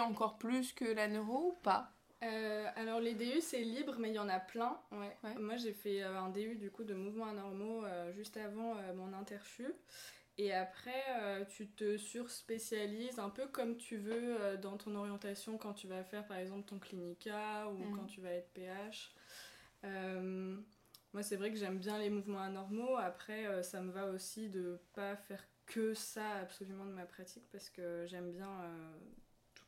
encore 0.00 0.38
plus 0.38 0.72
que 0.72 0.84
la 0.84 1.08
neuro 1.08 1.48
ou 1.48 1.52
pas? 1.62 1.92
Euh, 2.22 2.66
alors 2.76 3.00
les 3.00 3.14
DU 3.14 3.40
c'est 3.40 3.62
libre 3.62 3.96
mais 3.98 4.10
il 4.10 4.14
y 4.14 4.18
en 4.18 4.28
a 4.28 4.38
plein. 4.38 4.78
Ouais. 4.92 5.16
Ouais. 5.24 5.34
Moi 5.36 5.56
j'ai 5.56 5.72
fait 5.72 6.02
euh, 6.02 6.18
un 6.18 6.28
DU 6.28 6.56
du 6.56 6.70
coup 6.70 6.84
de 6.84 6.94
mouvements 6.94 7.28
anormaux 7.28 7.82
euh, 7.84 8.12
juste 8.12 8.36
avant 8.36 8.76
euh, 8.76 8.92
mon 8.94 9.12
interchu. 9.14 9.72
Et 10.36 10.52
après 10.54 11.44
tu 11.50 11.68
te 11.68 11.98
surspécialises 11.98 13.18
un 13.18 13.28
peu 13.28 13.46
comme 13.48 13.76
tu 13.76 13.98
veux 13.98 14.56
dans 14.56 14.78
ton 14.78 14.94
orientation 14.94 15.58
quand 15.58 15.74
tu 15.74 15.86
vas 15.86 16.02
faire 16.02 16.26
par 16.26 16.38
exemple 16.38 16.66
ton 16.66 16.78
clinica 16.78 17.68
ou 17.68 17.76
Mhm. 17.78 17.96
quand 17.96 18.06
tu 18.06 18.20
vas 18.22 18.30
être 18.30 18.50
PH. 18.54 19.14
Moi 21.12 21.22
c'est 21.22 21.36
vrai 21.36 21.50
que 21.50 21.56
j'aime 21.58 21.78
bien 21.78 21.98
les 21.98 22.08
mouvements 22.08 22.40
anormaux. 22.40 22.96
Après 22.96 23.62
ça 23.62 23.82
me 23.82 23.90
va 23.92 24.06
aussi 24.06 24.48
de 24.48 24.80
pas 24.94 25.14
faire 25.16 25.44
que 25.66 25.92
ça 25.92 26.36
absolument 26.36 26.86
de 26.86 26.92
ma 26.92 27.04
pratique 27.04 27.44
parce 27.52 27.68
que 27.68 28.06
j'aime 28.06 28.30
bien 28.32 28.50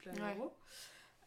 toute 0.02 0.18
la 0.18 0.34
Ouais. 0.34 0.52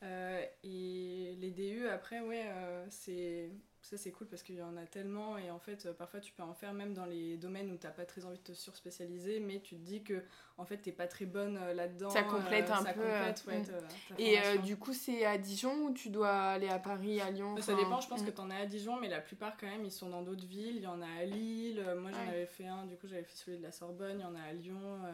Euh, 0.03 0.45
et 0.63 1.35
les 1.39 1.51
DU, 1.51 1.87
après, 1.87 2.19
ouais, 2.19 2.45
euh, 2.47 2.85
c'est 2.89 3.51
ça 3.85 3.97
c'est 3.97 4.11
cool 4.11 4.27
parce 4.27 4.41
qu'il 4.43 4.55
y 4.55 4.61
en 4.61 4.75
a 4.77 4.85
tellement 4.85 5.37
et 5.37 5.51
en 5.51 5.59
fait, 5.59 5.85
euh, 5.85 5.93
parfois 5.93 6.19
tu 6.19 6.31
peux 6.33 6.43
en 6.43 6.53
faire 6.53 6.73
même 6.73 6.93
dans 6.93 7.05
les 7.05 7.37
domaines 7.37 7.71
où 7.71 7.77
t'as 7.77 7.91
pas 7.91 8.05
très 8.05 8.25
envie 8.25 8.37
de 8.37 8.43
te 8.43 8.51
surspécialiser, 8.53 9.39
mais 9.39 9.59
tu 9.61 9.75
te 9.75 9.81
dis 9.81 10.03
que 10.03 10.23
en 10.57 10.65
fait 10.65 10.77
t'es 10.77 10.91
pas 10.91 11.07
très 11.07 11.25
bonne 11.25 11.57
euh, 11.57 11.73
là-dedans. 11.73 12.09
Ça 12.09 12.23
complète 12.23 12.69
euh, 12.69 12.73
un 12.73 12.83
ça 12.83 12.93
peu, 12.93 13.01
complète, 13.01 13.43
ouais, 13.47 13.59
mm. 13.59 14.15
Et 14.19 14.39
euh, 14.39 14.57
du 14.57 14.77
coup, 14.77 14.93
c'est 14.93 15.25
à 15.25 15.37
Dijon 15.37 15.73
ou 15.87 15.93
tu 15.93 16.09
dois 16.09 16.31
aller 16.31 16.69
à 16.69 16.79
Paris, 16.79 17.21
à 17.21 17.29
Lyon 17.31 17.55
Ça 17.57 17.73
enfin, 17.73 17.83
dépend, 17.83 18.01
je 18.01 18.07
pense 18.09 18.21
mm. 18.21 18.25
que 18.25 18.31
t'en 18.31 18.49
as 18.49 18.57
à 18.61 18.65
Dijon, 18.65 18.99
mais 18.99 19.09
la 19.09 19.21
plupart 19.21 19.55
quand 19.57 19.67
même 19.67 19.85
ils 19.85 19.91
sont 19.91 20.09
dans 20.09 20.21
d'autres 20.23 20.45
villes. 20.47 20.77
Il 20.77 20.83
y 20.83 20.87
en 20.87 21.01
a 21.01 21.07
à 21.19 21.23
Lille, 21.25 21.83
moi 21.99 22.11
j'en 22.11 22.17
Ouais. 22.23 22.29
avais 22.29 22.45
fait 22.47 22.67
un, 22.67 22.85
du 22.85 22.95
coup 22.97 23.07
j'avais 23.07 23.23
fait 23.23 23.35
celui 23.35 23.57
de 23.57 23.63
la 23.63 23.71
Sorbonne, 23.71 24.19
il 24.19 24.23
y 24.23 24.25
en 24.25 24.35
a 24.35 24.41
à 24.41 24.53
Lyon. 24.53 24.79
euh, 25.05 25.11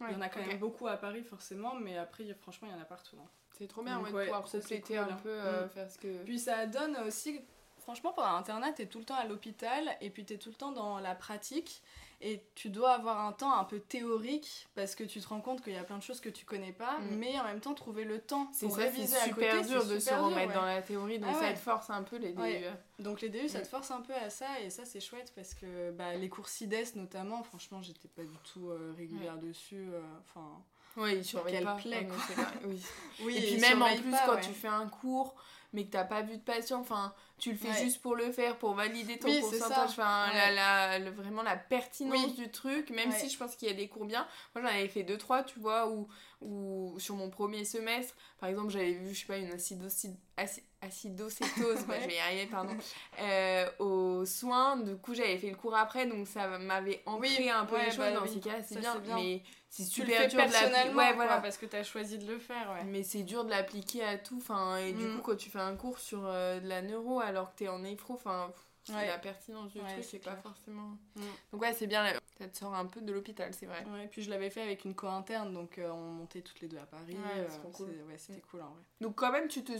Ouais, 0.00 0.08
il 0.10 0.14
y 0.14 0.16
en 0.16 0.22
a 0.22 0.28
quand 0.28 0.44
même 0.44 0.58
beaucoup 0.58 0.88
à 0.88 0.96
Paris 0.96 1.22
forcément, 1.22 1.74
mais 1.76 1.96
après 1.98 2.24
franchement 2.40 2.68
il 2.68 2.74
y 2.74 2.78
en 2.78 2.80
a 2.82 2.84
partout. 2.86 3.16
hein. 3.22 3.28
C'est 3.56 3.68
trop 3.68 3.82
bien 3.84 3.98
Donc, 3.98 4.06
ouais, 4.06 4.12
de 4.12 4.18
pouvoir 4.24 4.48
ça, 4.48 4.58
compléter 4.58 4.94
cool, 4.94 5.02
un 5.04 5.08
hein. 5.14 5.18
peu, 5.22 5.28
euh, 5.30 5.66
Mm. 5.66 5.68
faire 5.70 5.90
ce 5.90 5.98
que... 5.98 6.24
Puis 6.24 6.40
ça 6.40 6.66
donne 6.66 6.96
aussi, 7.06 7.40
franchement, 7.84 8.12
pendant 8.12 8.34
Internet, 8.34 8.74
t'es 8.76 8.86
tout 8.86 8.98
le 8.98 9.04
temps 9.04 9.14
à 9.14 9.24
l'hôpital 9.24 9.96
et 10.00 10.10
puis 10.10 10.24
t'es 10.24 10.36
tout 10.38 10.48
le 10.48 10.54
temps 10.56 10.72
dans 10.72 10.98
la 10.98 11.14
pratique 11.14 11.80
et 12.20 12.42
tu 12.54 12.70
dois 12.70 12.92
avoir 12.92 13.20
un 13.26 13.32
temps 13.32 13.52
un 13.58 13.64
peu 13.64 13.78
théorique 13.80 14.66
parce 14.74 14.94
que 14.94 15.04
tu 15.04 15.20
te 15.20 15.28
rends 15.28 15.40
compte 15.42 15.62
qu'il 15.62 15.74
y 15.74 15.76
a 15.76 15.84
plein 15.84 15.98
de 15.98 16.02
choses 16.02 16.20
que 16.20 16.30
tu 16.30 16.44
connais 16.46 16.72
pas, 16.72 16.98
Mm. 16.98 17.16
mais 17.16 17.38
en 17.38 17.44
même 17.44 17.60
temps 17.60 17.74
trouver 17.74 18.04
le 18.04 18.18
temps 18.20 18.48
C'est 18.52 18.66
pour 18.66 18.76
réviser 18.76 19.16
à 19.16 19.24
super 19.24 19.34
côté, 19.56 19.68
dur 19.68 19.82
c'est 19.82 19.88
de 19.88 19.94
se 19.98 20.00
super 20.00 20.18
dur, 20.18 20.26
remettre 20.30 20.48
ouais. 20.48 20.54
dans 20.54 20.64
la 20.64 20.80
théorie, 20.82 21.18
donc 21.18 21.30
Ah 21.36 21.40
ça 21.40 21.52
te 21.52 21.58
force 21.58 21.90
un 21.90 22.02
peu 22.02 22.16
les 22.16 22.32
DU. 22.32 22.40
Ouais. 22.40 22.72
Donc 22.98 23.20
les 23.20 23.28
DU, 23.28 23.48
ça 23.48 23.58
Mm. 23.58 23.62
te 23.62 23.68
force 23.68 23.90
un 23.90 24.00
peu 24.00 24.14
à 24.14 24.30
ça 24.30 24.58
et 24.60 24.70
ça 24.70 24.84
c'est 24.86 25.00
chouette 25.00 25.32
parce 25.36 25.52
que 25.54 25.90
bah, 25.90 26.14
les 26.14 26.28
cours 26.30 26.48
CIDES 26.48 26.94
notamment, 26.96 27.42
franchement, 27.42 27.82
j'étais 27.82 28.08
pas 28.08 28.22
du 28.22 28.36
tout 28.52 28.70
euh, 28.70 28.94
régulière 28.96 29.36
dessus. 29.38 29.88
euh, 29.92 30.00
Enfin, 30.20 30.48
Ouais, 30.96 31.16
ils 31.18 31.24
surveillent 31.24 31.62
pas. 31.64 31.74
plaît, 31.74 32.06
c'est 32.28 32.34
vrai, 32.34 32.46
oui. 32.66 32.80
oui. 33.24 33.36
Et 33.36 33.40
puis 33.42 33.60
même 33.60 33.82
en 33.82 33.96
plus, 33.96 34.10
pas, 34.12 34.26
quand 34.26 34.40
tu 34.40 34.52
fais 34.52 34.68
un 34.68 34.86
cours, 34.86 35.34
mais 35.74 35.84
que 35.84 35.90
t'as 35.90 36.04
pas 36.04 36.22
vu 36.22 36.38
de 36.38 36.42
patient, 36.42 36.80
enfin, 36.80 37.12
tu 37.36 37.50
le 37.52 37.58
fais 37.58 37.68
Ouais. 37.68 37.82
juste 37.82 38.00
pour 38.00 38.14
le 38.16 38.32
faire, 38.32 38.56
pour 38.56 38.72
valider 38.74 39.18
ton 39.18 39.28
Oui, 39.28 39.40
pourcentage, 39.40 39.90
enfin, 39.90 40.28
la, 40.32 40.98
la- 40.98 41.10
vraiment 41.10 41.42
la 41.42 41.56
pertinence 41.56 42.24
Oui. 42.28 42.32
du 42.34 42.50
truc, 42.50 42.88
même 42.90 43.10
Ouais. 43.10 43.18
si 43.18 43.28
je 43.28 43.36
pense 43.36 43.56
qu'il 43.56 43.68
y 43.68 43.70
a 43.70 43.74
des 43.74 43.88
cours 43.88 44.06
bien. 44.06 44.26
Moi, 44.54 44.62
j'en 44.64 44.70
avais 44.74 44.88
fait 44.88 45.02
deux, 45.02 45.18
trois, 45.18 45.42
tu 45.42 45.58
vois, 45.58 45.88
où, 45.90 46.08
où 46.40 46.94
sur 46.98 47.16
mon 47.16 47.28
premier 47.28 47.64
semestre, 47.64 48.14
par 48.38 48.48
exemple, 48.48 48.70
j'avais 48.70 48.92
vu, 48.92 49.12
je 49.14 49.20
sais 49.20 49.26
pas, 49.26 49.36
une 49.38 49.50
acidocyte- 49.52 50.16
aci- 50.38 50.62
acidocétose, 50.80 51.84
bah, 51.88 51.94
Ouais. 51.94 52.00
je 52.02 52.06
vais 52.08 52.14
y 52.14 52.18
arriver, 52.18 52.46
pardon, 52.46 52.74
euh, 53.20 53.66
aux 53.78 54.24
soins, 54.24 54.76
du 54.76 54.96
coup, 54.96 55.14
j'avais 55.14 55.38
fait 55.38 55.50
le 55.50 55.56
cours 55.56 55.74
après, 55.76 56.06
donc 56.06 56.26
ça 56.26 56.58
m'avait 56.58 57.02
ancré 57.06 57.28
Oui, 57.38 57.48
un 57.50 57.64
peu 57.64 57.74
ouais, 57.76 57.84
les 57.86 57.90
choses, 57.90 57.98
bah 57.98 58.12
dans 58.12 58.22
oui. 58.22 58.30
ces 58.34 58.40
cas 58.40 58.62
c'est 58.62 58.78
bien, 58.78 58.96
bien. 58.98 59.16
mais 59.16 59.42
c'est 59.70 59.84
Tu 59.84 59.90
super 60.02 60.28
dur 60.28 60.38
de 60.46 60.52
l'appliquer. 60.52 60.94
Ouais, 60.94 61.12
voilà. 61.14 61.38
parce 61.40 61.56
que 61.58 61.66
t'as 61.66 61.82
choisi 61.82 62.18
de 62.18 62.30
le 62.30 62.38
faire, 62.38 62.70
ouais. 62.72 62.84
Mais 62.84 63.02
c'est 63.02 63.22
dur 63.22 63.44
de 63.44 63.50
l'appliquer 63.50 64.04
à 64.04 64.18
tout. 64.18 64.36
Enfin, 64.36 64.76
et 64.76 64.92
du 64.92 65.04
Mm. 65.04 65.16
coup, 65.16 65.22
quand 65.30 65.36
tu 65.36 65.50
fais 65.50 65.58
un 65.58 65.63
cours 65.76 65.98
sur 65.98 66.24
euh, 66.26 66.60
de 66.60 66.68
la 66.68 66.82
neuro 66.82 67.20
alors 67.20 67.52
que 67.52 67.58
t'es 67.58 67.68
en 67.68 67.80
néphro, 67.80 68.14
enfin, 68.14 68.52
Ouais. 68.90 69.06
la 69.06 69.16
pertinence 69.16 69.72
du 69.72 69.80
Ouais, 69.80 69.90
truc, 69.92 70.04
c'est 70.04 70.18
pas 70.18 70.36
forcément. 70.36 70.98
Mm. 71.16 71.20
Donc, 71.52 71.62
ouais, 71.62 71.72
c'est 71.72 71.86
bien. 71.86 72.02
là. 72.04 72.12
Ça 72.38 72.46
te 72.48 72.58
sort 72.58 72.74
un 72.74 72.84
peu 72.84 73.00
de 73.00 73.12
l'hôpital, 73.14 73.54
c'est 73.54 73.64
vrai. 73.64 73.82
Ouais, 73.90 74.08
puis 74.08 74.22
je 74.22 74.28
l'avais 74.28 74.50
fait 74.50 74.60
avec 74.60 74.84
une 74.84 74.94
co-interne, 74.94 75.54
donc 75.54 75.78
euh, 75.78 75.88
on 75.90 76.10
montait 76.12 76.42
toutes 76.42 76.60
les 76.60 76.68
deux 76.68 76.76
à 76.76 76.84
Paris. 76.84 77.14
Ouais, 77.14 77.38
euh, 77.40 77.46
c'est 77.48 77.58
trop 77.60 77.70
cool. 77.70 77.88
c'est- 77.96 78.02
ouais, 78.02 78.18
c'était 78.18 78.40
cool 78.42 78.60
en 78.60 78.68
vrai. 78.70 78.82
Donc, 79.00 79.14
quand 79.14 79.32
même, 79.32 79.48
tu 79.48 79.64
te 79.64 79.72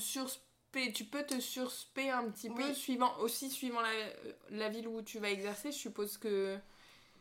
tu 0.93 1.05
peux 1.05 1.23
te 1.25 1.39
surspé 1.39 2.09
un 2.11 2.31
petit 2.31 2.49
peu, 2.49 2.73
suivant, 2.73 3.15
aussi 3.19 3.51
suivant 3.51 3.81
la, 3.83 3.91
la 4.51 4.69
ville 4.71 4.89
où 4.89 5.03
tu 5.03 5.19
vas 5.19 5.29
exercer. 5.31 5.71
Je 5.71 5.77
suppose 5.77 6.17
que 6.17 6.59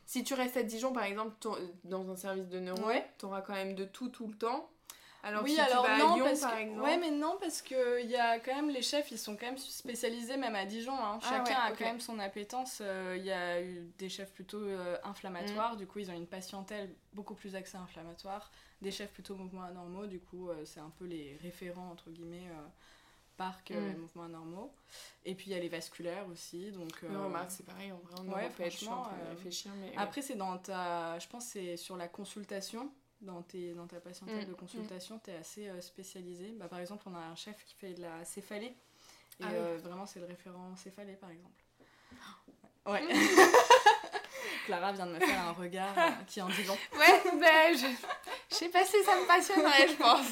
si 0.05 0.23
tu 0.23 0.33
restes 0.35 0.55
à 0.57 0.63
Dijon, 0.63 0.93
par 0.93 1.03
exemple, 1.03 1.35
dans 1.83 2.09
un 2.09 2.15
service 2.15 2.47
de 2.47 2.59
neuro, 2.59 2.85
Ouais. 2.87 3.05
t'auras 3.17 3.41
quand 3.41 3.53
même 3.53 3.75
de 3.75 3.85
tout, 3.85 4.09
tout 4.09 4.27
le 4.27 4.33
temps. 4.35 4.69
Alors, 5.25 5.41
oui, 5.43 5.53
si 5.53 5.59
alors 5.61 5.83
tu 5.85 5.89
vas 5.89 5.97
non, 5.99 6.13
à 6.13 6.15
Lyon, 6.17 6.25
parce 6.25 6.41
par 6.41 6.55
que... 6.57 6.79
Ouais, 6.81 6.97
mais 6.97 7.11
non, 7.11 7.37
parce 7.39 7.61
que 7.61 8.01
il 8.03 8.09
y 8.09 8.17
a 8.17 8.39
quand 8.39 8.53
même 8.53 8.69
les 8.69 8.81
chefs, 8.81 9.09
ils 9.11 9.17
sont 9.17 9.37
quand 9.37 9.45
même 9.45 9.57
spécialisés 9.57 10.35
même 10.35 10.53
à 10.55 10.65
Dijon. 10.65 10.93
hein. 10.93 11.19
Ah 11.23 11.29
Chacun 11.29 11.43
ouais, 11.45 11.71
a 11.71 11.75
quand 11.75 11.85
même 11.85 12.01
son 12.01 12.19
appétence. 12.19 12.79
Euh, 12.81 13.15
Il 13.17 13.23
y 13.25 13.31
a 13.31 13.61
eu 13.61 13.89
des 13.97 14.09
chefs 14.09 14.33
plutôt 14.33 14.57
euh, 14.61 14.97
Mm. 15.03 15.07
inflammatoires, 15.07 15.77
du 15.77 15.87
coup 15.87 15.99
ils 15.99 16.11
ont 16.11 16.15
une 16.15 16.27
patientèle 16.27 16.93
beaucoup 17.13 17.35
plus 17.35 17.55
axée 17.55 17.77
inflammatoire. 17.77 18.51
Des 18.81 18.91
chefs 18.91 19.11
plutôt 19.11 19.35
mouvements 19.35 19.63
anormaux, 19.63 20.07
du 20.07 20.19
coup 20.19 20.49
euh, 20.49 20.65
c'est 20.65 20.81
un 20.81 20.91
peu 20.99 21.05
les 21.05 21.37
référents 21.41 21.89
entre 21.89 22.09
guillemets. 22.11 22.49
Parc 23.35 23.71
euh, 23.71 23.79
Mm. 23.79 23.91
et 23.91 23.95
mouvements 23.95 24.23
anormaux. 24.25 24.73
Et 25.25 25.33
puis 25.33 25.47
il 25.49 25.53
y 25.53 25.55
a 25.55 25.59
les 25.59 25.69
vasculaires 25.69 26.27
aussi. 26.27 26.71
Donc, 26.71 26.91
euh, 27.03 27.23
remarque, 27.23 27.49
c'est 27.49 27.65
pareil, 27.65 27.91
en 27.91 27.97
vrai, 27.97 28.13
on 28.19 28.31
ouais, 28.31 28.43
de 28.43 28.47
réfléchir, 28.47 29.71
mais... 29.81 29.87
ouais. 29.89 29.93
Après, 29.97 30.21
c'est 30.21 30.35
dans 30.35 30.57
ta. 30.59 31.17
Je 31.17 31.27
pense 31.27 31.45
que 31.45 31.51
c'est 31.53 31.77
sur 31.77 31.97
la 31.97 32.07
consultation. 32.07 32.91
Dans, 33.23 33.41
tes, 33.41 33.73
dans 33.73 33.87
ta 33.87 33.99
patientèle 34.01 34.45
Mm, 34.45 34.49
de 34.49 34.53
consultation, 34.53 35.17
tu 35.23 35.31
es 35.31 35.35
assez 35.37 35.67
euh, 35.69 35.79
spécialisé. 35.81 36.51
Bah, 36.59 36.67
par 36.67 36.79
exemple, 36.79 37.03
on 37.07 37.15
a 37.15 37.19
un 37.19 37.35
chef 37.35 37.55
qui 37.65 37.73
fait 37.75 37.93
de 37.93 38.01
la 38.01 38.23
céphalée. 38.25 38.65
Et 38.67 38.75
Ah 39.43 39.47
oui. 39.49 39.55
euh, 39.55 39.77
vraiment, 39.81 40.05
c'est 40.05 40.19
le 40.19 40.25
référent 40.25 40.75
céphalée, 40.75 41.15
par 41.15 41.29
exemple. 41.29 41.63
Ouais. 42.85 43.01
Clara 44.65 44.91
vient 44.91 45.05
de 45.07 45.13
me 45.13 45.19
faire 45.19 45.39
un 45.41 45.51
regard 45.53 45.97
euh, 45.97 46.09
qui 46.27 46.41
en 46.41 46.47
dit 46.49 46.63
long. 46.63 46.77
Ouais, 46.97 47.21
ben, 47.39 47.75
je... 47.77 47.85
je 48.49 48.55
sais 48.55 48.69
pas 48.69 48.83
si 48.85 49.01
ça 49.03 49.15
me 49.19 49.25
passionnerait, 49.27 49.87
je 49.87 49.93
pense. 49.95 50.27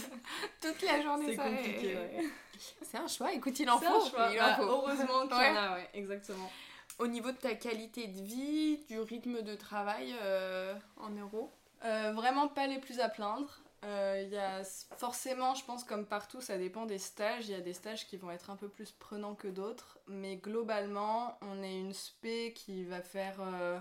Toute 0.61 0.81
la 0.81 1.01
journée, 1.01 1.27
C'est 1.35 1.37
compliqué, 1.37 1.95
ouais. 1.95 2.25
C'est 2.81 2.97
un 2.97 3.07
choix, 3.07 3.33
écoute, 3.33 3.57
il 3.59 3.69
en 3.69 3.79
faut. 3.79 3.85
un 4.05 4.09
choix. 4.09 4.29
il 4.33 4.39
en 4.41 4.45
Bah, 4.45 4.55
faut. 4.57 4.63
heureusement 4.63 5.27
qu'il 5.27 5.37
Ouais. 5.37 5.47
y 5.47 5.51
en 5.51 5.55
a, 5.55 5.73
ouais, 5.75 5.89
exactement. 5.93 6.51
Au 6.99 7.07
niveau 7.07 7.31
de 7.31 7.37
ta 7.37 7.55
qualité 7.55 8.07
de 8.07 8.21
vie, 8.21 8.77
du 8.89 8.99
rythme 8.99 9.41
de 9.41 9.55
travail 9.55 10.13
euh, 10.21 10.73
en 10.97 11.09
euros? 11.09 11.51
Euh, 11.83 12.11
vraiment 12.13 12.47
pas 12.47 12.67
les 12.67 12.79
plus 12.79 12.99
à 12.99 13.09
plaindre. 13.09 13.59
Euh, 13.83 14.21
Il 14.23 14.29
y 14.29 14.37
a 14.37 14.63
forcément, 14.97 15.55
je 15.55 15.65
pense, 15.65 15.83
comme 15.83 16.05
partout, 16.05 16.41
ça 16.41 16.57
dépend 16.57 16.85
des 16.85 16.99
stages. 16.99 17.47
Il 17.47 17.51
y 17.51 17.55
a 17.55 17.61
des 17.61 17.73
stages 17.73 18.05
qui 18.07 18.17
vont 18.17 18.29
être 18.31 18.49
un 18.51 18.55
peu 18.55 18.69
plus 18.69 18.91
prenants 18.91 19.33
que 19.35 19.47
d'autres, 19.47 19.97
mais 20.07 20.37
globalement, 20.37 21.37
on 21.41 21.63
est 21.63 21.79
une 21.79 21.93
spé 21.93 22.53
qui 22.53 22.83
va 22.85 23.01
faire. 23.01 23.37
euh, 23.41 23.79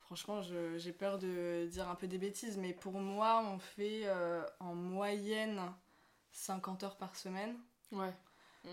franchement, 0.00 0.40
j'ai 0.42 0.92
peur 0.92 1.18
de 1.18 1.66
dire 1.70 1.88
un 1.88 1.94
peu 1.94 2.06
des 2.06 2.18
bêtises, 2.18 2.56
mais 2.56 2.72
pour 2.72 2.94
moi, 2.94 3.42
on 3.46 3.58
fait 3.58 4.02
euh, 4.04 4.42
en 4.60 4.74
moyenne 4.74 5.60
50 6.32 6.82
heures 6.84 6.96
par 6.96 7.14
semaine. 7.16 7.56
Ouais. 7.92 8.12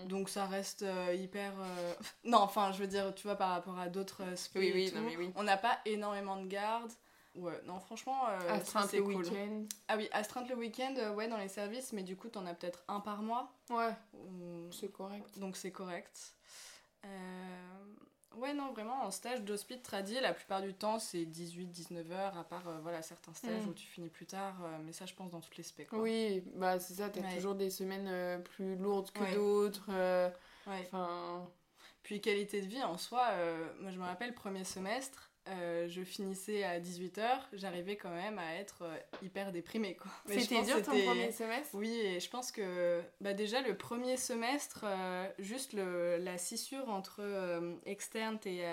Donc 0.06 0.30
ça 0.30 0.46
reste 0.46 0.82
euh, 0.82 1.14
hyper. 1.14 1.52
euh, 1.60 1.94
Non, 2.24 2.38
enfin, 2.38 2.72
je 2.72 2.78
veux 2.78 2.86
dire, 2.86 3.14
tu 3.14 3.24
vois, 3.24 3.36
par 3.36 3.50
rapport 3.50 3.78
à 3.78 3.88
d'autres 3.88 4.22
euh, 4.22 4.36
spé 4.36 4.58
Oui, 4.60 4.72
oui, 4.74 4.92
non, 4.94 5.02
mais 5.02 5.16
oui. 5.18 5.30
on 5.36 5.42
n'a 5.42 5.58
pas 5.58 5.78
énormément 5.84 6.36
de 6.40 6.46
gardes. 6.46 6.92
Ouais, 7.34 7.60
non, 7.64 7.80
franchement, 7.80 8.28
euh, 8.28 8.50
Astreinte 8.50 8.92
le 8.92 9.02
cool. 9.02 9.16
week-end. 9.16 9.64
Ah 9.88 9.96
oui, 9.96 10.08
astreinte 10.12 10.48
le 10.50 10.54
week-end, 10.56 10.94
euh, 10.98 11.14
ouais, 11.14 11.28
dans 11.28 11.38
les 11.38 11.48
services, 11.48 11.92
mais 11.92 12.02
du 12.02 12.14
coup, 12.16 12.28
t'en 12.28 12.44
as 12.46 12.54
peut-être 12.54 12.84
un 12.88 13.00
par 13.00 13.22
mois. 13.22 13.50
Ouais, 13.70 13.90
ou- 14.12 14.70
c'est 14.70 14.92
correct. 14.92 15.38
Donc 15.38 15.56
c'est 15.56 15.72
correct. 15.72 16.34
Euh, 17.04 17.08
Ouais, 18.36 18.54
non, 18.54 18.72
vraiment, 18.72 19.02
en 19.02 19.10
stage 19.10 19.42
d'hospice 19.42 19.82
tradi, 19.82 20.14
la 20.18 20.32
plupart 20.32 20.62
du 20.62 20.72
temps, 20.72 20.98
c'est 20.98 21.26
18-19 21.26 22.10
heures, 22.12 22.34
à 22.38 22.44
part 22.44 22.66
euh, 22.66 22.78
voilà, 22.80 23.02
certains 23.02 23.34
stages 23.34 23.66
Mm. 23.66 23.68
où 23.68 23.74
tu 23.74 23.86
finis 23.86 24.08
plus 24.08 24.24
tard, 24.24 24.54
mais 24.86 24.94
ça, 24.94 25.04
je 25.04 25.12
pense, 25.12 25.30
dans 25.30 25.40
toutes 25.42 25.58
les 25.58 25.62
specs. 25.62 25.88
quoi. 25.90 25.98
Oui, 25.98 26.42
bah 26.56 26.78
c'est 26.80 26.94
ça, 26.94 27.10
t'as 27.10 27.20
Ouais. 27.20 27.34
toujours 27.34 27.54
des 27.54 27.68
semaines 27.68 28.42
plus 28.42 28.74
lourdes 28.76 29.10
que 29.10 29.20
Ouais. 29.20 29.34
d'autres. 29.34 29.86
Ouais. 30.66 30.80
Enfin, 30.86 31.46
Puis 32.02 32.22
qualité 32.22 32.62
de 32.62 32.66
vie, 32.68 32.82
en 32.82 32.96
soi, 32.96 33.28
moi, 33.80 33.90
je 33.90 33.98
me 33.98 34.04
rappelle, 34.04 34.34
premier 34.34 34.64
semestre, 34.64 35.30
euh, 35.48 35.88
je 35.88 36.02
finissais 36.02 36.62
à 36.64 36.78
18h, 36.80 37.48
j'arrivais 37.52 37.96
quand 37.96 38.10
même 38.10 38.38
à 38.38 38.54
être 38.56 38.82
euh, 38.82 38.96
hyper 39.22 39.52
déprimée. 39.52 39.96
C'était 40.26 40.62
dur 40.62 40.82
ton 40.82 40.92
premier 40.92 41.32
semestre? 41.32 41.74
Oui, 41.74 41.90
et 41.90 42.20
je 42.20 42.30
pense 42.30 42.52
que 42.52 43.02
bah 43.20 43.32
déjà 43.34 43.60
le 43.60 43.76
premier 43.76 44.16
semestre, 44.16 44.84
euh, 44.86 45.28
juste 45.38 45.72
le, 45.72 46.16
la 46.18 46.38
scissure 46.38 46.88
entre 46.88 47.20
euh, 47.20 47.74
externe, 47.86 48.38
t'es, 48.38 48.64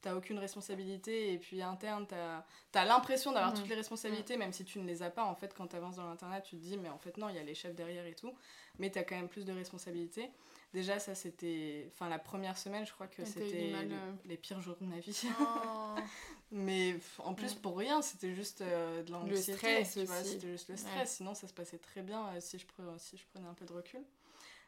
t'as 0.00 0.14
aucune 0.14 0.38
responsabilité, 0.38 1.32
et 1.34 1.38
puis 1.38 1.60
interne, 1.60 2.06
t'as, 2.06 2.44
t'as 2.72 2.86
l'impression 2.86 3.32
d'avoir 3.32 3.52
Mhm. 3.52 3.58
toutes 3.58 3.68
les 3.68 3.74
responsabilités, 3.74 4.38
même 4.38 4.52
si 4.52 4.64
tu 4.64 4.78
ne 4.78 4.86
les 4.86 5.02
as 5.02 5.10
pas. 5.10 5.24
En 5.24 5.34
fait, 5.34 5.52
quand 5.54 5.66
t'avances 5.66 5.96
dans 5.96 6.08
l'internat, 6.08 6.40
tu 6.40 6.56
te 6.56 6.62
dis, 6.62 6.78
mais 6.78 6.88
en 6.88 6.98
fait, 6.98 7.18
non, 7.18 7.28
il 7.28 7.36
y 7.36 7.38
a 7.38 7.42
les 7.42 7.54
chefs 7.54 7.74
derrière 7.74 8.06
et 8.06 8.14
tout, 8.14 8.34
mais 8.78 8.90
t'as 8.90 9.02
quand 9.02 9.16
même 9.16 9.28
plus 9.28 9.44
de 9.44 9.52
responsabilités. 9.52 10.30
Déjà, 10.72 10.98
ça, 11.00 11.14
c'était. 11.16 11.90
Enfin, 11.92 12.08
la 12.08 12.18
première 12.20 12.56
semaine, 12.56 12.86
je 12.86 12.92
crois 12.92 13.08
que 13.08 13.24
c'était 13.24 13.72
le- 13.72 13.92
euh. 13.92 14.12
les 14.24 14.36
pires 14.36 14.60
jours 14.60 14.76
de 14.80 14.86
ma 14.86 14.98
vie. 15.00 15.22
Oh. 15.40 15.94
Mais 16.52 16.96
en 17.18 17.34
plus, 17.34 17.54
pour 17.54 17.76
rien, 17.78 18.02
c'était 18.02 18.34
juste 18.34 18.60
euh, 18.60 19.02
de 19.02 19.10
l'anxiété. 19.12 19.56
stress. 19.84 19.90
C'était 20.24 20.48
juste 20.48 20.68
le 20.68 20.76
stress. 20.76 20.96
Ouais. 20.98 21.06
Sinon, 21.06 21.34
ça 21.34 21.46
se 21.48 21.52
passait 21.54 21.78
très 21.78 22.02
bien 22.02 22.24
euh, 22.28 22.40
si, 22.40 22.58
je 22.58 22.66
pre- 22.66 22.98
si 22.98 23.16
je 23.16 23.24
prenais 23.32 23.48
un 23.48 23.54
peu 23.54 23.64
de 23.64 23.72
recul. 23.72 24.00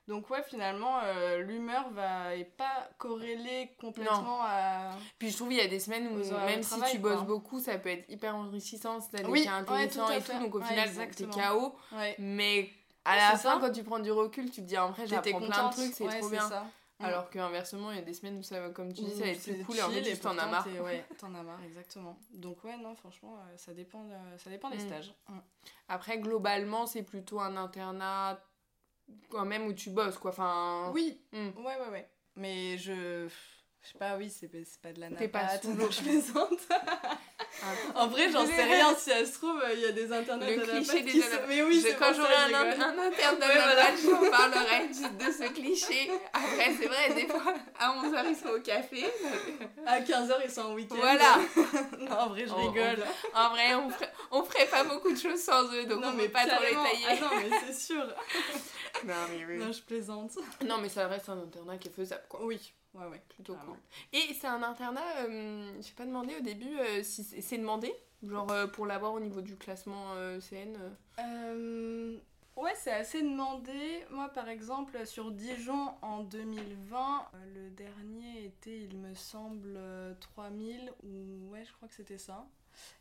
Donc, 0.09 0.29
ouais, 0.31 0.43
finalement, 0.43 0.99
euh, 1.05 1.39
l'humeur 1.43 1.89
va 1.91 2.35
est 2.35 2.45
pas 2.45 2.91
corrélée 2.99 3.71
complètement 3.81 4.41
à. 4.43 4.91
Puis 5.21 5.31
je 5.31 5.37
trouve 5.37 5.49
qu'il 5.49 5.59
y 5.59 5.61
a 5.61 5.69
des 5.69 5.79
semaines 5.79 6.09
où 6.09 6.17
même 6.47 6.63
si 6.65 6.81
tu 6.91 6.99
bosses 6.99 7.15
quoi. 7.19 7.23
beaucoup, 7.23 7.61
ça 7.61 7.79
peut 7.79 7.91
être 7.91 8.11
hyper 8.11 8.35
enrichissant, 8.35 8.99
des 9.23 9.25
Oui, 9.31 9.45
cas 9.45 9.63
ouais, 9.63 9.89
tout 9.89 10.01
et 10.11 10.21
tout, 10.21 10.39
donc 10.41 10.55
au 10.57 10.59
Ouais, 10.61 10.67
final 10.67 10.91
t'es. 11.15 11.27
KO. 11.27 11.77
Ouais. 11.93 12.17
Mais 12.19 12.69
à 13.05 13.17
la 13.17 13.31
c'est 13.33 13.43
fin, 13.43 13.55
ça. 13.55 13.59
quand 13.61 13.73
tu 13.73 13.83
prends 13.85 13.99
du 14.01 14.11
recul, 14.13 14.51
tu 14.51 14.63
te 14.63 14.67
dis 14.67 14.79
en 14.79 14.91
vrai 14.91 15.07
j'apprends 15.07 15.41
plein 15.41 15.69
de 15.69 15.73
trucs, 15.73 15.95
c'est 15.95 16.05
Ouais, 16.05 16.19
trop 16.21 16.29
bien. 16.31 16.49
ça. 16.49 16.67
Mm. 17.01 17.05
Alors 17.05 17.31
qu'inversement, 17.31 17.91
il 17.91 17.97
y 17.97 18.01
a 18.01 18.03
des 18.03 18.15
semaines 18.15 18.39
où 18.39 18.43
ça 18.45 18.61
va, 18.61 18.69
comme 18.71 18.93
tu 18.93 19.03
dis, 19.03 19.11
ça 19.11 19.25
va 19.25 19.31
être 19.31 19.43
plus 19.43 19.65
cool 19.65 19.77
et 19.77 19.83
en 19.83 19.91
fait 19.91 20.17
t'en 20.19 20.39
as 20.39 20.47
marre. 20.47 20.67
Ouais, 20.83 21.05
t'en 21.19 21.35
as 21.35 21.43
marre, 21.43 21.63
exactement. 21.65 22.17
Donc, 22.33 22.63
ouais, 22.65 22.77
non, 22.77 22.95
franchement, 22.95 23.37
euh, 23.39 23.57
ça 23.57 23.73
dépend, 23.75 24.05
de- 24.05 24.39
ça 24.39 24.51
dépend 24.51 24.71
des 24.71 24.77
Mm. 24.77 24.87
stages. 24.87 25.15
Mm. 25.29 25.39
Après, 25.89 26.19
globalement, 26.19 26.87
c'est 26.87 27.03
plutôt 27.03 27.41
un 27.41 27.57
internat 27.57 28.41
quand 29.31 29.45
même 29.45 29.67
où 29.67 29.73
tu 29.73 29.91
bosses 29.91 30.17
quoi. 30.19 30.31
Enfin, 30.31 30.91
Oui, 30.95 31.21
ouais, 31.33 31.53
ouais, 31.57 31.89
ouais. 31.91 32.09
Mais 32.37 32.79
je. 32.79 33.29
Je 33.85 33.89
sais 33.89 33.99
pas, 33.99 34.17
oui, 34.17 34.31
c'est 34.31 34.49
c'est 34.65 34.81
pas 34.81 34.93
de 34.93 35.01
la 35.01 35.11
T'es 35.11 35.27
pas 35.27 35.59
sous 35.61 35.75
l'eau. 35.75 35.91
je 35.91 36.03
plaisante. 36.03 36.53
un- 37.63 38.01
En 38.01 38.07
vrai, 38.09 38.31
j'en 38.31 38.47
sais 38.47 38.63
rien. 38.65 38.95
Si 38.97 39.11
ça 39.11 39.25
se 39.25 39.33
trouve, 39.35 39.63
il 39.75 39.81
y 39.81 39.85
a 39.87 39.93
des 39.93 40.13
internets 40.13 40.57
Le 40.57 40.63
de 40.63 40.71
cliché 40.71 41.01
des 41.03 41.21
sont- 41.21 41.29
Mais 41.49 41.63
oui, 41.63 41.81
Je- 41.87 41.95
quand 41.99 42.13
j'aurai 42.15 42.35
un, 42.35 42.55
un, 42.55 42.93
de 42.93 42.99
Ouais, 42.99 43.55
voilà. 43.55 43.85
je 43.97 44.07
vous 44.09 44.31
parlerai 44.31 44.89
de 44.89 45.33
ce 45.33 45.53
cliché. 45.53 46.11
Après, 46.33 46.73
c'est 46.81 46.87
vrai, 46.89 47.15
des 47.15 47.27
fois, 47.27 47.55
à 47.79 47.93
11h, 47.93 48.25
ils 48.29 48.37
sont 48.37 48.49
au 48.55 48.61
café. 48.61 49.07
À 49.87 50.01
15h, 50.01 50.35
ils 50.45 50.51
sont 50.51 50.63
en 50.63 50.75
week-end. 50.75 50.97
Voilà. 50.97 51.39
non, 51.99 52.17
en 52.19 52.29
vrai, 52.31 52.47
je 52.47 52.53
On- 52.53 52.67
rigole. 52.69 53.05
En 53.35 53.51
vrai, 53.51 53.75
on 53.75 53.91
ferait, 53.91 54.13
on 54.31 54.43
ferait 54.45 54.67
pas 54.67 54.85
beaucoup 54.85 55.13
de 55.13 55.19
choses 55.19 55.41
sans 55.43 55.65
eux, 55.73 55.85
donc 55.85 56.01
non, 56.03 56.09
on 56.15 56.17
peut 56.17 56.29
pas 56.29 56.47
trop 56.47 56.63
les 56.63 56.73
tailler. 56.73 57.07
Ah 57.09 57.15
non, 57.21 57.31
mais 57.37 57.51
c'est 57.67 57.75
sûr. 57.75 58.05
Non, 59.05 59.15
mais 59.31 59.45
oui. 59.45 59.59
Non, 59.59 59.73
je 59.73 59.81
plaisante. 59.83 60.33
Non, 60.65 60.79
mais 60.79 60.89
ça 60.89 61.09
reste 61.09 61.29
un 61.29 61.39
internat 61.39 61.77
qui 61.79 61.89
est 61.89 61.91
faisable, 61.91 62.23
quoi. 62.29 62.41
Oui, 62.45 62.73
ouais, 62.95 63.07
ouais. 63.07 63.23
Plutôt 63.29 63.57
cool. 63.57 63.77
Et 64.13 64.35
c'est 64.35 64.47
un 64.47 64.63
internat, 64.63 65.01
euh, 65.21 65.73
j'ai 65.81 65.93
pas 65.95 66.07
demandé 66.07 66.35
au 66.37 66.43
début 66.43 66.79
euh, 66.79 67.03
si 67.03 67.25
c'est 67.25 67.59
demandé, 67.59 67.93
genre 68.23 68.51
euh, 68.53 68.67
pour 68.67 68.87
l'avoir 68.87 69.13
au 69.15 69.21
niveau 69.21 69.41
du 69.41 69.57
classement 69.57 70.15
euh, 70.15 70.41
CN. 70.41 70.77
ouais, 72.57 72.75
c'est 72.77 72.93
assez 72.93 73.23
demandé. 73.23 74.05
Moi, 74.11 74.29
par 74.29 74.49
exemple, 74.49 75.07
sur 75.07 75.31
Dijon 75.31 75.91
en 76.03 76.23
2020, 76.23 77.29
euh, 77.35 77.55
le 77.55 77.71
dernier 77.71 78.45
était, 78.45 78.81
il 78.81 78.97
me 78.99 79.15
semble, 79.15 79.75
euh, 79.77 80.15
3000, 80.21 80.93
ou 81.03 81.51
ouais, 81.51 81.65
je 81.65 81.73
crois 81.73 81.89
que 81.89 81.95
c'était 81.95 82.19
ça. 82.19 82.47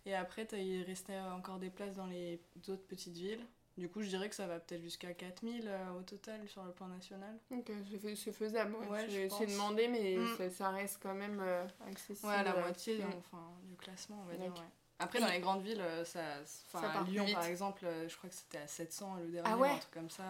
Et 0.05 0.13
après, 0.15 0.47
il 0.53 0.83
restait 0.83 1.19
encore 1.19 1.57
des 1.59 1.69
places 1.69 1.95
dans 1.95 2.07
les 2.07 2.41
autres 2.67 2.85
petites 2.87 3.15
villes. 3.15 3.45
Du 3.77 3.87
coup, 3.89 4.01
je 4.01 4.07
dirais 4.09 4.27
que 4.29 4.35
ça 4.35 4.47
va 4.47 4.59
peut-être 4.59 4.81
jusqu'à 4.81 5.13
4000 5.13 5.65
euh, 5.67 5.91
au 5.99 6.01
total 6.03 6.47
sur 6.47 6.63
le 6.63 6.71
plan 6.71 6.87
national. 6.87 7.35
Donc 7.49 7.71
c'est 7.89 7.97
fais- 7.97 8.15
c'est 8.15 8.31
faisable, 8.33 8.75
ouais. 8.75 9.05
Je 9.09 9.11
c'est 9.11 9.27
pense. 9.27 9.47
demandé, 9.47 9.87
mais 9.87 10.17
Mm. 10.17 10.37
ça, 10.37 10.49
ça 10.49 10.69
reste 10.69 10.99
quand 11.01 11.13
même 11.15 11.39
euh, 11.41 11.65
accessible. 11.89 12.27
Ouais, 12.29 12.43
la 12.43 12.53
moitié 12.55 12.97
mm. 12.99 13.07
enfin, 13.19 13.43
du 13.63 13.75
classement, 13.77 14.19
on 14.23 14.25
va 14.31 14.35
dire. 14.35 14.51
Ouais. 14.53 14.67
Après, 14.99 15.19
dans 15.19 15.29
les 15.29 15.39
grandes 15.39 15.63
villes, 15.63 15.81
euh, 15.81 16.05
ça, 16.05 16.19
Ça 16.45 16.79
part 16.79 16.97
à 16.99 17.03
Lyon, 17.05 17.25
par 17.33 17.45
exemple, 17.45 17.87
je 18.07 18.15
crois 18.17 18.29
que 18.29 18.35
c'était 18.35 18.59
à 18.59 18.67
700 18.67 19.15
le 19.15 19.29
dernier, 19.31 19.49
Ah 19.51 19.57
ouais 19.57 19.69
un 19.69 19.77
truc 19.79 19.91
comme 19.93 20.11
ça. 20.11 20.25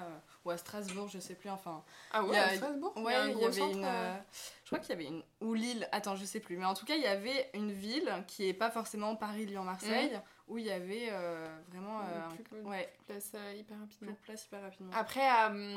ou 0.46 0.50
à 0.52 0.58
Strasbourg, 0.58 1.10
je 1.10 1.20
sais 1.20 1.36
plus. 1.36 1.50
Enfin, 1.50 1.84
Ah 2.12 2.24
ouais, 2.24 2.38
a- 2.38 2.46
à 2.48 2.56
Strasbourg 2.56 2.94
Ouais, 2.96 3.32
il 3.32 3.38
y 3.38 3.44
avait 3.44 3.52
centre. 3.52 3.76
une. 3.76 3.84
euh, 3.84 4.18
Je 4.64 4.70
crois 4.70 4.80
qu'il 4.80 4.92
y 4.92 4.94
avait 4.94 5.08
une. 5.08 5.24
Ou 5.42 5.56
Lille, 5.56 5.90
attends, 5.92 6.16
je 6.16 6.24
sais 6.24 6.40
plus. 6.40 6.56
Mais 6.56 6.64
en 6.64 6.74
tout 6.74 6.86
cas, 6.86 6.96
il 6.96 7.02
y 7.02 7.08
avait 7.08 7.50
une 7.54 7.74
ville 7.74 8.10
qui 8.28 8.48
est 8.48 8.54
pas 8.54 8.72
forcément 8.72 9.14
Paris, 9.18 9.46
Lyon, 9.46 9.66
Marseille, 9.66 10.18
où 10.52 10.58
il 10.58 10.66
y 10.66 10.72
avait 10.72 11.08
euh, 11.12 11.48
vraiment. 11.70 12.00
Mmh, 12.00 12.06
euh, 12.12 12.28
un- 12.28 12.38
que- 12.62 12.68
Ouais, 12.70 12.94
place 13.08 13.32
euh, 13.36 13.54
hyper 13.56 13.80
rapidement. 13.80 14.12
de 14.12 14.18
place 14.18 14.46
hyper 14.46 14.62
rapidement. 14.62 14.92
Après, 14.94 15.22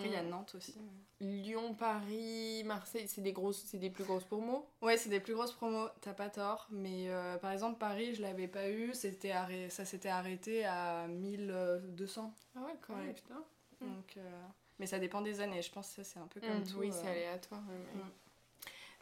il 0.05 0.11
y 0.13 0.17
a 0.17 0.23
Nantes 0.23 0.55
aussi. 0.57 0.75
Lyon, 1.21 1.75
Paris, 1.75 2.63
Marseille, 2.65 3.07
c'est 3.09 3.21
des 3.23 3.33
grosses, 3.33 3.63
c'est 3.65 3.79
des 3.79 3.89
plus 3.89 4.05
grosses 4.05 4.25
promos. 4.25 4.69
Ouais, 4.83 4.97
c'est 4.97 5.09
des 5.09 5.21
plus 5.21 5.35
grosses 5.35 5.53
promos, 5.53 5.89
t'as 6.01 6.13
pas 6.13 6.29
tort. 6.29 6.67
Mais 6.71 7.09
euh, 7.09 7.39
par 7.39 7.53
exemple, 7.53 7.79
Paris, 7.79 8.15
je 8.15 8.23
l'avais 8.23 8.49
pas 8.49 8.69
eu. 8.69 8.93
C'était 8.95 9.31
arrêt... 9.31 9.71
Ça 9.71 9.85
s'était 9.85 10.09
arrêté 10.11 10.65
à 10.67 11.07
1200. 11.09 12.35
Ah 12.57 12.61
ouais, 12.63 12.73
quand 12.87 12.95
même, 12.97 13.07
Ouais. 13.09 13.15
putain. 13.15 13.43
Donc, 13.81 14.17
euh, 14.17 14.43
Mais 14.81 14.87
ça 14.87 14.99
dépend 14.99 15.21
des 15.23 15.41
années. 15.41 15.63
Je 15.63 15.71
pense 15.71 15.89
que 15.91 16.03
ça, 16.03 16.05
c'est 16.05 16.19
un 16.19 16.27
peu 16.27 16.41
comme 16.41 16.59
Mm, 16.61 16.65
tout. 16.65 16.79
oui, 16.79 16.89
euh, 16.89 16.93
c'est 17.01 17.07
aléatoire. 17.09 17.63
mais- 17.69 18.01
Mm. 18.03 18.11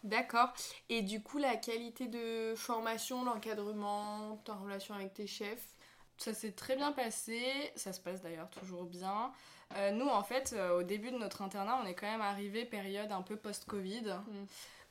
D'accord. 0.04 0.52
Et 0.88 1.02
du 1.02 1.22
coup, 1.22 1.38
la 1.38 1.56
qualité 1.56 2.08
de 2.08 2.54
formation, 2.56 3.24
l'encadrement, 3.24 4.36
ta 4.44 4.54
relation 4.54 4.94
avec 4.94 5.14
tes 5.14 5.26
chefs. 5.26 5.66
Ça 6.18 6.34
s'est 6.34 6.52
très 6.52 6.76
bien 6.76 6.92
passé, 6.92 7.42
ça 7.76 7.92
se 7.92 8.00
passe 8.00 8.20
d'ailleurs 8.22 8.50
toujours 8.50 8.84
bien. 8.84 9.32
Euh, 9.76 9.90
nous, 9.90 10.06
en 10.06 10.22
fait, 10.22 10.52
euh, 10.52 10.78
au 10.80 10.82
début 10.82 11.10
de 11.10 11.18
notre 11.18 11.42
internat, 11.42 11.80
on 11.82 11.86
est 11.86 11.94
quand 11.94 12.06
même 12.10 12.20
arrivé 12.20 12.64
période 12.64 13.10
un 13.10 13.22
peu 13.22 13.36
post-Covid. 13.36 14.02
Mm. 14.26 14.44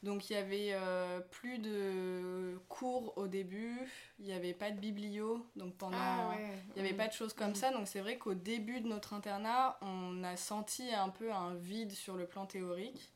Donc 0.04 0.32
il 0.32 0.34
y 0.34 0.36
avait 0.36 0.69
euh, 0.71 1.19
plus 1.19 1.60
de 1.60 2.60
cours 2.69 3.15
au 3.19 3.28
début, 3.28 3.78
il 4.17 4.26
n'y 4.26 4.34
avait 4.34 4.56
pas 4.56 4.71
de 4.71 4.80
biblio, 4.80 5.45
donc 5.56 5.76
pendant... 5.78 5.95
Ah 6.00 6.30
ouais. 6.32 6.58
Il 6.76 6.82
n'y 6.82 6.88
avait 6.88 6.95
Mm. 6.95 6.97
pas 6.97 7.08
de 7.08 7.13
choses 7.13 7.34
comme 7.34 7.52
Mm. 7.52 7.56
ça, 7.56 7.71
donc 7.71 7.88
c'est 7.88 8.00
vrai 8.00 8.17
qu'au 8.17 8.34
début 8.34 8.82
de 8.82 8.88
notre 8.88 9.13
internat, 9.13 9.78
on 9.84 10.24
a 10.24 10.36
senti 10.38 10.91
un 10.91 11.10
peu 11.10 11.32
un 11.32 11.54
vide 11.54 11.91
sur 11.91 12.15
le 12.17 12.26
plan 12.26 12.47
théorique. 12.47 13.12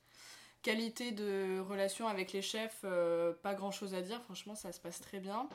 Qualité 0.66 1.12
de 1.12 1.60
relation 1.60 2.08
avec 2.08 2.34
les 2.34 2.42
chefs, 2.42 2.82
euh, 2.86 3.34
pas 3.44 3.54
grand 3.54 3.70
chose 3.70 3.94
à 3.94 4.02
dire, 4.02 4.20
franchement 4.24 4.56
ça 4.56 4.72
se 4.72 4.80
passe 4.80 5.00
très 5.00 5.20
bien. 5.20 5.48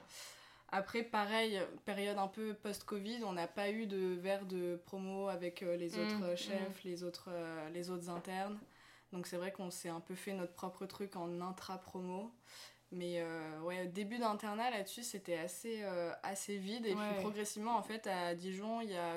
Après, 0.71 1.03
pareil, 1.03 1.61
période 1.85 2.17
un 2.17 2.29
peu 2.29 2.55
post-Covid, 2.55 3.25
on 3.25 3.33
n'a 3.33 3.49
pas 3.49 3.71
eu 3.71 3.87
de 3.87 4.15
verre 4.21 4.47
de 4.47 4.81
promo 4.87 5.27
avec 5.27 5.65
euh, 5.65 5.77
les 5.77 5.99
Mm, 5.99 6.03
autres 6.03 6.33
mm. 6.33 6.37
chefs, 6.37 6.85
les, 6.85 7.03
autres, 7.03 7.29
euh, 7.33 7.69
les 7.71 7.91
autres 7.91 8.09
internes. 8.09 8.57
Donc 9.13 9.27
c'est 9.27 9.37
vrai 9.37 9.51
qu'on 9.51 9.73
s'est 9.73 9.89
un 9.89 9.99
peu 9.99 10.15
fait 10.15 10.33
notre 10.33 10.53
propre 10.53 10.87
truc 10.87 11.17
en 11.17 11.41
intra-promo. 11.41 12.31
Mais 12.93 13.21
euh, 13.21 13.61
ouais, 13.63 13.87
début 13.89 14.19
d'internat 14.19 14.71
là-dessus, 14.71 15.03
c'était 15.03 15.39
assez, 15.39 15.83
assez 16.23 16.57
vide. 16.57 16.87
Et 16.87 16.95
Ouais. 16.95 17.15
puis 17.15 17.21
progressivement, 17.23 17.77
en 17.77 17.83
fait, 17.83 18.07
à 18.07 18.37
Dijon, 18.37 18.81
il 18.81 18.91
y 18.91 18.97
a 18.97 19.15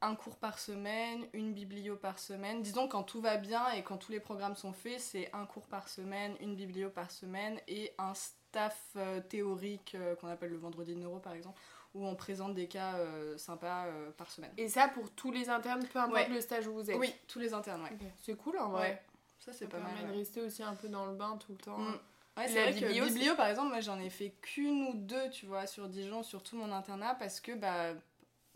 un 0.00 0.14
cours 0.14 0.36
par 0.36 0.58
semaine, 0.58 1.26
une 1.32 1.52
biblio 1.52 1.96
par 1.96 2.18
semaine. 2.18 2.62
Disons, 2.62 2.86
quand 2.88 3.02
tout 3.02 3.20
va 3.20 3.36
bien 3.36 3.68
et 3.72 3.82
quand 3.82 3.96
tous 3.96 4.12
les 4.12 4.20
programmes 4.20 4.54
sont 4.56 4.72
faits, 4.72 5.00
c'est 5.00 5.30
un 5.34 5.44
cours 5.46 5.66
par 5.66 5.88
semaine, 5.88 6.34
une 6.40 6.54
biblio 6.54 6.88
par 6.90 7.10
semaine 7.10 7.60
et 7.66 7.92
un 7.98 8.14
staff 8.14 8.78
euh, 8.96 9.20
théorique 9.20 9.94
euh, 9.94 10.14
qu'on 10.16 10.28
appelle 10.28 10.50
le 10.50 10.56
vendredi 10.58 10.94
de 10.94 11.00
neuro 11.00 11.18
par 11.18 11.32
exemple, 11.32 11.60
où 11.94 12.06
on 12.06 12.14
présente 12.14 12.54
des 12.54 12.68
cas 12.68 12.94
euh, 12.96 13.36
sympas 13.38 13.86
par 14.16 14.30
semaine. 14.30 14.52
Et 14.56 14.68
ça 14.68 14.88
pour 14.88 15.10
tous 15.10 15.32
les 15.32 15.48
internes, 15.48 15.84
peu 15.92 15.98
importe 15.98 16.14
Ouais. 16.14 16.28
le 16.28 16.40
stage 16.40 16.66
où 16.68 16.74
vous 16.74 16.90
êtes. 16.90 16.96
Oui, 16.96 17.12
tous 17.26 17.40
les 17.40 17.52
internes, 17.52 17.82
ouais. 17.82 17.96
C'est 18.22 18.36
cool 18.36 18.58
en 18.58 18.68
vrai. 18.68 18.80
Ouais, 18.90 19.02
ça 19.40 19.52
c'est 19.52 19.64
Ça 19.64 19.70
pas 19.70 19.78
mal. 19.78 19.88
permet 19.92 20.02
ouais. 20.08 20.12
de 20.14 20.18
rester 20.18 20.40
aussi 20.42 20.62
un 20.62 20.74
peu 20.74 20.88
dans 20.88 21.06
le 21.06 21.14
bain 21.14 21.36
tout 21.38 21.52
le 21.52 21.58
temps. 21.58 21.78
Mm. 21.78 21.98
Ouais, 22.36 22.46
c'est 22.46 22.54
la 22.54 22.70
vrai 22.70 22.72
biblio, 22.72 23.04
que 23.04 23.08
biblio, 23.12 23.34
par 23.34 23.48
exemple, 23.48 23.70
moi 23.70 23.80
j'en 23.80 23.98
ai 23.98 24.10
fait 24.10 24.30
qu'une 24.42 24.86
ou 24.86 24.92
deux, 24.94 25.28
tu 25.30 25.46
vois, 25.46 25.66
sur 25.66 25.88
Dijon, 25.88 26.22
sur 26.22 26.40
tout 26.44 26.56
mon 26.56 26.70
internat, 26.70 27.16
parce 27.16 27.40
que 27.40 27.50
bah, 27.50 27.94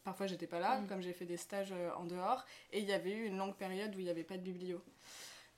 parfois 0.05 0.27
j'étais 0.27 0.47
pas 0.47 0.59
là, 0.61 0.79
Mm. 0.81 0.87
comme 0.89 1.01
j'ai 1.03 1.13
fait 1.13 1.25
des 1.27 1.37
stages 1.37 1.73
euh, 1.73 1.91
en 1.97 2.05
dehors, 2.05 2.45
et 2.73 2.81
il 2.81 2.85
y 2.89 2.93
avait 2.93 3.13
eu 3.13 3.27
une 3.27 3.37
longue 3.39 3.55
période 3.57 3.95
où 3.95 3.99
il 3.99 4.05
n'y 4.05 4.11
avait 4.11 4.25
pas 4.25 4.37
de 4.37 4.43
biblio. 4.43 4.83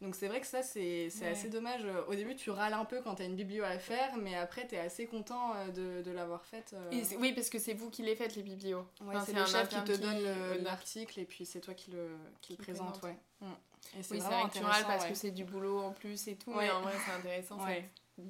Donc 0.01 0.17
c'est 0.17 0.27
vrai 0.27 0.41
que 0.41 0.47
ça, 0.47 0.63
c'est 0.63 1.09
Ouais. 1.23 1.29
assez 1.29 1.49
dommage. 1.49 1.87
Au 2.09 2.15
début, 2.15 2.35
tu 2.35 2.51
râles 2.51 2.75
un 2.75 2.85
peu 2.85 3.01
quand 3.01 3.15
t'as 3.15 3.25
une 3.25 3.37
biblio 3.37 3.65
à 3.65 3.79
faire, 3.79 4.17
mais 4.17 4.35
après, 4.35 4.67
t'es 4.67 4.77
assez 4.79 5.07
content 5.07 5.55
euh, 5.55 5.69
de, 5.69 6.03
de 6.03 6.11
l'avoir 6.11 6.45
faite. 6.45 6.75
euh. 6.75 7.03
Oui, 7.21 7.33
parce 7.33 7.49
que 7.49 7.59
c'est 7.59 7.75
vous 7.75 7.89
qui 7.91 8.03
les 8.03 8.17
faites, 8.17 8.35
les 8.37 8.43
biblios. 8.43 8.87
Ouais, 9.01 9.15
Enfin, 9.17 9.25
c'est 9.25 9.33
le 9.33 9.47
chef 9.47 9.69
qui 9.69 9.83
te 9.85 9.97
donne 9.97 10.19
le- 10.23 10.63
l'article, 10.63 11.21
et 11.21 11.25
puis 11.25 11.47
c'est 11.47 11.61
toi 11.61 11.75
qui 11.75 11.93
le, 11.93 12.09
qui 12.43 12.53
le 12.55 12.59
présente, 12.59 12.99
présente. 13.01 13.05
ouais. 13.05 13.47
Mm. 13.49 13.53
Et 13.99 14.03
c'est 14.03 14.15
Oui, 14.15 14.21
vrai 14.21 14.43
que 14.53 14.59
tu 14.59 14.65
râles 14.65 14.85
parce 14.85 15.07
que 15.07 15.15
c'est 15.15 15.31
du 15.31 15.45
boulot 15.45 15.79
en 15.81 15.93
plus 15.93 16.27
et 16.29 16.37
tout, 16.37 16.53
mais 16.53 16.69
en 16.71 16.81
vrai 16.83 16.93
c'est 17.07 17.13
intéressant. 17.13 17.59
ça 17.59 17.67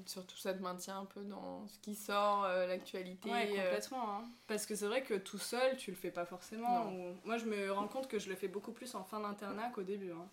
surtout 0.06 0.36
ça 0.36 0.54
te 0.54 0.62
maintient 0.62 0.98
un 1.00 1.04
peu 1.04 1.20
dans 1.22 1.66
ce 1.68 1.78
qui 1.80 1.94
sort, 1.94 2.44
euh, 2.44 2.66
l'actualité. 2.66 3.30
Ouais, 3.30 3.48
euh, 3.58 3.64
complètement. 3.64 4.16
hein. 4.18 4.24
Parce 4.46 4.66
que 4.66 4.74
c'est 4.74 4.86
vrai 4.86 5.02
que 5.02 5.14
tout 5.14 5.38
seul, 5.38 5.76
tu 5.76 5.90
le 5.90 5.96
fais 5.96 6.10
pas 6.10 6.24
forcément. 6.24 6.90
Ou- 6.92 7.14
Moi, 7.24 7.38
je 7.38 7.44
me 7.46 7.70
rends 7.72 7.88
compte 7.88 8.08
que 8.08 8.18
je 8.18 8.28
le 8.28 8.34
fais 8.36 8.48
beaucoup 8.48 8.72
plus 8.72 8.94
en 8.94 9.04
fin 9.04 9.20
d'internat 9.20 9.70
qu'au 9.74 9.82
début. 9.82 10.12
hein. 10.12 10.26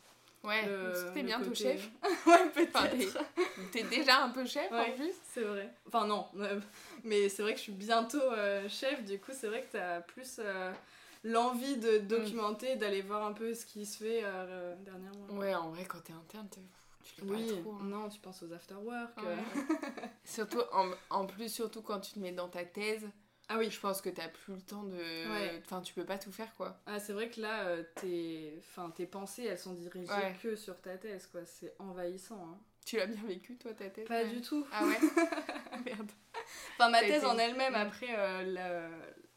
Ouais, 0.43 0.65
Le- 0.65 0.83
parce 0.89 1.03
que 1.03 1.13
t'es 1.13 1.23
bientôt 1.23 1.49
côté- 1.49 1.77
chef. 1.77 1.89
ouais, 2.25 2.33
Enfin, 2.33 2.87
peut-être. 2.87 3.17
t'es- 3.71 3.71
t'es 3.71 3.83
déjà 3.83 4.23
un 4.23 4.29
peu 4.29 4.43
chef 4.45 4.71
en 4.71 4.91
plus. 4.95 5.13
C'est 5.33 5.43
vrai. 5.43 5.69
Enfin, 5.87 6.07
non. 6.07 6.25
euh, 6.37 6.59
Mais 7.03 7.29
c'est 7.29 7.43
vrai 7.43 7.51
que 7.53 7.59
je 7.59 7.63
suis 7.63 7.71
bientôt 7.71 8.19
euh, 8.21 8.67
chef, 8.67 9.03
du 9.05 9.19
coup, 9.19 9.31
c'est 9.33 9.47
vrai 9.47 9.61
que 9.61 9.73
t'as 9.73 10.01
plus 10.01 10.37
euh, 10.39 10.71
l'envie 11.23 11.77
de 11.77 11.99
documenter, 11.99 12.75
d'aller 12.75 13.01
voir 13.03 13.23
un 13.23 13.33
peu 13.33 13.53
ce 13.53 13.67
qui 13.67 13.85
se 13.85 13.97
fait 14.03 14.21
euh, 14.23 14.73
dernièrement. 14.83 15.27
Ouais, 15.29 15.53
en 15.53 15.69
vrai, 15.69 15.85
quand 15.85 15.99
t'es 16.03 16.13
interne, 16.13 16.47
t'es- 16.49 16.61
tu 17.03 17.23
Oui, 17.23 17.47
pas 17.47 17.61
trop. 17.61 17.73
hein. 17.73 17.83
non, 17.83 18.09
tu 18.09 18.19
penses 18.19 18.43
aux 18.43 18.51
afterwork. 18.53 19.17
Ouais. 19.17 19.23
euh. 19.27 20.07
surtout, 20.25 20.61
en, 20.73 20.91
en 21.09 21.25
plus, 21.25 21.51
surtout 21.53 21.81
quand 21.81 21.99
tu 21.99 22.13
te 22.13 22.19
mets 22.19 22.31
dans 22.31 22.47
ta 22.49 22.63
thèse, 22.65 23.07
Ah 23.49 23.57
oui, 23.57 23.69
je 23.69 23.79
pense 23.79 24.01
que 24.01 24.09
t'as 24.09 24.27
plus 24.29 24.53
le 24.55 24.61
temps 24.61 24.83
de. 24.83 24.95
Ouais. 24.97 25.61
Enfin, 25.65 25.81
tu 25.81 25.93
peux 25.93 26.05
pas 26.05 26.17
tout 26.17 26.31
faire 26.31 26.53
quoi. 26.55 26.79
Ah, 26.85 26.99
c'est 26.99 27.13
vrai 27.13 27.29
que 27.29 27.41
là, 27.41 27.65
euh, 27.65 27.83
tes... 27.95 28.53
Enfin, 28.59 28.89
tes 28.91 29.05
pensées, 29.05 29.43
elles 29.45 29.59
sont 29.59 29.73
dirigées 29.73 30.09
Ouais. 30.11 30.35
que 30.41 30.55
sur 30.55 30.79
ta 30.81 30.97
thèse, 30.97 31.27
quoi. 31.27 31.41
C'est 31.45 31.73
envahissant. 31.79 32.39
hein. 32.49 32.57
Tu 32.85 32.97
l'as 32.97 33.05
bien 33.07 33.21
vécu 33.27 33.57
toi 33.57 33.73
ta 33.73 33.89
thèse 33.89 34.07
Pas 34.07 34.23
ouais. 34.23 34.29
du 34.29 34.41
tout. 34.41 34.65
Ah 34.71 34.85
ouais 34.85 34.97
Merde. 35.85 36.11
Enfin, 36.77 36.89
ma 36.89 36.99
thèse 37.01 37.17
été- 37.17 37.25
en 37.25 37.37
elle-même, 37.37 37.73
Mm. 37.73 37.75
après, 37.75 38.15
euh, 38.17 38.89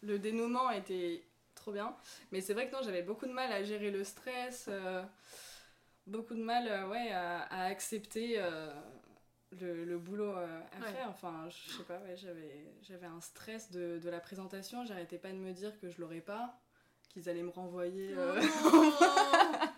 le, 0.02 0.08
le 0.12 0.18
dénouement 0.18 0.70
était 0.70 1.24
trop 1.54 1.72
bien. 1.72 1.94
Mais 2.30 2.40
c'est 2.40 2.52
vrai 2.54 2.68
que 2.68 2.72
non, 2.74 2.82
j'avais 2.82 3.02
beaucoup 3.02 3.26
de 3.26 3.32
mal 3.32 3.50
à 3.52 3.62
gérer 3.62 3.90
le 3.90 4.04
stress, 4.04 4.66
euh, 4.68 5.02
beaucoup 6.06 6.34
de 6.34 6.42
mal 6.42 6.66
euh, 6.68 6.88
ouais, 6.88 7.10
à, 7.12 7.42
à 7.42 7.64
accepter 7.66 8.34
euh, 8.38 8.72
le, 9.60 9.84
le 9.84 9.98
boulot 9.98 10.36
euh, 10.36 10.60
à 10.76 10.80
Ouais. 10.84 10.92
faire. 10.92 11.08
Enfin, 11.10 11.46
je 11.48 11.72
sais 11.76 11.82
pas, 11.84 11.98
ouais, 12.00 12.16
j'avais, 12.16 12.72
j'avais 12.82 13.06
un 13.06 13.20
stress 13.20 13.70
de, 13.70 13.98
de 13.98 14.10
la 14.10 14.20
présentation. 14.20 14.84
J'arrêtais 14.84 15.18
pas 15.18 15.30
de 15.30 15.36
me 15.38 15.52
dire 15.52 15.78
que 15.80 15.88
je 15.90 16.00
l'aurais 16.00 16.20
pas, 16.20 16.58
qu'ils 17.10 17.28
allaient 17.28 17.42
me 17.42 17.50
renvoyer. 17.50 18.10
euh, 18.16 18.40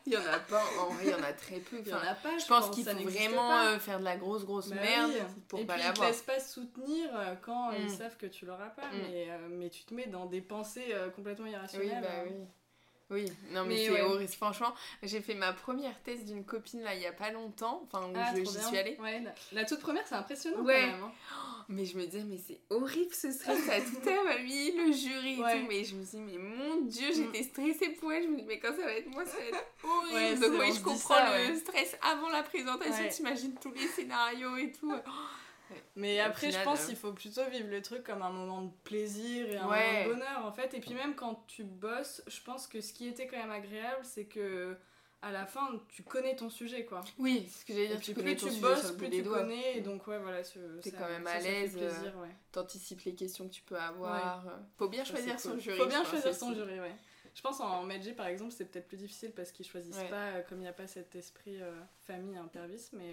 il 0.06 0.12
y 0.12 0.16
en 0.16 0.20
a 0.26 0.38
pas, 0.38 0.62
en 0.80 0.90
vrai, 0.94 1.04
il 1.04 1.10
y 1.10 1.14
en 1.14 1.22
a 1.22 1.32
très 1.32 1.60
peu. 1.60 1.78
Il 1.84 1.88
y 1.88 1.92
en 1.94 1.98
a 1.98 2.14
pas, 2.14 2.38
je 2.38 2.46
pense 2.46 2.70
qu'il 2.70 2.84
faut 2.84 2.92
n'existe 2.94 3.18
vraiment 3.24 3.58
euh, 3.60 3.78
faire 3.78 3.98
de 3.98 4.04
la 4.04 4.16
grosse, 4.16 4.44
grosse 4.44 4.68
Bah 4.68 4.76
merde 4.80 5.10
oui. 5.12 5.42
pour 5.48 5.58
et 5.60 5.64
pas 5.66 5.74
puis 5.74 5.82
ils 5.82 5.84
te 5.84 5.88
l'avoir. 5.88 6.08
laissent 6.08 6.22
pas 6.22 6.40
soutenir 6.40 7.10
quand 7.42 7.72
ils 7.72 7.86
Mm. 7.86 7.88
savent 7.88 8.16
que 8.16 8.26
tu 8.26 8.46
l'auras 8.46 8.70
pas, 8.70 8.88
Mm. 8.90 9.02
mais, 9.10 9.30
euh, 9.30 9.48
mais 9.50 9.68
tu 9.70 9.84
te 9.84 9.94
mets 9.94 10.06
dans 10.06 10.26
des 10.26 10.40
pensées 10.40 10.88
euh, 10.92 11.10
complètement 11.10 11.46
irrationnelles. 11.46 11.96
Oui, 11.96 12.02
bah 12.02 12.08
hein. 12.20 12.24
oui. 12.26 12.46
Oui, 13.08 13.26
non 13.52 13.62
mais, 13.62 13.74
Mais 13.74 13.84
c'est 13.86 13.90
ouais. 13.92 14.00
horrible. 14.00 14.32
Franchement, 14.32 14.74
j'ai 15.02 15.20
fait 15.20 15.34
ma 15.34 15.52
première 15.52 15.96
thèse 16.02 16.24
d'une 16.24 16.44
copine 16.44 16.82
là 16.82 16.92
il 16.94 17.00
y 17.00 17.06
a 17.06 17.12
pas 17.12 17.30
longtemps, 17.30 17.82
enfin 17.86 18.04
où 18.08 18.12
Ah, 18.16 18.32
j'y 18.34 18.44
suis 18.46 18.76
allée. 18.76 18.96
Ouais, 19.00 19.20
la, 19.20 19.32
la 19.52 19.64
toute 19.64 19.78
première, 19.80 20.04
c'est 20.06 20.16
impressionnant 20.16 20.62
Ouais. 20.62 20.80
quand 20.80 20.86
même. 20.96 21.02
hein. 21.04 21.12
Mais 21.68 21.84
je 21.84 21.96
me 21.96 22.04
disais, 22.04 22.24
mais 22.24 22.38
c'est 22.38 22.60
horrible 22.70 23.12
ce 23.14 23.30
stress 23.32 23.68
à 23.68 23.80
toute 23.80 24.06
heure, 24.06 24.24
mamie, 24.24 24.72
le 24.72 24.92
jury 24.92 25.34
et 25.34 25.36
tout. 25.36 25.66
Mais 25.68 25.84
je 25.84 25.94
me 25.96 26.04
dis, 26.04 26.16
mais 26.18 26.38
mon 26.38 26.80
dieu, 26.82 27.08
j'étais 27.14 27.42
stressée 27.44 27.90
pour 27.90 28.12
elle. 28.12 28.24
Je 28.24 28.28
me 28.28 28.36
dis, 28.38 28.44
mais 28.46 28.58
quand 28.60 28.74
ça 28.76 28.84
va 28.84 28.92
être 28.92 29.08
moi, 29.10 29.24
ça 29.24 29.36
va 29.36 29.44
être 29.44 29.64
horrible. 29.84 30.40
Donc, 30.40 30.60
oui, 30.60 30.72
je 30.76 30.80
comprends 30.82 31.14
ça, 31.16 31.48
le 31.48 31.56
stress 31.56 31.96
avant 32.02 32.28
la 32.28 32.42
présentation. 32.44 33.08
T'imagines 33.08 33.54
tous 33.60 33.72
les 33.72 33.86
scénarios 33.88 34.56
et 34.56 34.72
tout. 34.72 34.92
Mais 35.96 36.14
Et 36.14 36.20
après, 36.20 36.48
final, 36.48 36.60
je 36.60 36.64
pense 36.64 36.84
euh, 36.84 36.86
qu'il 36.88 36.96
faut 36.96 37.12
plutôt 37.12 37.44
vivre 37.50 37.68
le 37.68 37.82
truc 37.82 38.04
comme 38.04 38.22
un 38.22 38.30
moment 38.30 38.62
de 38.62 38.70
plaisir 38.84 39.48
et 39.50 39.56
un 39.56 39.68
Ouais. 39.68 40.04
moment 40.04 40.08
de 40.08 40.14
bonheur 40.20 40.46
en 40.46 40.52
fait. 40.52 40.74
Et 40.74 40.80
puis 40.80 40.94
même 40.94 41.14
quand 41.14 41.44
tu 41.46 41.64
bosses, 41.64 42.22
je 42.26 42.40
pense 42.42 42.66
que 42.66 42.80
ce 42.80 42.92
qui 42.92 43.06
était 43.08 43.26
quand 43.26 43.36
même 43.38 43.50
agréable, 43.50 44.04
c'est 44.04 44.26
que 44.26 44.76
à 45.22 45.32
la 45.32 45.46
fin, 45.46 45.80
tu 45.88 46.02
connais 46.02 46.36
ton 46.36 46.50
sujet 46.50 46.84
quoi. 46.84 47.00
Oui, 47.18 47.46
c'est 47.50 47.60
ce 47.60 47.64
que 47.64 47.72
j'allais 47.72 47.88
dire. 47.88 48.00
Tu 48.00 48.14
plus 48.14 48.36
tu 48.36 48.50
bosses, 48.60 48.92
plus 48.92 49.10
tu 49.10 49.22
doigts. 49.22 49.38
connais. 49.40 49.78
Et 49.78 49.80
donc 49.80 50.06
ouais, 50.06 50.18
voilà, 50.18 50.42
T'es 50.42 50.90
quand 50.92 51.08
même 51.08 51.26
à 51.26 51.40
l'aise, 51.40 51.76
euh, 51.80 52.12
ouais. 52.22 52.28
T'anticipes 52.52 53.00
les 53.02 53.14
questions 53.14 53.48
que 53.48 53.52
tu 53.54 53.62
peux 53.62 53.78
avoir. 53.78 54.46
Faut 54.76 54.88
bien 54.88 55.04
choisir 55.04 55.40
son 55.40 55.52
cool. 55.52 55.60
jury. 55.60 55.78
Faut 55.78 55.86
bien 55.86 56.04
choisir 56.04 56.34
son 56.34 56.54
jury, 56.54 56.78
ouais. 56.80 56.94
Je 57.34 57.42
pense 57.42 57.60
en 57.60 57.82
Medj 57.82 58.14
par 58.14 58.26
exemple, 58.28 58.52
c'est 58.52 58.64
peut-être 58.64 58.88
plus 58.88 58.96
difficile 58.96 59.30
parce 59.32 59.52
qu'ils 59.52 59.66
choisissent 59.66 59.94
pas, 60.08 60.28
euh, 60.36 60.42
comme 60.48 60.58
il 60.58 60.62
n'y 60.62 60.68
a 60.68 60.72
pas 60.72 60.86
cet 60.86 61.14
esprit 61.16 61.60
euh, 61.60 61.70
famille 62.06 62.36
intervice, 62.38 62.90
mais, 62.94 63.12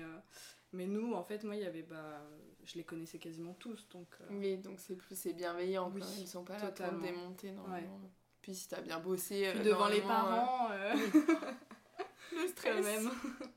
mais 0.73 0.85
nous, 0.87 1.13
en 1.13 1.23
fait, 1.23 1.43
moi, 1.43 1.55
il 1.55 1.61
y 1.61 1.65
avait, 1.65 1.83
bah, 1.83 2.21
je 2.65 2.75
les 2.75 2.83
connaissais 2.83 3.17
quasiment 3.19 3.53
tous, 3.53 3.87
donc. 3.89 4.07
euh, 4.21 4.25
Oui, 4.31 4.57
donc 4.57 4.79
c'est 4.79 4.95
plus 4.95 5.15
c'est 5.17 5.33
bienveillant. 5.33 5.91
Oui, 5.93 6.01
quoi. 6.01 6.09
Ils 6.19 6.27
sont 6.27 6.43
pas 6.43 6.53
là 6.53 6.59
pour 6.59 6.69
totalement. 6.69 6.99
te 6.99 7.05
démonter 7.05 7.51
normalement. 7.51 7.99
Puis 8.41 8.55
si 8.55 8.67
t'as 8.67 8.81
bien 8.81 8.99
bossé. 8.99 9.49
Puis 9.51 9.59
euh, 9.61 9.63
devant 9.63 9.87
les 9.87 10.01
euh, 10.01 10.07
parents, 10.07 10.69
euh, 10.71 10.93
le 12.33 12.47
stress. 12.47 12.83
même. 12.85 13.09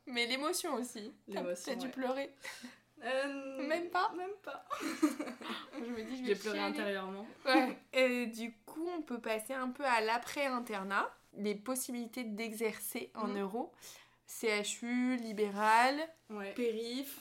Mais 0.07 0.27
l'émotion 0.27 0.75
aussi. 0.75 1.12
T'as 1.33 1.41
L'émotion, 1.41 1.73
t'as 1.73 1.79
dû 1.79 1.87
ouais. 1.87 1.93
pleurer. 1.93 2.35
Euh, 3.05 3.67
Même 3.69 3.91
pas 3.91 4.11
Même 4.17 4.31
pas. 4.43 4.64
Je 5.75 5.85
me 5.91 6.03
dis, 6.05 6.17
je 6.17 6.23
vais 6.23 6.29
J'ai 6.29 6.35
pleuré 6.35 6.59
chialer. 6.59 6.73
intérieurement. 6.73 7.27
Ouais. 7.45 7.77
Et 7.93 8.27
du 8.27 8.55
coup, 8.64 8.89
on 8.97 9.03
peut 9.03 9.21
passer 9.21 9.53
un 9.53 9.69
peu 9.69 9.85
à 9.85 10.01
l'après-internat. 10.01 11.11
Les 11.39 11.55
possibilités 11.55 12.25
d'exercer 12.25 13.11
en 13.14 13.27
Mhm. 13.29 13.41
euros. 13.41 13.73
CHU, 14.27 15.16
libéral, 15.16 15.95
Ouais. 16.31 16.53
périph. 16.55 17.20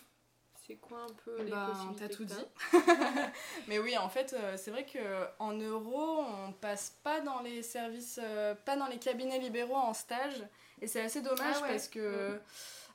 C'est 0.68 0.78
quoi 0.78 1.02
un 1.04 1.14
peu 1.24 1.44
les 1.44 1.52
Ben, 1.52 1.68
possibilités 1.68 2.08
t'as 2.10 2.16
tout 2.16 2.26
dit. 2.26 2.34
Mais 3.68 3.78
oui, 3.78 3.96
en 4.00 4.10
fait, 4.10 4.34
euh, 4.34 4.58
c'est 4.58 4.72
vrai 4.72 4.84
que 4.86 5.28
en 5.38 5.54
euros, 5.54 6.22
on 6.48 6.54
passe 6.54 6.98
pas 7.04 7.22
dans 7.22 7.42
les 7.42 7.62
services, 7.62 8.20
euh, 8.24 8.56
pas 8.56 8.76
dans 8.76 8.88
les 8.88 8.98
cabinets 8.98 9.38
libéraux 9.38 9.76
en 9.76 9.94
stage, 9.94 10.44
et 10.82 10.88
c'est 10.88 11.02
assez 11.02 11.22
dommage 11.22 11.58
Ah 11.60 11.62
ouais. 11.62 11.68
parce 11.70 11.88
que, 11.88 12.42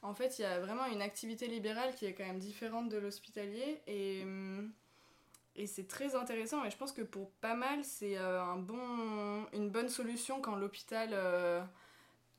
en 0.03 0.15
fait, 0.15 0.41
il 0.41 0.43
y 0.43 0.45
a 0.47 0.59
vraiment 0.59 0.87
une 0.87 1.01
activité 1.01 1.47
libérale 1.47 1.95
qui 1.95 2.07
est 2.07 2.13
quand 2.15 2.25
même 2.27 2.41
différente 2.41 2.89
de 2.89 2.99
l'hospitalier, 2.99 3.81
et 3.87 4.23
hum, 4.25 4.73
et 5.55 5.67
c'est 5.69 5.87
très 5.87 6.15
intéressant. 6.17 6.65
Et 6.65 6.71
je 6.71 6.77
pense 6.77 6.91
que 6.93 7.03
pour 7.03 7.31
pas 7.33 7.55
mal, 7.55 7.85
c'est 7.85 8.17
euh, 8.17 8.43
un 8.43 8.57
bon, 8.57 9.47
une 9.53 9.71
bonne 9.71 9.89
solution 9.89 10.41
quand 10.41 10.57
l'hôpital 10.57 11.11
euh, 11.13 11.61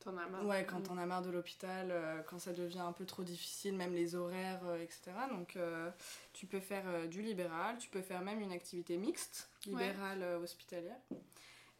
T'en 0.03 0.17
as 0.17 0.27
marre. 0.27 0.45
Ouais, 0.45 0.65
quand 0.65 0.89
on 0.89 0.97
a 0.97 1.05
marre 1.05 1.21
de 1.21 1.29
l'hôpital, 1.29 1.89
euh, 1.91 2.21
quand 2.23 2.39
ça 2.39 2.53
devient 2.53 2.79
un 2.79 2.91
peu 2.91 3.05
trop 3.05 3.23
difficile, 3.23 3.75
même 3.75 3.93
les 3.93 4.15
horaires, 4.15 4.61
euh, 4.65 4.81
etc. 4.81 5.11
Donc, 5.29 5.55
euh, 5.55 5.91
tu 6.33 6.47
peux 6.47 6.59
faire 6.59 7.07
du 7.07 7.21
libéral, 7.21 7.77
tu 7.77 7.87
peux 7.89 8.01
faire 8.01 8.21
même 8.21 8.39
une 8.41 8.51
activité 8.51 8.97
mixte, 8.97 9.49
libérale 9.67 10.23
euh, 10.23 10.39
hospitalière. 10.39 10.97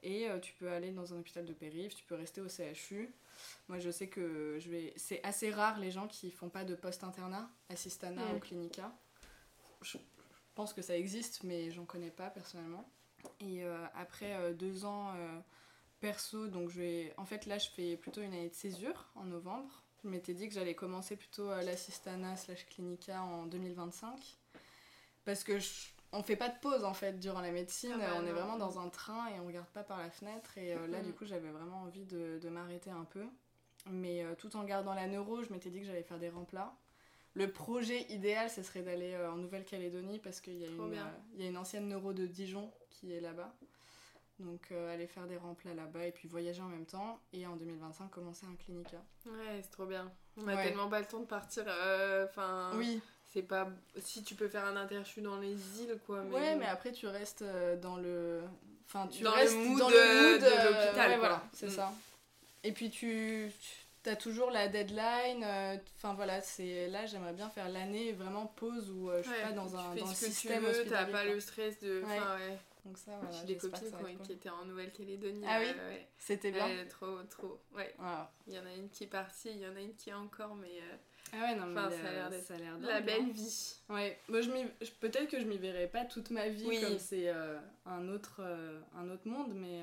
Et 0.03 0.27
tu 0.41 0.53
peux 0.53 0.67
aller 0.71 0.89
dans 0.91 1.13
un 1.13 1.19
hôpital 1.19 1.45
de 1.45 1.53
périph', 1.53 1.93
tu 1.93 2.03
peux 2.05 2.15
rester 2.15 2.41
au 2.41 2.47
CHU. 2.49 3.13
Moi, 3.67 3.77
je 3.77 3.91
sais 3.91 4.07
que 4.07 4.57
je 4.59 4.67
vais. 4.71 4.93
C'est 4.97 5.23
assez 5.23 5.51
rare 5.51 5.77
les 5.79 5.91
gens 5.91 6.07
qui 6.07 6.31
font 6.31 6.49
pas 6.49 6.63
de 6.63 6.73
post-internat, 6.73 7.47
assistana 7.69 8.25
Mm. 8.25 8.35
ou 8.35 8.39
clinica. 8.39 8.91
Je 9.83 9.99
pense 10.55 10.73
que 10.73 10.81
ça 10.81 10.97
existe, 10.97 11.43
mais 11.43 11.69
j'en 11.69 11.85
connais 11.85 12.09
pas 12.09 12.31
personnellement. 12.31 12.89
Et 13.41 13.63
après 13.93 14.53
deux 14.55 14.85
ans 14.85 15.13
perso, 16.01 16.47
donc 16.47 16.69
je 16.69 16.79
vais. 16.81 17.13
En 17.17 17.25
fait, 17.25 17.45
là, 17.45 17.57
je 17.57 17.69
fais 17.69 17.95
plutôt 17.95 18.21
une 18.21 18.33
année 18.33 18.49
de 18.49 18.53
césure 18.55 19.07
en 19.15 19.23
novembre. 19.23 19.83
Je 20.03 20.09
m'étais 20.09 20.33
dit 20.33 20.47
que 20.49 20.53
j'allais 20.53 20.73
commencer 20.75 21.15
plutôt 21.15 21.47
l'assistana 21.49 22.35
slash 22.35 22.65
clinica 22.65 23.21
en 23.21 23.45
2025. 23.45 24.37
Parce 25.23 25.43
que 25.43 25.59
je- 25.59 25.89
on 26.11 26.23
fait 26.23 26.35
pas 26.35 26.49
de 26.49 26.57
pause 26.59 26.83
en 26.83 26.93
fait 26.93 27.19
durant 27.19 27.39
la 27.41 27.51
médecine, 27.51 27.93
Ah 27.95 27.97
bah 27.99 28.17
on 28.19 28.25
est 28.25 28.31
vraiment 28.33 28.57
dans 28.57 28.79
un 28.79 28.89
train 28.89 29.27
et 29.29 29.39
on 29.39 29.45
regarde 29.45 29.67
pas 29.69 29.83
par 29.83 29.99
la 29.99 30.09
fenêtre. 30.09 30.57
Et 30.57 30.73
euh, 30.73 30.87
là, 30.87 30.99
Mhm. 30.99 31.05
du 31.05 31.13
coup, 31.13 31.25
j'avais 31.25 31.51
vraiment 31.51 31.83
envie 31.83 32.03
de, 32.05 32.39
de 32.41 32.49
m'arrêter 32.49 32.89
un 32.89 33.05
peu. 33.05 33.23
Mais 33.89 34.23
euh, 34.23 34.35
tout 34.35 34.55
en 34.55 34.63
gardant 34.63 34.93
la 34.93 35.07
neuro, 35.07 35.43
je 35.43 35.53
m'étais 35.53 35.69
dit 35.69 35.79
que 35.79 35.85
j'allais 35.85 36.03
faire 36.03 36.19
des 36.19 36.29
remplats. 36.29 36.73
Le 37.33 37.49
projet 37.51 38.01
idéal, 38.11 38.49
ce 38.49 38.61
serait 38.61 38.81
d'aller 38.81 39.13
euh, 39.13 39.31
en 39.31 39.37
Nouvelle-Calédonie 39.37 40.19
parce 40.19 40.41
qu'il 40.41 40.57
y, 40.57 40.65
a 40.65 40.67
une, 40.67 40.73
il 41.35 41.41
y 41.43 41.45
a 41.45 41.49
une 41.49 41.57
ancienne 41.57 41.87
neuro 41.87 42.11
de 42.11 42.25
Dijon 42.25 42.71
qui 42.89 43.13
est 43.13 43.21
là-bas. 43.21 43.53
Donc 44.41 44.61
euh, 44.71 44.93
aller 44.93 45.07
faire 45.07 45.27
des 45.27 45.37
remplats 45.37 45.73
là-bas 45.73 46.05
et 46.05 46.11
puis 46.11 46.27
voyager 46.27 46.61
en 46.61 46.67
même 46.67 46.85
temps. 46.85 47.19
Et 47.33 47.45
en 47.47 47.55
2025, 47.55 48.09
commencer 48.09 48.45
un 48.51 48.55
clinica. 48.55 48.97
Ouais, 49.25 49.61
c'est 49.61 49.71
trop 49.71 49.85
bien. 49.85 50.11
On 50.37 50.47
a 50.47 50.55
Ouais. 50.55 50.63
tellement 50.63 50.89
pas 50.89 50.99
le 50.99 51.05
temps 51.05 51.19
de 51.19 51.25
partir. 51.25 51.63
euh, 51.67 52.25
Enfin, 52.25 52.71
Oui, 52.75 53.01
c'est 53.33 53.41
pas. 53.43 53.69
Si 53.99 54.23
tu 54.23 54.35
peux 54.35 54.47
faire 54.47 54.65
un 54.65 54.75
interchu 54.75 55.21
dans 55.21 55.37
les 55.37 55.53
îles, 55.81 55.97
quoi. 56.05 56.21
Mais 56.23 56.35
ouais, 56.35 56.53
bon. 56.53 56.59
mais 56.59 56.65
après 56.67 56.91
tu 56.91 57.07
restes 57.07 57.41
euh, 57.43 57.75
dans 57.77 57.97
le. 57.97 58.41
Enfin, 58.87 59.07
tu 59.07 59.23
Dans 59.23 59.31
le 59.31 59.37
restes 59.37 59.55
mood 59.55 59.79
dans 59.79 59.89
le 59.89 60.31
mood 60.33 60.41
de 60.41 60.45
euh, 60.45 60.63
l'hôpital, 60.85 61.11
ouais, 61.11 61.17
voilà, 61.17 61.43
c'est 61.53 61.67
Mm. 61.67 61.69
ça. 61.71 61.91
Et 62.63 62.71
puis 62.71 62.89
tu. 62.89 63.51
T'as 64.03 64.15
toujours 64.15 64.49
la 64.49 64.67
deadline, 64.67 65.43
euh, 65.43 65.77
enfin 65.97 66.15
voilà, 66.15 66.41
c'est 66.41 66.87
là 66.87 67.05
j'aimerais 67.05 67.33
bien 67.33 67.49
faire 67.49 67.69
l'année 67.69 68.13
vraiment 68.13 68.47
pause 68.47 68.89
où 68.89 69.11
euh, 69.11 69.21
je 69.21 69.27
suis 69.29 69.37
Ouais, 69.37 69.43
pas 69.43 69.51
dans 69.51 69.67
tu 69.69 69.75
un 69.75 69.93
dans 69.95 70.07
tu 70.09 70.15
système 70.15 70.63
veux, 70.65 70.85
t'as 70.89 71.05
pas 71.05 71.11
quoi. 71.11 71.23
le 71.25 71.39
stress 71.39 71.79
de. 71.81 72.01
Ouais. 72.01 72.57
Donc 72.85 72.97
ça 72.97 73.11
voilà, 73.17 73.31
J'ai 73.31 73.45
des 73.45 73.57
copines 73.57 73.91
qui, 74.23 74.31
étaient 74.31 74.49
en 74.49 74.65
Nouvelle-Calédonie. 74.65 75.45
Ah 75.47 75.59
oui 75.59 75.67
euh, 75.77 75.89
ouais. 75.89 76.07
C'était 76.17 76.51
bien. 76.51 76.67
Trop, 76.89 77.21
trop. 77.29 77.61
Ouais. 77.75 77.95
Il 78.47 78.53
y 78.53 78.59
en 78.59 78.65
a 78.65 78.73
une 78.73 78.89
qui 78.89 79.03
est 79.03 79.07
partie, 79.07 79.49
il 79.51 79.59
y 79.59 79.67
en 79.67 79.75
a 79.75 79.81
une 79.81 79.95
qui 79.95 80.09
est 80.09 80.13
encore, 80.13 80.55
mais 80.55 80.79
euh, 80.79 80.95
Ah 81.33 81.41
ouais 81.41 81.55
non 81.55 81.67
mais 81.67 81.79
Enfin, 81.79 81.91
ça 81.91 82.09
a 82.09 82.11
l'air 82.11 82.29
d'être 82.31 82.43
ça 82.43 82.55
a 82.55 82.57
l'air 82.57 82.77
la 82.79 83.01
belle 83.01 83.21
hein. 83.21 83.31
vie. 83.31 83.75
Ouais, 83.89 84.19
moi 84.27 84.41
je 84.41 84.49
peut-être 84.99 85.29
que 85.29 85.39
je 85.39 85.45
m'y 85.45 85.57
verrai 85.57 85.87
pas 85.87 86.05
toute 86.05 86.31
ma 86.31 86.47
vie 86.49 86.65
Oui. 86.67 86.81
comme 86.81 86.97
c'est 86.97 87.29
euh, 87.29 87.59
un 87.85 88.07
autre 88.09 88.41
un 88.95 89.09
autre 89.09 89.27
monde, 89.27 89.53
mais 89.53 89.81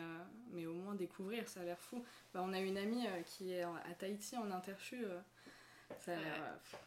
mais 0.51 0.67
au 0.67 0.75
moins 0.75 0.95
découvrir, 0.95 1.47
ça 1.49 1.61
a 1.61 1.65
l'air 1.65 1.79
fou. 1.79 2.05
Bah, 2.35 2.41
on 2.43 2.53
a 2.53 2.59
une 2.59 2.79
amie 2.79 3.07
qui 3.27 3.53
est 3.53 3.63
à 3.63 3.95
Tahiti 3.97 4.37
en 4.37 4.51
interchu, 4.51 5.05
ça 6.01 6.13
a 6.13 6.17
l'air. 6.17 6.59
Ouais. 6.73 6.79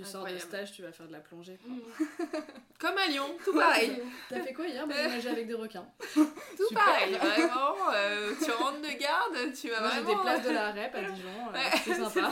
Euh, 0.00 0.04
Tu 0.04 0.10
sors 0.10 0.26
de 0.26 0.38
stage, 0.38 0.72
tu 0.72 0.82
vas 0.82 0.92
faire 0.92 1.06
de 1.06 1.12
la 1.12 1.20
plongée. 1.20 1.58
quoi. 1.62 2.06
Comme 2.78 2.96
à 2.98 3.06
Lyon, 3.08 3.36
tout 3.44 3.52
pareil. 3.52 4.00
T'as 4.28 4.40
fait 4.40 4.52
quoi 4.52 4.66
hier? 4.66 4.86
Bah, 4.86 4.94
J'ai 5.20 5.28
avec 5.28 5.46
des 5.46 5.54
requins. 5.54 5.86
Tout 6.14 6.68
Super. 6.68 6.84
pareil, 6.84 7.14
vraiment. 7.14 7.74
euh, 7.94 8.32
tu 8.42 8.50
rentres 8.50 8.80
de 8.80 8.98
garde, 8.98 9.52
tu 9.54 9.68
vas 9.68 9.80
Moi, 9.80 9.90
j'ai 9.94 10.00
vraiment. 10.00 10.18
des 10.18 10.22
places 10.30 10.42
de 10.46 10.50
la 10.50 10.70
REP 10.72 10.94
à 10.94 11.02
Dijon. 11.02 11.28
euh, 11.28 11.52
Ouais, 11.52 11.78
c'est 11.84 11.94
sympa. 11.94 12.30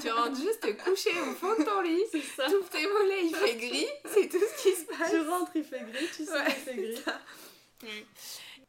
Tu 0.00 0.10
rentres 0.10 0.36
juste 0.40 0.60
te 0.60 0.70
coucher 0.82 1.10
au 1.20 1.32
fond 1.34 1.58
de 1.58 1.64
ton 1.64 1.80
lit, 1.82 2.02
c'est 2.12 2.20
ça. 2.20 2.46
tu 2.48 2.54
ouvres 2.56 2.68
tes 2.70 2.86
mollets, 2.86 3.24
il 3.26 3.34
fait 3.34 3.54
gris, 3.56 3.86
c'est 4.06 4.28
tout 4.28 4.38
ce 4.38 4.62
qui 4.62 4.74
se 4.74 4.84
passe. 4.86 5.10
Tu 5.10 5.20
rentres, 5.28 5.52
il 5.56 5.64
fait 5.64 5.80
gris, 5.80 6.08
tu 6.16 6.22
Ouais, 6.22 6.44
qu'il 6.44 6.54
fait 6.54 6.76
gris. 6.76 7.02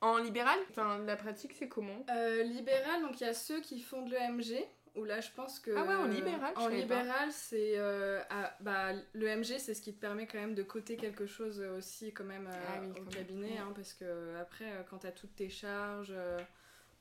En 0.01 0.17
libéral, 0.17 0.59
enfin, 0.71 0.97
la 1.05 1.15
pratique, 1.15 1.51
c'est 1.57 1.67
comment? 1.69 2.05
Euh, 2.09 2.43
libéral, 2.43 3.01
donc 3.03 3.21
il 3.21 3.25
y 3.25 3.29
a 3.29 3.33
ceux 3.33 3.61
qui 3.61 3.79
font 3.81 4.01
de 4.01 4.11
l'EMG. 4.11 4.65
Où 4.95 5.05
là, 5.05 5.21
je 5.21 5.29
pense 5.35 5.59
que. 5.59 5.71
Ah 5.75 5.83
ouais, 5.85 5.95
en 5.95 6.05
libéral, 6.07 6.53
je 6.55 6.61
En 6.61 6.67
libéral, 6.67 7.31
c'est. 7.31 7.77
euh, 7.77 8.21
ah, 8.29 8.55
bah, 8.59 8.93
l'EMG, 9.15 9.57
c'est 9.57 9.73
ce 9.73 9.81
qui 9.81 9.93
te 9.93 9.99
permet 9.99 10.27
quand 10.27 10.37
même 10.37 10.53
de 10.53 10.61
coter 10.63 10.97
quelque 10.97 11.25
chose 11.25 11.59
aussi, 11.77 12.13
quand 12.13 12.25
même, 12.25 12.47
euh, 12.47 12.65
Ah 12.67 12.79
oui, 12.81 13.01
au 13.01 13.05
cabinet. 13.09 13.53
Ouais. 13.53 13.57
hein, 13.57 13.71
parce 13.75 13.93
que 13.93 14.05
euh, 14.05 14.39
après, 14.41 14.85
quand 14.89 14.99
t'as 14.99 15.11
toutes 15.11 15.35
tes 15.35 15.49
charges. 15.49 16.13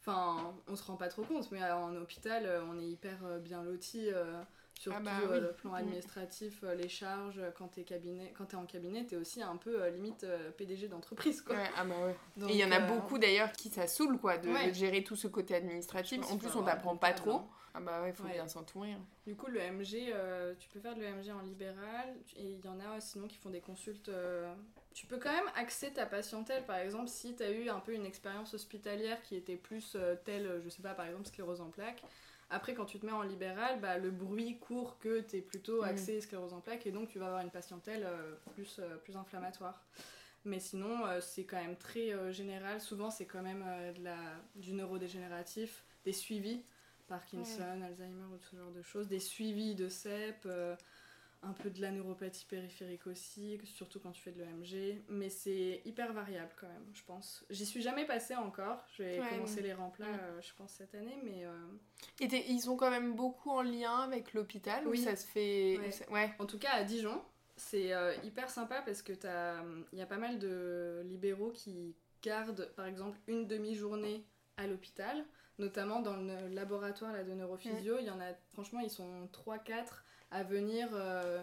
Enfin, 0.01 0.53
on 0.67 0.75
se 0.75 0.83
rend 0.85 0.97
pas 0.97 1.09
trop 1.09 1.23
compte, 1.23 1.53
mais 1.53 1.63
en 1.63 1.95
hôpital, 1.95 2.49
on 2.69 2.81
est 2.81 2.89
hyper 2.89 3.19
bien 3.41 3.63
loti. 3.63 4.09
surtout 4.75 4.99
Ah 4.99 5.05
bah 5.05 5.29
oui. 5.31 5.41
le 5.41 5.53
plan 5.53 5.73
Mm. 5.73 5.77
administratif, 5.79 6.65
les 6.77 6.89
charges, 6.89 7.41
quand 7.57 7.69
t'es 7.69 7.85
cabinet, 7.85 8.33
quand 8.37 8.47
t'es 8.47 8.57
en 8.57 8.67
cabinet, 8.67 9.05
t'es 9.05 9.15
aussi 9.17 9.43
un 9.43 9.57
peu 9.57 9.87
limite 9.91 10.27
PDG 10.57 10.89
d'entreprise, 10.89 11.41
quoi. 11.43 11.55
Ouais, 11.55 11.71
ah 11.77 11.85
bah 11.85 11.95
ouais. 12.07 12.17
Donc, 12.37 12.51
Et 12.51 12.55
il 12.55 12.59
y 12.59 12.65
en 12.65 12.73
a 12.73 12.81
euh, 12.81 12.89
beaucoup 12.89 13.19
d'ailleurs 13.19 13.53
qui 13.53 13.69
ça 13.69 13.87
saoule 13.87 14.19
quoi, 14.19 14.39
de, 14.39 14.49
Ouais. 14.49 14.69
de 14.69 14.73
gérer 14.75 15.05
tout 15.05 15.15
ce 15.15 15.29
côté 15.29 15.55
administratif. 15.55 16.21
En 16.33 16.37
plus, 16.37 16.49
on 16.57 16.65
t'apprend 16.65 16.97
pas 16.97 17.13
trop. 17.13 17.31
hein. 17.33 17.47
Ah 17.75 17.81
bah 17.81 18.03
ouais, 18.03 18.13
faut 18.13 18.25
Ouais. 18.25 18.33
bien 18.33 18.49
s'entourer. 18.49 18.95
Du 19.27 19.35
coup, 19.35 19.47
le 19.47 19.61
MG, 19.61 20.11
euh, 20.13 20.55
tu 20.59 20.69
peux 20.69 20.81
faire 20.81 20.95
de 20.95 21.01
l'EMG 21.01 21.31
en 21.33 21.41
libéral 21.43 22.15
et 22.37 22.53
il 22.53 22.65
y 22.65 22.69
en 22.69 22.79
a 22.81 23.01
sinon 23.01 23.29
qui 23.29 23.37
font 23.37 23.51
des 23.51 23.61
consultes. 23.61 24.09
euh, 24.09 24.53
Tu 24.95 25.07
peux 25.07 25.17
quand 25.19 25.33
même 25.33 25.51
axer 25.57 25.91
ta 25.93 26.05
patientèle, 26.05 26.65
par 26.67 26.77
exemple, 26.77 27.09
si 27.09 27.35
tu 27.35 27.43
as 27.43 27.51
eu 27.51 27.69
un 27.71 27.81
peu 27.81 27.95
une 27.95 28.05
expérience 28.05 28.53
hospitalière 28.53 29.23
qui 29.23 29.37
était 29.37 29.57
plus 29.57 29.95
euh, 29.95 30.17
telle, 30.25 30.61
je 30.63 30.69
sais 30.69 30.83
pas, 30.83 30.93
par 30.95 31.07
exemple, 31.07 31.27
sclérose 31.27 31.63
en 31.63 31.71
plaques. 31.71 32.03
Après, 32.51 32.75
quand 32.75 32.85
tu 32.85 32.99
te 33.01 33.07
mets 33.07 33.13
en 33.13 33.23
libéral, 33.23 33.81
bah, 33.81 33.97
le 33.97 34.11
bruit 34.11 34.59
court 34.59 34.99
que 34.99 35.21
tu 35.23 35.37
es 35.37 35.41
plutôt 35.41 35.81
Mm. 35.83 35.87
axé 35.87 36.21
sclérose 36.21 36.53
en 36.53 36.61
plaques 36.61 36.87
et 36.87 36.91
donc 36.91 37.09
tu 37.09 37.19
vas 37.19 37.27
avoir 37.29 37.41
une 37.41 37.51
patientèle 37.51 38.07
plus, 38.55 38.81
plus 39.05 39.17
inflammatoire. 39.17 39.83
Mais 40.45 40.59
sinon, 40.59 40.99
c'est 41.21 41.45
quand 41.45 41.57
même 41.57 41.77
très 41.77 42.33
général. 42.33 42.81
Souvent, 42.81 43.09
c'est 43.11 43.25
quand 43.27 43.43
même 43.43 43.65
de 43.97 44.03
la, 44.05 44.19
du 44.57 44.75
neurodégénératif, 44.75 45.85
des 46.05 46.13
suivis, 46.13 46.63
Parkinson, 47.17 47.83
Alzheimer 47.83 48.25
ou 48.35 48.39
ce 48.39 48.57
genre 48.57 48.71
de 48.73 48.81
choses, 48.83 49.07
des 49.07 49.19
suivis 49.21 49.75
de 49.75 49.89
CEP, 49.91 50.47
euh, 50.47 50.75
un 51.43 51.53
peu 51.53 51.69
de 51.69 51.81
la 51.83 51.91
neuropathie 51.91 52.47
périphérique 52.47 53.07
aussi, 53.07 53.59
surtout 53.65 54.01
quand 54.01 54.13
tu 54.13 54.23
fais 54.23 54.31
de 54.33 54.39
l'EMG. 54.41 55.03
Mais 55.11 55.29
c'est 55.29 55.83
hyper 55.85 56.13
variable 56.15 56.53
quand 56.59 56.69
même, 56.69 56.87
je 56.95 57.03
pense. 57.05 57.45
J'y 57.51 57.67
suis 57.67 57.83
jamais 57.83 58.07
passée 58.07 58.35
encore. 58.37 58.83
Je 58.97 59.03
vais 59.03 59.21
Ouais, 59.21 59.29
commencer 59.29 59.57
ouais. 59.57 59.63
les 59.63 59.75
remplats, 59.75 60.07
Mm. 60.07 60.21
euh, 60.23 60.41
je 60.41 60.55
pense, 60.55 60.71
cette 60.73 60.95
année. 60.95 61.19
Mais 61.23 61.45
euh, 61.45 61.53
Et 62.21 62.27
ils 62.51 62.61
sont 62.61 62.77
quand 62.77 62.91
même 62.91 63.15
beaucoup 63.15 63.51
en 63.51 63.63
lien 63.63 63.99
avec 63.99 64.33
l'hôpital 64.33 64.87
Oui. 64.87 64.99
ou 65.01 65.03
ça 65.05 65.15
se 65.17 65.27
fait. 65.27 65.79
Ouais. 65.79 66.13
ouais. 66.13 66.33
En 66.39 66.47
tout 66.47 66.59
cas, 66.59 66.71
à 66.73 66.85
Dijon, 66.85 67.21
c'est 67.57 67.91
hyper 68.25 68.49
sympa 68.49 68.81
parce 68.81 69.03
que 69.03 69.13
t'as- 69.13 69.63
il 69.93 69.99
y 69.99 70.03
a 70.03 70.07
pas 70.07 70.17
mal 70.19 70.39
de 70.39 71.03
libéraux 71.05 71.51
qui 71.51 71.95
gardent, 72.23 72.71
par 72.77 72.87
exemple, 72.87 73.19
une 73.27 73.47
demi-journée 73.49 74.25
à 74.57 74.67
l'hôpital, 74.69 75.25
notamment 75.59 76.01
dans 76.01 76.17
le 76.17 76.49
laboratoire 76.49 77.13
là, 77.13 77.25
de 77.25 77.33
neurophysio. 77.33 77.99
Il 77.99 78.07
y 78.07 78.11
en 78.11 78.21
a, 78.21 78.33
franchement, 78.53 78.81
ils 78.81 78.91
sont 78.91 79.29
3-4 79.47 79.87
à 80.31 80.43
venir 80.43 80.89
euh, 80.93 81.43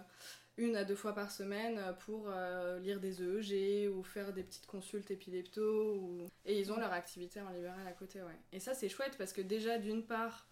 une 0.59 0.75
à 0.75 0.83
deux 0.83 0.95
fois 0.95 1.13
par 1.13 1.31
semaine 1.31 1.79
pour 2.05 2.25
euh, 2.27 2.79
lire 2.79 2.99
des 2.99 3.21
EEG 3.21 3.89
ou 3.89 4.03
faire 4.03 4.33
des 4.33 4.43
petites 4.43 4.67
consultes 4.67 5.09
épilepto. 5.09 5.95
Ou... 5.95 6.27
Et 6.45 6.59
ils 6.59 6.71
ont 6.71 6.77
leur 6.77 6.91
activité 6.91 7.41
en 7.41 7.49
libéral 7.49 7.87
à 7.87 7.93
côté, 7.93 8.21
ouais. 8.21 8.37
Et 8.51 8.59
ça, 8.59 8.73
c'est 8.73 8.89
chouette 8.89 9.15
parce 9.17 9.31
que 9.31 9.41
déjà, 9.41 9.77
d'une 9.77 10.03
part, 10.03 10.47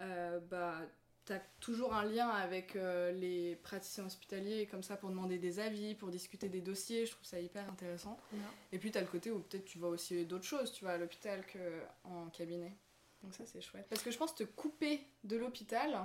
euh, 0.00 0.38
bah, 0.48 0.80
t'as 1.24 1.40
toujours 1.60 1.92
un 1.92 2.04
lien 2.04 2.28
avec 2.28 2.76
euh, 2.76 3.10
les 3.12 3.56
praticiens 3.56 4.06
hospitaliers 4.06 4.66
comme 4.66 4.84
ça 4.84 4.96
pour 4.96 5.10
demander 5.10 5.38
des 5.38 5.58
avis, 5.58 5.94
pour 5.94 6.10
discuter 6.10 6.48
des 6.48 6.60
dossiers, 6.60 7.04
je 7.04 7.10
trouve 7.10 7.26
ça 7.26 7.40
hyper 7.40 7.68
intéressant. 7.68 8.16
Ouais. 8.32 8.38
Et 8.72 8.78
puis 8.78 8.92
t'as 8.92 9.00
le 9.00 9.08
côté 9.08 9.30
où 9.30 9.40
peut-être 9.40 9.64
tu 9.64 9.78
vois 9.78 9.90
aussi 9.90 10.24
d'autres 10.24 10.44
choses, 10.44 10.72
tu 10.72 10.84
vois, 10.84 10.94
à 10.94 10.98
l'hôpital 10.98 11.44
qu'en 11.52 12.28
cabinet. 12.30 12.72
Donc 13.22 13.34
ça 13.34 13.44
c'est 13.46 13.60
chouette. 13.60 13.86
Parce 13.88 14.02
que 14.02 14.10
je 14.10 14.18
pense 14.18 14.34
te 14.34 14.44
couper 14.44 15.00
de 15.24 15.36
l'hôpital, 15.36 15.98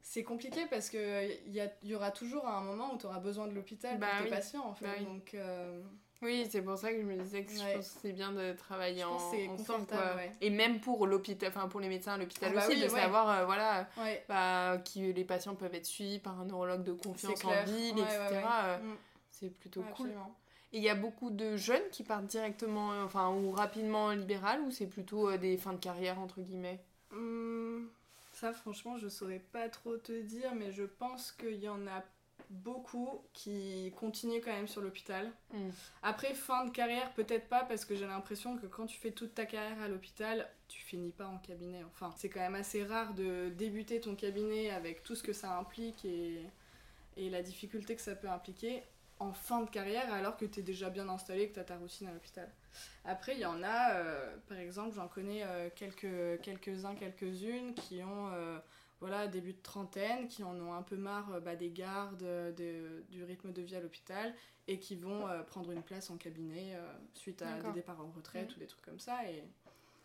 c'est 0.00 0.24
compliqué 0.24 0.66
parce 0.66 0.90
que 0.90 1.30
il 1.46 1.52
y, 1.52 1.60
a- 1.60 1.70
y 1.82 1.94
aura 1.94 2.10
toujours 2.10 2.46
un 2.48 2.60
moment 2.62 2.94
où 2.94 2.98
tu 2.98 3.06
auras 3.06 3.20
besoin 3.20 3.46
de 3.46 3.52
l'hôpital 3.52 3.98
Bah 3.98 4.06
pour 4.16 4.24
tes 4.24 4.30
patients 4.30 4.64
en 4.66 4.74
fait. 4.74 4.84
Bah 4.86 4.92
oui. 4.98 5.04
Donc 5.04 5.34
euh, 5.34 5.80
Oui, 6.22 6.48
c'est 6.50 6.62
pour 6.62 6.76
ça 6.78 6.92
que 6.92 6.98
je 7.00 7.04
me 7.06 7.16
disais 7.16 7.44
que 7.44 7.50
Ouais. 7.52 7.56
je 7.72 7.76
pense 7.76 7.88
que 7.90 7.98
c'est 8.00 8.12
bien 8.12 8.32
de 8.32 8.52
travailler 8.54 9.00
Je 9.02 9.06
en 9.06 9.52
ensemble, 9.54 9.86
quoi. 9.86 10.16
ouais. 10.16 10.32
Et 10.40 10.50
même 10.50 10.80
pour 10.80 11.06
l'hôpital, 11.06 11.50
enfin 11.50 11.68
pour 11.68 11.80
les 11.80 11.88
médecins 11.88 12.14
à 12.14 12.18
l'hôpital 12.18 12.50
Ah 12.52 12.60
bah 12.60 12.66
aussi, 12.66 12.76
oui, 12.76 12.82
de 12.86 12.92
ouais. 12.92 13.00
savoir 13.00 13.28
euh, 13.30 13.44
voilà 13.44 13.88
bah, 14.28 14.78
qui 14.84 15.12
les 15.12 15.24
patients 15.24 15.54
peuvent 15.54 15.74
être 15.74 15.86
suivis 15.86 16.18
par 16.18 16.40
un 16.40 16.46
neurologue 16.46 16.82
de 16.84 16.92
confiance 16.94 17.44
en 17.44 17.62
ville, 17.64 17.98
etc. 17.98 18.42
euh, 18.64 18.78
Mm. 18.78 18.96
C'est 19.30 19.50
plutôt 19.50 19.80
cool. 19.82 19.90
absolument. 19.90 20.36
Et 20.72 20.78
il 20.78 20.82
y 20.82 20.88
a 20.88 20.94
beaucoup 20.94 21.30
de 21.30 21.56
jeunes 21.56 21.82
qui 21.90 22.02
partent 22.02 22.26
directement, 22.26 22.92
euh, 22.92 23.04
enfin 23.04 23.30
ou 23.30 23.50
rapidement 23.50 24.06
en 24.06 24.12
libéral, 24.12 24.60
ou 24.62 24.70
c'est 24.70 24.86
plutôt 24.86 25.28
euh, 25.28 25.36
des 25.36 25.58
fins 25.58 25.74
de 25.74 25.78
carrière 25.78 26.18
entre 26.18 26.40
guillemets? 26.40 26.80
Hum, 27.12 27.88
ça, 28.32 28.52
franchement, 28.52 28.96
je 28.96 29.08
saurais 29.08 29.42
pas 29.52 29.68
trop 29.68 29.96
te 29.98 30.22
dire, 30.22 30.54
mais 30.54 30.72
je 30.72 30.84
pense 30.84 31.32
qu'il 31.32 31.62
y 31.62 31.68
en 31.68 31.86
a 31.86 32.02
beaucoup 32.48 33.22
qui 33.32 33.92
continuent 33.96 34.40
quand 34.42 34.52
même 34.52 34.68
sur 34.68 34.80
l'hôpital. 34.80 35.30
Mm. 35.52 35.70
Après, 36.02 36.34
fin 36.34 36.64
de 36.64 36.70
carrière, 36.70 37.12
peut-être 37.12 37.48
pas, 37.48 37.64
parce 37.64 37.84
que 37.84 37.94
j'ai 37.94 38.06
l'impression 38.06 38.56
que 38.56 38.66
quand 38.66 38.86
tu 38.86 38.98
fais 38.98 39.10
toute 39.10 39.34
ta 39.34 39.46
carrière 39.46 39.80
à 39.80 39.88
l'hôpital, 39.88 40.48
tu 40.68 40.80
finis 40.80 41.12
pas 41.12 41.26
en 41.26 41.38
cabinet. 41.38 41.84
Enfin, 41.84 42.12
c'est 42.16 42.28
quand 42.28 42.40
même 42.40 42.54
assez 42.54 42.84
rare 42.84 43.14
de 43.14 43.50
débuter 43.50 44.00
ton 44.00 44.14
cabinet 44.14 44.70
avec 44.70 45.02
tout 45.02 45.14
ce 45.14 45.22
que 45.22 45.32
ça 45.32 45.56
implique 45.58 46.04
et, 46.04 46.40
et 47.16 47.30
la 47.30 47.42
difficulté 47.42 47.94
que 47.94 48.02
ça 48.02 48.14
peut 48.14 48.28
impliquer 48.28 48.82
en 49.22 49.32
fin 49.32 49.60
de 49.62 49.70
carrière 49.70 50.12
alors 50.12 50.36
que 50.36 50.44
tu 50.44 50.60
es 50.60 50.62
déjà 50.62 50.90
bien 50.90 51.08
installé, 51.08 51.48
que 51.48 51.54
tu 51.54 51.60
as 51.60 51.64
ta 51.64 51.76
routine 51.76 52.08
à 52.08 52.12
l'hôpital. 52.12 52.48
Après, 53.04 53.34
il 53.34 53.40
y 53.40 53.46
en 53.46 53.62
a, 53.62 53.94
euh, 53.94 54.36
par 54.48 54.58
exemple, 54.58 54.94
j'en 54.94 55.08
connais 55.08 55.42
euh, 55.44 55.68
quelques, 55.74 56.40
quelques-uns, 56.42 56.94
quelques-unes 56.94 57.74
qui 57.74 58.02
ont 58.02 58.28
euh, 58.32 58.58
voilà, 59.00 59.26
début 59.26 59.52
de 59.52 59.62
trentaine, 59.62 60.28
qui 60.28 60.42
en 60.44 60.54
ont 60.60 60.72
un 60.72 60.82
peu 60.82 60.96
marre 60.96 61.32
euh, 61.34 61.40
bah, 61.40 61.56
des 61.56 61.70
gardes, 61.70 62.18
de- 62.18 63.04
du 63.10 63.24
rythme 63.24 63.52
de 63.52 63.62
vie 63.62 63.76
à 63.76 63.80
l'hôpital 63.80 64.34
et 64.68 64.78
qui 64.78 64.94
vont 64.96 65.26
euh, 65.28 65.42
prendre 65.42 65.70
une 65.72 65.82
place 65.82 66.08
en 66.10 66.16
cabinet 66.16 66.74
euh, 66.74 66.92
suite 67.14 67.42
à 67.42 67.60
des 67.60 67.72
départs 67.72 68.00
en 68.00 68.10
retraite 68.10 68.48
Mhm. 68.50 68.56
ou 68.56 68.58
des 68.60 68.66
trucs 68.66 68.84
comme 68.84 69.00
ça. 69.00 69.24
Et 69.28 69.42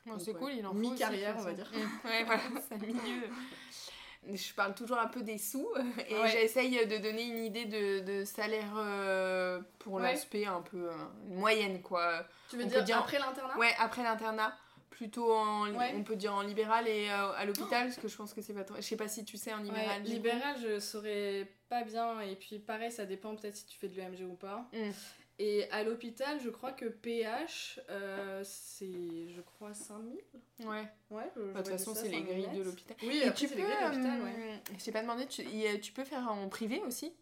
Bon, 0.06 0.18
c'est 0.20 0.34
ouais. 0.34 0.40
cool, 0.40 0.52
il 0.54 0.66
en 0.66 0.72
faut. 0.72 0.78
Mi-carrière, 0.80 1.36
on 1.38 1.42
va. 1.42 1.52
Mm. 1.52 1.58
Ouais, 2.06 2.24
voilà, 2.24 2.42
c'est 2.68 2.76
un 2.76 2.78
milieu. 2.78 3.28
Je 4.34 4.54
parle 4.54 4.74
toujours 4.76 4.98
un 5.00 5.08
peu 5.08 5.22
des 5.22 5.38
sous 5.38 5.68
et 6.10 6.14
Ouais. 6.16 6.30
j'essaye 6.30 6.86
de 6.86 6.98
donner 6.98 7.24
une 7.24 7.44
idée 7.46 7.66
de, 7.66 8.00
de 8.00 8.24
salaire 8.26 8.74
euh, 8.78 9.60
pour 9.80 9.94
Ouais. 9.94 10.02
l'aspect 10.04 10.46
un 10.46 10.62
peu 10.62 10.90
euh, 10.90 10.94
moyenne 11.30 11.82
quoi. 11.82 12.26
tu 12.50 12.58
veux 12.58 12.64
On 12.66 12.68
dire, 12.68 12.84
dire- 12.84 12.98
après 12.98 13.20
l'internat? 13.20 13.58
Ouais, 13.58 13.72
après 13.80 14.04
l'internat, 14.04 14.58
plutôt 14.90 15.32
en, 15.34 15.70
Ouais. 15.74 15.94
on 15.96 16.04
peut 16.04 16.16
dire 16.16 16.34
en 16.34 16.42
libéral 16.42 16.88
et 16.88 17.10
euh, 17.10 17.32
à 17.38 17.46
l'hôpital 17.46 17.86
parce 17.88 17.98
que 17.98 18.08
je 18.08 18.16
pense 18.18 18.34
que 18.34 18.42
c'est 18.42 18.54
pas 18.54 18.64
trop. 18.64 18.76
Je 18.78 18.82
sais 18.82 18.98
pas 18.98 19.08
si 19.08 19.24
tu 19.26 19.38
sais 19.38 19.54
en 19.54 19.58
libéral. 19.62 20.02
Libéral, 20.04 20.56
je 20.62 20.80
saurais 20.80 21.48
pas 21.70 21.84
bien. 21.84 22.20
Et 22.22 22.36
puis, 22.36 22.58
pareil, 22.60 22.92
ça 22.92 23.06
dépend 23.06 23.36
peut-être 23.36 23.56
si 23.56 23.66
tu 23.68 23.78
fais 23.78 23.88
de 23.90 23.96
l'EMG 23.96 24.22
ou 24.24 24.34
pas. 24.36 24.66
Mm. 24.74 24.90
Et 25.40 25.70
à 25.72 25.84
l'hôpital, 25.84 26.40
je 26.44 26.50
crois 26.50 26.72
que 26.72 26.86
PH, 26.86 27.80
euh, 27.90 28.42
c'est, 28.44 29.28
je 29.30 29.42
crois, 29.42 29.74
5000. 29.74 30.20
Ouais. 30.62 30.88
Ouais, 31.12 31.32
je- 31.36 31.42
Bah, 31.54 31.62
De 31.62 31.70
toute 31.70 31.78
façon, 31.78 31.94
c'est 31.94 32.10
les 32.10 32.18
5000 32.20 32.26
grilles 32.46 32.58
de 32.58 32.64
l'hôpital. 32.64 32.98
Oui, 33.04 33.20
Et 33.24 33.28
après, 33.28 33.46
tu 33.46 33.48
peux, 33.48 33.56
les 33.58 33.62
grilles 33.64 33.76
de 33.78 33.84
l'hôpital, 33.86 34.22
ouais. 34.24 34.36
euh, 34.36 34.58
je 34.80 34.84
t'ai 34.84 34.92
pas 34.92 35.02
demandé, 35.02 35.28
tu, 35.28 35.44
y 35.44 35.68
a- 35.68 35.78
tu 35.78 35.92
peux 35.92 36.04
faire 36.06 36.28
en 36.32 36.50
privé 36.50 36.82
aussi? 36.88 37.14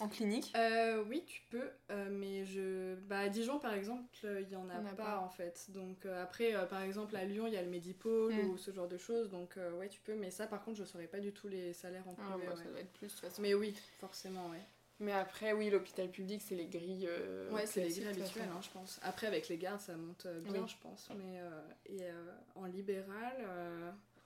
En 0.00 0.08
clinique? 0.08 0.50
Euh, 0.56 1.04
oui, 1.08 1.22
tu 1.26 1.42
peux, 1.50 1.70
euh, 1.90 2.08
mais 2.10 2.44
je... 2.46 2.94
Bah, 3.06 3.18
à 3.20 3.28
Dijon, 3.28 3.58
par 3.58 3.74
exemple, 3.74 4.08
il 4.24 4.48
y 4.50 4.56
en 4.56 4.68
a, 4.70 4.74
Il 4.74 4.80
y 4.80 4.82
en 4.82 4.86
a 4.86 4.94
pas, 4.94 5.04
pas. 5.04 5.18
en 5.20 5.28
fait. 5.28 5.66
Donc 5.68 6.06
euh, 6.06 6.22
après, 6.22 6.54
euh, 6.54 6.64
par 6.64 6.80
exemple, 6.80 7.14
à 7.16 7.24
Lyon, 7.26 7.46
il 7.46 7.52
y 7.52 7.56
a 7.58 7.62
le 7.62 7.68
Medipôle 7.68 8.32
Mm. 8.32 8.48
ou 8.48 8.56
ce 8.56 8.70
genre 8.72 8.88
de 8.88 8.96
choses. 8.96 9.28
Donc 9.28 9.58
euh, 9.58 9.72
ouais, 9.72 9.88
tu 9.90 10.00
peux, 10.00 10.14
mais 10.14 10.30
ça, 10.30 10.46
par 10.46 10.64
contre, 10.64 10.78
je 10.78 10.84
saurais 10.84 11.06
pas 11.06 11.20
du 11.20 11.32
tout 11.34 11.48
les 11.48 11.74
salaires 11.74 12.08
en 12.08 12.14
Ah, 12.18 12.30
privé. 12.30 12.46
bah, 12.46 12.52
ouais. 12.54 12.64
Ça 12.64 12.70
doit 12.70 12.80
être 12.80 12.92
plus 12.94 13.08
de 13.08 13.12
toute 13.12 13.20
façon. 13.20 13.42
Mais 13.42 13.52
oui, 13.54 13.74
forcément, 14.00 14.48
ouais. 14.48 14.62
Mais 15.00 15.12
après, 15.12 15.52
oui, 15.54 15.70
l'hôpital 15.70 16.08
public, 16.10 16.42
c'est 16.46 16.54
les 16.54 16.66
grilles. 16.66 17.06
euh, 17.08 17.50
Ouais, 17.50 17.64
c'est 17.66 17.80
les 17.82 17.88
grilles 17.90 18.08
habituelles, 18.08 18.48
hein, 18.54 18.60
je 18.62 18.68
pense. 18.68 19.00
Après, 19.02 19.26
avec 19.26 19.48
les 19.48 19.56
gardes, 19.56 19.80
ça 19.80 19.96
monte 19.96 20.26
euh, 20.26 20.40
bien, 20.40 20.62
Oui. 20.62 20.68
je 20.68 20.76
pense. 20.82 21.08
Mais 21.16 21.40
euh, 21.40 21.60
et 21.86 22.02
euh, 22.04 22.32
en 22.54 22.66
libéral, 22.66 23.34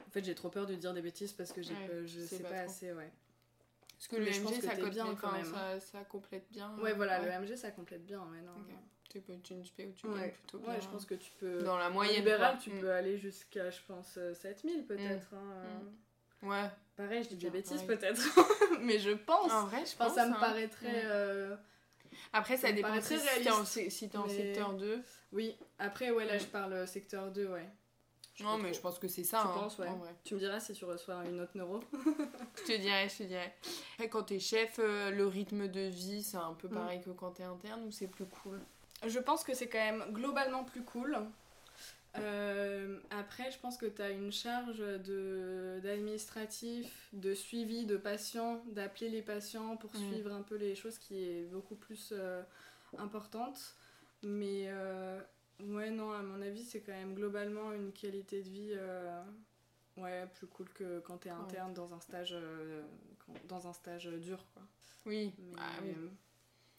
en 0.07 0.11
fait, 0.11 0.25
j'ai 0.25 0.35
trop 0.35 0.51
peur 0.51 0.67
de 0.67 0.75
dire 0.75 0.93
des 0.93 1.03
bêtises 1.03 1.33
parce 1.33 1.53
que 1.53 1.63
j'ai 1.63 1.73
Ouais, 1.75 2.03
je 2.07 2.21
sais 2.21 2.41
pas 2.41 2.51
assez, 2.61 2.93
ouais. 2.93 3.11
Parce 3.97 4.09
que 4.09 4.17
Mais 4.17 4.27
le 4.27 4.33
je 4.33 4.41
pense 4.43 4.53
MG, 4.53 4.61
que 4.61 4.67
ça, 4.67 4.91
bien, 4.91 5.15
quand 5.15 5.33
même. 5.33 5.45
ça, 5.45 5.81
ça 5.81 6.05
complète 6.05 6.45
bien. 6.51 6.77
Ouais, 6.81 6.93
voilà, 6.93 7.21
ouais. 7.21 7.27
le 7.27 7.47
MG, 7.47 7.57
ça 7.57 7.71
complète 7.71 8.05
bien, 8.05 8.21
ouais, 8.21 8.43
non. 8.43 8.53
Ok. 8.57 8.75
Tu 9.09 9.21
peux 9.21 9.35
tu 9.45 9.55
tu 9.63 9.93
tu 9.95 10.07
Ouais. 10.09 10.31
plutôt 10.31 10.59
bien. 10.59 10.73
Ouais, 10.75 10.81
je 10.81 10.89
pense 10.89 11.05
que 11.07 11.15
tu 11.15 11.31
peux. 11.39 11.63
Dans 11.63 11.79
la 11.79 11.89
En 11.89 11.93
moyenne. 11.93 12.17
libéral, 12.17 12.55
quoi. 12.55 12.61
tu 12.61 12.71
Mm. 12.71 12.81
peux 12.81 12.91
aller 12.91 13.17
jusqu'à, 13.17 13.71
je 13.71 13.79
pense, 13.87 14.17
euh, 14.19 14.35
7000 14.35 14.85
peut-être. 14.87 15.33
hein, 15.35 15.53
euh. 15.55 15.79
Ouais. 16.45 16.71
Pareil, 16.97 17.25
je 17.25 17.29
dis 17.31 17.37
des 17.37 17.51
bêtises 17.51 17.83
peut-être, 17.83 18.21
mais 18.81 18.99
je 19.01 19.11
pense. 19.11 19.51
En 19.51 19.65
vrai, 19.67 19.79
je 19.85 19.93
Enfin, 19.95 20.07
pense. 20.07 20.15
ça 20.15 20.27
me 20.27 20.35
hein. 20.35 20.39
paraît 20.39 20.69
très. 20.69 20.87
Ouais. 20.87 21.03
euh, 21.07 21.57
Après, 22.33 22.57
ça, 22.57 22.69
ça 22.69 22.73
dépend 22.73 22.95
si 23.01 23.17
très 23.19 23.43
t'es 23.43 23.51
en, 23.51 23.65
si 23.65 24.09
t'es 24.09 24.17
en 24.17 24.27
mais- 24.27 24.37
secteur 24.37 24.73
2. 24.75 25.03
Oui, 25.33 25.57
après, 25.81 26.11
ouais, 26.13 26.25
là 26.25 26.39
je 26.39 26.45
parle 26.47 26.87
secteur 26.87 27.31
2, 27.33 27.47
ouais. 27.49 27.67
Je 28.37 28.43
Non, 28.45 28.59
mais 28.59 28.65
trop. 28.71 28.75
je 28.75 28.81
pense 28.81 28.99
que 28.99 29.07
c'est 29.09 29.23
ça. 29.25 29.41
Tu 29.43 29.47
hein, 29.49 29.51
penses, 29.55 29.79
ouais. 29.79 29.87
en 29.89 29.97
vrai. 29.97 30.15
Tu 30.25 30.35
me 30.35 30.39
diras 30.41 30.59
si 30.61 30.73
tu 30.73 30.85
reçois 30.85 31.25
une 31.25 31.41
autre 31.41 31.53
neuro. 31.57 31.81
Je 32.57 32.63
te 32.73 32.77
dirais, 32.81 33.09
je 33.09 33.19
te 33.19 33.23
dirais. 33.25 33.55
Après, 33.95 34.09
quand 34.09 34.25
t'es 34.25 34.41
chef, 34.41 34.77
euh, 34.81 35.11
le 35.11 35.27
rythme 35.27 35.69
de 35.69 35.83
vie, 35.83 36.23
c'est 36.23 36.37
un 36.37 36.53
peu 36.55 36.67
Mm. 36.69 36.75
pareil 36.75 37.01
que 37.01 37.11
quand 37.11 37.31
t'es 37.33 37.45
interne 37.45 37.85
ou 37.85 37.91
c'est 37.93 38.09
plus 38.09 38.25
cool? 38.27 38.61
Je 39.07 39.19
pense 39.21 39.45
que 39.45 39.55
c'est 39.55 39.69
quand 39.69 39.79
même 39.79 40.05
globalement 40.13 40.65
plus 40.65 40.83
cool. 40.83 41.17
Euh, 42.19 42.99
après, 43.11 43.51
je 43.51 43.59
pense 43.59 43.77
que 43.77 43.87
tu 43.87 44.01
as 44.03 44.11
une 44.11 44.31
charge 44.33 44.79
d'administratif, 45.83 47.09
de 47.13 47.35
suivi 47.35 47.87
de 47.87 47.97
patients, 47.97 48.63
d'appeler 48.69 49.09
les 49.11 49.23
patients 49.23 49.77
pour 49.77 49.91
Mm. 49.95 50.09
suivre 50.11 50.33
un 50.33 50.43
peu 50.43 50.57
les 50.57 50.75
choses 50.75 50.99
qui 50.99 51.23
est 51.25 51.45
beaucoup 51.45 51.75
plus 51.77 52.11
euh, 52.13 52.43
importante. 52.99 53.75
Mais 54.23 54.65
euh, 54.69 55.21
ouais, 55.61 55.91
non, 55.91 56.13
à 56.13 56.23
mon 56.23 56.41
avis, 56.41 56.65
c'est 56.65 56.81
quand 56.81 56.93
même 56.93 57.15
globalement 57.15 57.73
une 57.73 57.93
qualité 57.93 58.43
de 58.43 58.49
vie 58.49 58.73
euh, 58.75 59.23
ouais, 59.97 60.27
plus 60.35 60.47
cool 60.47 60.69
que 60.71 61.01
quand 61.01 61.19
tu 61.19 61.29
es 61.29 61.33
interne 61.33 61.75
dans 61.75 61.93
un 61.93 62.01
stage, 62.01 62.37
quand- 63.27 63.47
dans 63.49 63.67
un 63.67 63.73
stage 63.73 64.07
dur. 64.07 64.45
Quoi. 64.55 64.63
Oui. 65.07 65.33
Mais, 65.39 65.57
Ah 65.59 65.71
oui. 65.83 65.95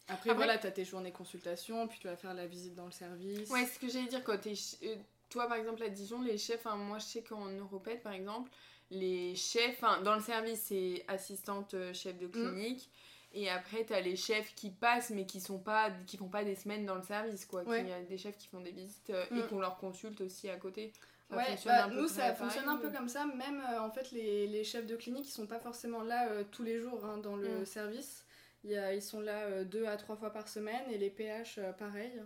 Après, 0.08 0.30
Après- 0.30 0.34
voilà, 0.34 0.56
t'as 0.58 0.70
tes 0.70 0.84
journées 0.84 1.10
consultation, 1.10 1.88
puis 1.88 1.98
tu 1.98 2.06
vas 2.06 2.14
faire 2.16 2.32
la 2.32 2.46
visite 2.46 2.74
dans 2.76 2.84
le 2.86 2.92
service. 2.92 3.50
Ouais, 3.50 3.66
ce 3.66 3.76
que 3.78 3.88
j'allais 3.88 4.06
dire 4.06 4.22
quand 4.22 4.46
euh, 4.46 4.94
toi, 5.28 5.46
par 5.48 5.56
exemple, 5.56 5.82
à 5.82 5.88
Dijon, 5.88 6.22
les 6.22 6.38
chefs, 6.38 6.64
enfin, 6.66 6.76
moi, 6.76 6.98
je 6.98 7.04
sais 7.04 7.22
qu'en 7.22 7.46
Europède, 7.48 8.02
par 8.02 8.12
exemple, 8.12 8.50
les 8.90 9.34
chefs, 9.34 9.82
enfin, 9.82 10.00
dans 10.02 10.14
le 10.14 10.20
service, 10.22 10.60
c'est 10.62 11.04
assistante 11.08 11.74
euh, 11.74 11.92
chef 11.92 12.16
de 12.18 12.26
clinique. 12.28 12.90
Et 13.32 13.50
après, 13.50 13.84
t'as 13.84 14.00
les 14.00 14.16
chefs 14.16 14.54
qui 14.54 14.70
passent, 14.70 15.10
mais 15.10 15.26
qui 15.26 15.40
sont 15.40 15.58
pas, 15.58 15.90
qui 16.06 16.16
font 16.16 16.28
pas 16.28 16.44
des 16.44 16.54
semaines 16.54 16.86
dans 16.86 16.94
le 16.94 17.02
service, 17.02 17.44
quoi. 17.44 17.64
Ouais. 17.64 17.82
Il 17.82 17.88
y 17.88 17.92
a 17.92 18.00
des 18.02 18.16
chefs 18.16 18.38
qui 18.38 18.46
font 18.46 18.60
des 18.60 18.70
visites 18.70 19.10
euh, 19.10 19.24
et 19.30 19.40
Mm. 19.42 19.48
qu'on 19.48 19.58
leur 19.58 19.76
consulte 19.76 20.20
aussi 20.20 20.48
à 20.48 20.56
côté. 20.56 20.92
Ça 21.28 21.36
ouais, 21.36 21.56
bah, 21.66 21.88
nous 21.92 22.06
ça 22.06 22.32
fonctionne 22.34 22.68
un 22.68 22.76
peu 22.76 22.90
comme 22.90 23.08
ça. 23.08 23.26
Même 23.26 23.60
euh, 23.60 23.80
en 23.82 23.90
fait, 23.90 24.10
les, 24.12 24.46
les 24.46 24.62
chefs 24.62 24.86
de 24.86 24.94
clinique 24.94 25.26
ils 25.28 25.32
sont 25.32 25.48
pas 25.48 25.58
forcément 25.58 26.02
là 26.02 26.44
tous 26.52 26.62
les 26.62 26.78
jours 26.78 27.04
hein, 27.04 27.18
dans 27.18 27.36
le 27.36 27.62
Mm. 27.62 27.66
service. 27.66 28.24
Il 28.62 28.70
y 28.70 28.76
a, 28.76 28.94
ils 28.94 29.02
sont 29.02 29.20
là 29.20 29.64
deux 29.64 29.86
à 29.86 29.96
trois 29.96 30.16
fois 30.16 30.30
par 30.32 30.48
semaine 30.48 30.82
et 30.90 30.96
les 30.98 31.10
PH 31.10 31.58
pareil. 31.78 32.22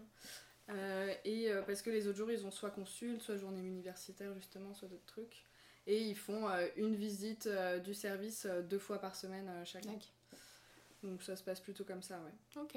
Euh, 0.71 1.13
et 1.25 1.51
euh, 1.51 1.63
parce 1.63 1.83
que 1.83 1.91
les 1.91 2.07
autres 2.07 2.19
jours 2.19 2.31
ils 2.31 2.47
ont 2.47 2.51
soit 2.51 2.71
consulte, 2.71 3.23
soit 3.23 3.37
journée 3.37 3.61
universitaire 3.61 4.35
justement, 4.35 4.75
soit 4.75 4.89
d'autres 4.89 5.07
trucs. 5.07 5.45
Et 5.87 5.99
ils 5.99 6.17
font 6.17 6.49
euh, 6.49 6.67
une 6.77 6.95
visite 6.95 7.47
euh, 7.47 7.79
du 7.79 7.95
service 7.95 8.47
euh, 8.47 8.63
deux 8.63 8.79
fois 8.79 8.99
par 8.99 9.17
semaine 9.17 9.49
euh, 9.49 9.65
chacun. 9.65 9.91
D'accord. 9.91 10.09
Donc 11.03 11.23
ça 11.23 11.37
se 11.37 11.43
passe 11.43 11.61
plutôt 11.61 11.85
comme 11.85 12.03
ça, 12.03 12.21
ouais. 12.21 12.61
Ok. 12.63 12.77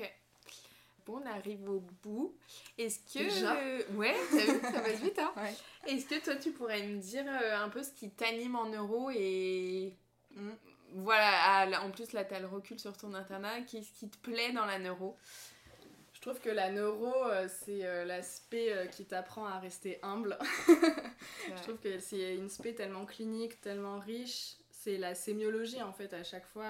Bon, 1.06 1.22
on 1.22 1.26
arrive 1.26 1.70
au 1.70 1.82
bout. 2.02 2.34
Est-ce 2.78 3.00
que. 3.00 3.24
Déjà 3.24 3.56
Ouais, 3.94 4.16
t'as 4.32 4.54
vu, 4.54 4.62
ça 4.62 4.80
passe 4.80 5.02
vite, 5.02 5.20
hein. 5.20 5.34
Ouais. 5.38 5.54
Est-ce 5.86 6.06
que 6.06 6.24
toi, 6.24 6.36
tu 6.38 6.52
pourrais 6.52 6.88
me 6.88 7.00
dire 7.00 7.26
euh, 7.28 7.58
un 7.58 7.68
peu 7.68 7.84
ce 7.84 7.92
qui 7.92 8.10
t'anime 8.10 8.56
en 8.56 8.70
euro 8.70 9.10
et. 9.12 9.94
Mm. 10.32 10.52
Voilà, 10.96 11.66
là, 11.66 11.82
en 11.84 11.90
plus, 11.90 12.14
là, 12.14 12.24
t'as 12.24 12.40
le 12.40 12.46
recul 12.46 12.80
sur 12.80 12.96
ton 12.96 13.16
internat. 13.16 13.62
Qu'est-ce 13.62 13.92
qui 13.94 14.08
te 14.08 14.18
plaît 14.18 14.52
dans 14.52 14.66
la 14.66 14.78
neuro? 14.78 15.18
Je 16.24 16.30
trouve 16.30 16.40
que 16.40 16.50
la 16.50 16.72
neuro, 16.72 17.14
euh, 17.26 17.50
c'est 17.50 17.86
euh, 17.86 18.06
l'aspect 18.06 18.72
euh, 18.72 18.86
qui 18.86 19.04
t'apprend 19.04 19.46
à 19.46 19.60
rester 19.60 20.00
humble. 20.04 20.38
Je 20.70 21.62
trouve 21.64 21.78
que 21.80 22.00
c'est 22.00 22.38
une 22.38 22.48
spé 22.48 22.74
tellement 22.74 23.06
clinique, 23.06 23.60
tellement 23.60 24.00
riche. 24.00 24.56
C'est 24.72 24.98
la 24.98 25.16
sémiologie 25.16 25.82
en 25.82 25.92
fait. 25.92 26.14
À 26.14 26.24
chaque 26.24 26.46
fois, 26.46 26.70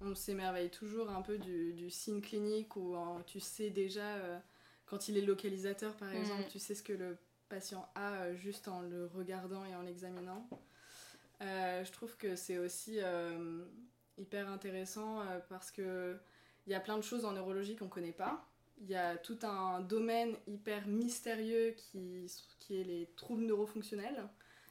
on 0.00 0.14
s'émerveille 0.14 0.70
toujours 0.70 1.10
un 1.10 1.22
peu 1.22 1.38
du, 1.38 1.72
du 1.72 1.90
signe 1.90 2.20
clinique 2.20 2.76
où 2.76 2.96
tu 3.26 3.40
sais 3.40 3.70
déjà, 3.70 4.14
quand 4.86 5.08
il 5.08 5.18
est 5.18 5.22
localisateur 5.22 5.94
par 5.96 6.10
Mhm. 6.10 6.16
exemple, 6.16 6.44
tu 6.48 6.60
sais 6.60 6.76
ce 6.76 6.82
que 6.84 6.92
le 6.92 7.16
patient 7.48 7.88
a 7.96 8.32
juste 8.34 8.68
en 8.68 8.82
le 8.82 9.06
regardant 9.06 9.64
et 9.64 9.74
en 9.74 9.82
l'examinant. 9.82 10.48
Euh, 11.42 11.84
je 11.84 11.90
trouve 11.92 12.16
que 12.16 12.36
c'est 12.36 12.58
aussi 12.58 12.98
hyper 14.18 14.48
intéressant 14.48 15.24
parce 15.48 15.72
que 15.72 16.16
il 16.66 16.72
y 16.72 16.74
a 16.76 16.80
plein 16.80 16.96
de 16.96 17.02
choses 17.02 17.24
en 17.24 17.32
neurologie 17.32 17.74
qu'on 17.74 17.88
connaît 17.88 18.12
pas. 18.12 18.44
Il 18.80 18.88
y 18.88 18.94
a 18.94 19.16
tout 19.16 19.38
un 19.42 19.80
domaine 19.80 20.36
hyper 20.46 20.86
mystérieux 20.86 21.72
qui, 21.76 22.26
qui 22.60 22.80
est 22.80 22.84
les 22.84 23.06
troubles 23.16 23.44
neurofonctionnels. 23.44 24.28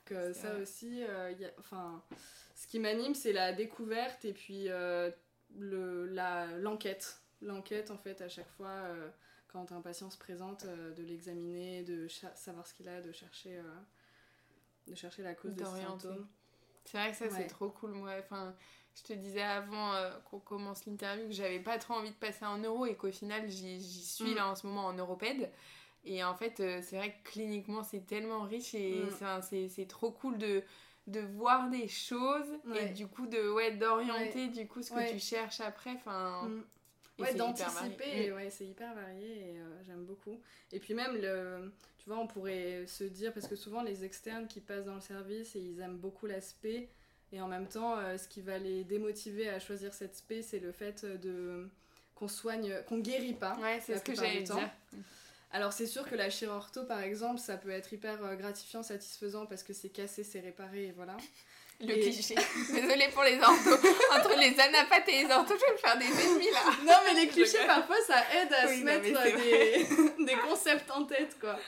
C'est 0.07 0.33
ça 0.33 0.53
vrai. 0.53 0.61
aussi, 0.61 1.03
euh, 1.03 1.31
il 1.31 1.39
y 1.41 1.45
a- 1.45 1.51
enfin, 1.59 2.01
ce 2.55 2.65
qui 2.67 2.79
m'anime, 2.79 3.13
c'est 3.13 3.33
la 3.33 3.51
découverte 3.51 4.23
et 4.23 4.31
puis 4.31 4.69
euh, 4.69 5.11
le, 5.57 6.05
l'enquête. 6.61 7.21
L'enquête, 7.41 7.91
en 7.91 7.97
fait, 7.97 8.21
à 8.21 8.29
chaque 8.29 8.49
fois, 8.51 8.69
euh, 8.69 9.09
quand 9.49 9.71
un 9.73 9.81
patient 9.81 10.09
se 10.09 10.17
présente, 10.17 10.63
euh, 10.65 10.93
de 10.93 11.03
l'examiner, 11.03 11.83
de 11.83 12.07
savoir 12.35 12.65
ce 12.65 12.73
qu'il 12.73 12.87
a, 12.87 13.01
de 13.01 13.11
chercher, 13.11 13.61
de 14.87 14.95
chercher 14.95 15.23
la 15.23 15.35
cause 15.35 15.53
D'orienter. 15.53 16.07
symptômes. 16.07 16.27
C'est 16.85 16.97
vrai 16.97 17.11
que 17.11 17.17
ça, 17.17 17.25
Ouais. 17.25 17.31
c'est 17.35 17.47
trop 17.47 17.69
cool. 17.69 17.91
Moi, 17.91 18.13
enfin, 18.19 18.55
je 18.97 19.03
te 19.03 19.13
disais 19.13 19.41
avant 19.41 19.93
euh, 19.93 20.11
qu'on 20.29 20.39
commence 20.39 20.85
l'interview 20.85 21.27
que 21.27 21.33
j'avais 21.33 21.59
pas 21.59 21.77
trop 21.77 21.93
envie 21.95 22.09
de 22.11 22.15
passer 22.15 22.45
en 22.45 22.57
euro 22.59 22.85
et 22.85 22.95
qu'au 22.95 23.11
final, 23.11 23.49
j'y 23.49 23.79
suis 23.81 24.31
Mm. 24.31 24.35
là 24.35 24.47
en 24.49 24.55
ce 24.55 24.65
moment 24.67 24.85
en 24.85 24.93
europède. 24.93 25.51
Et 26.05 26.23
en 26.23 26.35
fait, 26.35 26.59
euh, 26.59 26.79
c'est 26.81 26.97
vrai 26.97 27.11
que 27.11 27.29
cliniquement, 27.29 27.83
c'est 27.83 28.05
tellement 28.05 28.41
riche 28.43 28.73
et 28.73 29.05
Mm. 29.07 29.11
c'est 29.11 29.25
un- 29.25 29.41
c'est 29.41 29.69
c'est 29.69 29.85
trop 29.87 30.11
cool 30.11 30.37
de 30.37 30.63
de 31.07 31.21
voir 31.21 31.69
des 31.69 31.87
choses 31.87 32.49
et 32.75 32.85
du 32.89 33.07
coup 33.07 33.27
de 33.27 33.49
ouais 33.49 33.71
d'orienter 33.77 34.49
du 34.49 34.67
coup 34.67 34.81
ce 34.81 34.89
que 34.91 34.95
Ouais. 34.95 35.09
tu 35.09 35.19
cherches 35.19 35.61
après 35.61 35.91
enfin 35.91 36.47
Mm. 36.49 36.61
Ouais, 37.19 37.33
d'anticiper, 37.33 38.31
ouais, 38.31 38.49
c'est 38.51 38.65
hyper 38.67 38.93
varié 38.93 39.53
et 39.53 39.57
euh, 39.59 39.83
j'aime 39.83 40.05
beaucoup. 40.05 40.39
Et 40.71 40.79
puis 40.79 40.93
même, 40.93 41.15
le, 41.15 41.73
tu 41.97 42.09
vois, 42.09 42.19
on 42.19 42.27
pourrait 42.27 42.85
se 42.85 43.03
dire, 43.05 43.33
parce 43.33 43.47
que 43.47 43.55
souvent 43.55 43.81
les 43.81 44.03
externes 44.03 44.47
qui 44.47 44.61
passent 44.61 44.85
dans 44.85 44.93
le 44.93 45.01
service 45.01 45.55
et 45.55 45.59
ils 45.59 45.79
aiment 45.79 45.97
beaucoup 45.97 46.27
l'aspect, 46.27 46.89
et 47.33 47.41
en 47.41 47.47
même 47.47 47.67
temps, 47.67 47.97
euh, 47.97 48.17
ce 48.17 48.27
qui 48.27 48.41
va 48.41 48.57
les 48.57 48.83
démotiver 48.83 49.49
à 49.49 49.59
choisir 49.59 49.93
cette 49.93 50.15
spé, 50.15 50.41
c'est 50.41 50.59
le 50.59 50.71
fait 50.71 51.05
de 51.05 51.67
qu'on 52.15 52.27
soigne, 52.27 52.73
qu'on 52.87 52.97
guérit 52.99 53.33
pas. 53.33 53.55
ouais 53.61 53.79
c'est 53.85 53.97
ce 53.97 54.03
que 54.03 54.15
j'allais 54.15 54.41
dire 54.41 54.69
Alors 55.51 55.71
c'est 55.73 55.85
sûr 55.87 56.07
que 56.09 56.15
la 56.15 56.29
chirurto, 56.29 56.83
par 56.85 57.01
exemple, 57.01 57.39
ça 57.39 57.57
peut 57.57 57.69
être 57.69 57.93
hyper 57.93 58.23
euh, 58.23 58.35
gratifiant, 58.35 58.81
satisfaisant, 58.83 59.45
parce 59.45 59.63
que 59.63 59.73
c'est 59.73 59.89
cassé, 59.89 60.23
c'est 60.23 60.39
réparé, 60.39 60.85
et 60.87 60.91
voilà. 60.93 61.15
le 61.79 61.91
Et- 61.95 61.99
cliché 61.99 62.33
désolée 62.73 63.09
pour 63.13 63.21
les 63.23 63.37
orthos 63.39 63.87
entre 64.11 64.35
les 64.39 64.59
anapathes 64.59 65.07
et 65.09 65.23
les 65.23 65.31
orthos 65.31 65.53
je 65.59 65.65
vais 65.65 65.71
me 65.73 65.77
faire 65.77 65.97
des 65.99 66.05
ennemis 66.25 66.49
là 66.51 66.63
Non, 66.85 66.97
mais 67.05 67.21
les 67.21 67.27
clichés, 67.27 67.65
parfois, 67.67 67.97
ça 68.07 68.23
aide 68.35 68.51
à 68.51 68.67
Oui, 68.67 68.79
se 68.79 68.83
mettre 68.83 70.17
des, 70.17 70.25
des 70.25 70.35
concepts 70.49 70.89
en 70.89 71.03
tête, 71.05 71.37
quoi. 71.39 71.59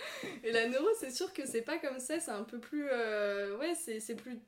Et 0.44 0.52
la 0.52 0.68
neuro, 0.68 0.88
c'est 1.00 1.12
sûr 1.12 1.32
que 1.32 1.46
c'est 1.46 1.62
pas 1.62 1.78
comme 1.78 2.00
ça, 2.00 2.20
c'est 2.20 2.32
un 2.32 2.44
peu 2.44 2.58
plus... 2.60 2.88
euh, 2.92 3.56
ouais, 3.58 3.76
c'est 3.76 4.16
plus... 4.16 4.40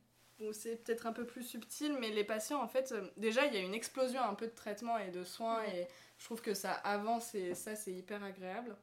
C'est 0.52 0.76
peut-être 0.82 1.06
un 1.06 1.12
peu 1.12 1.24
plus 1.26 1.42
subtil, 1.44 1.96
mais 2.00 2.10
les 2.10 2.24
patients, 2.24 2.62
en 2.62 2.68
fait, 2.68 2.92
euh, 2.92 3.08
déjà, 3.16 3.46
il 3.46 3.54
y 3.54 3.56
a 3.56 3.60
une 3.60 3.74
explosion 3.74 4.20
un 4.20 4.34
peu 4.34 4.46
de 4.46 4.54
traitement 4.54 4.98
et 4.98 5.10
de 5.10 5.22
soins, 5.24 5.62
et 5.64 5.86
je 6.18 6.24
trouve 6.24 6.40
que 6.42 6.54
ça 6.54 6.72
avance, 6.72 7.34
et 7.34 7.54
ça, 7.54 7.76
c'est 7.76 7.92
hyper 7.92 8.22
agréable. 8.24 8.76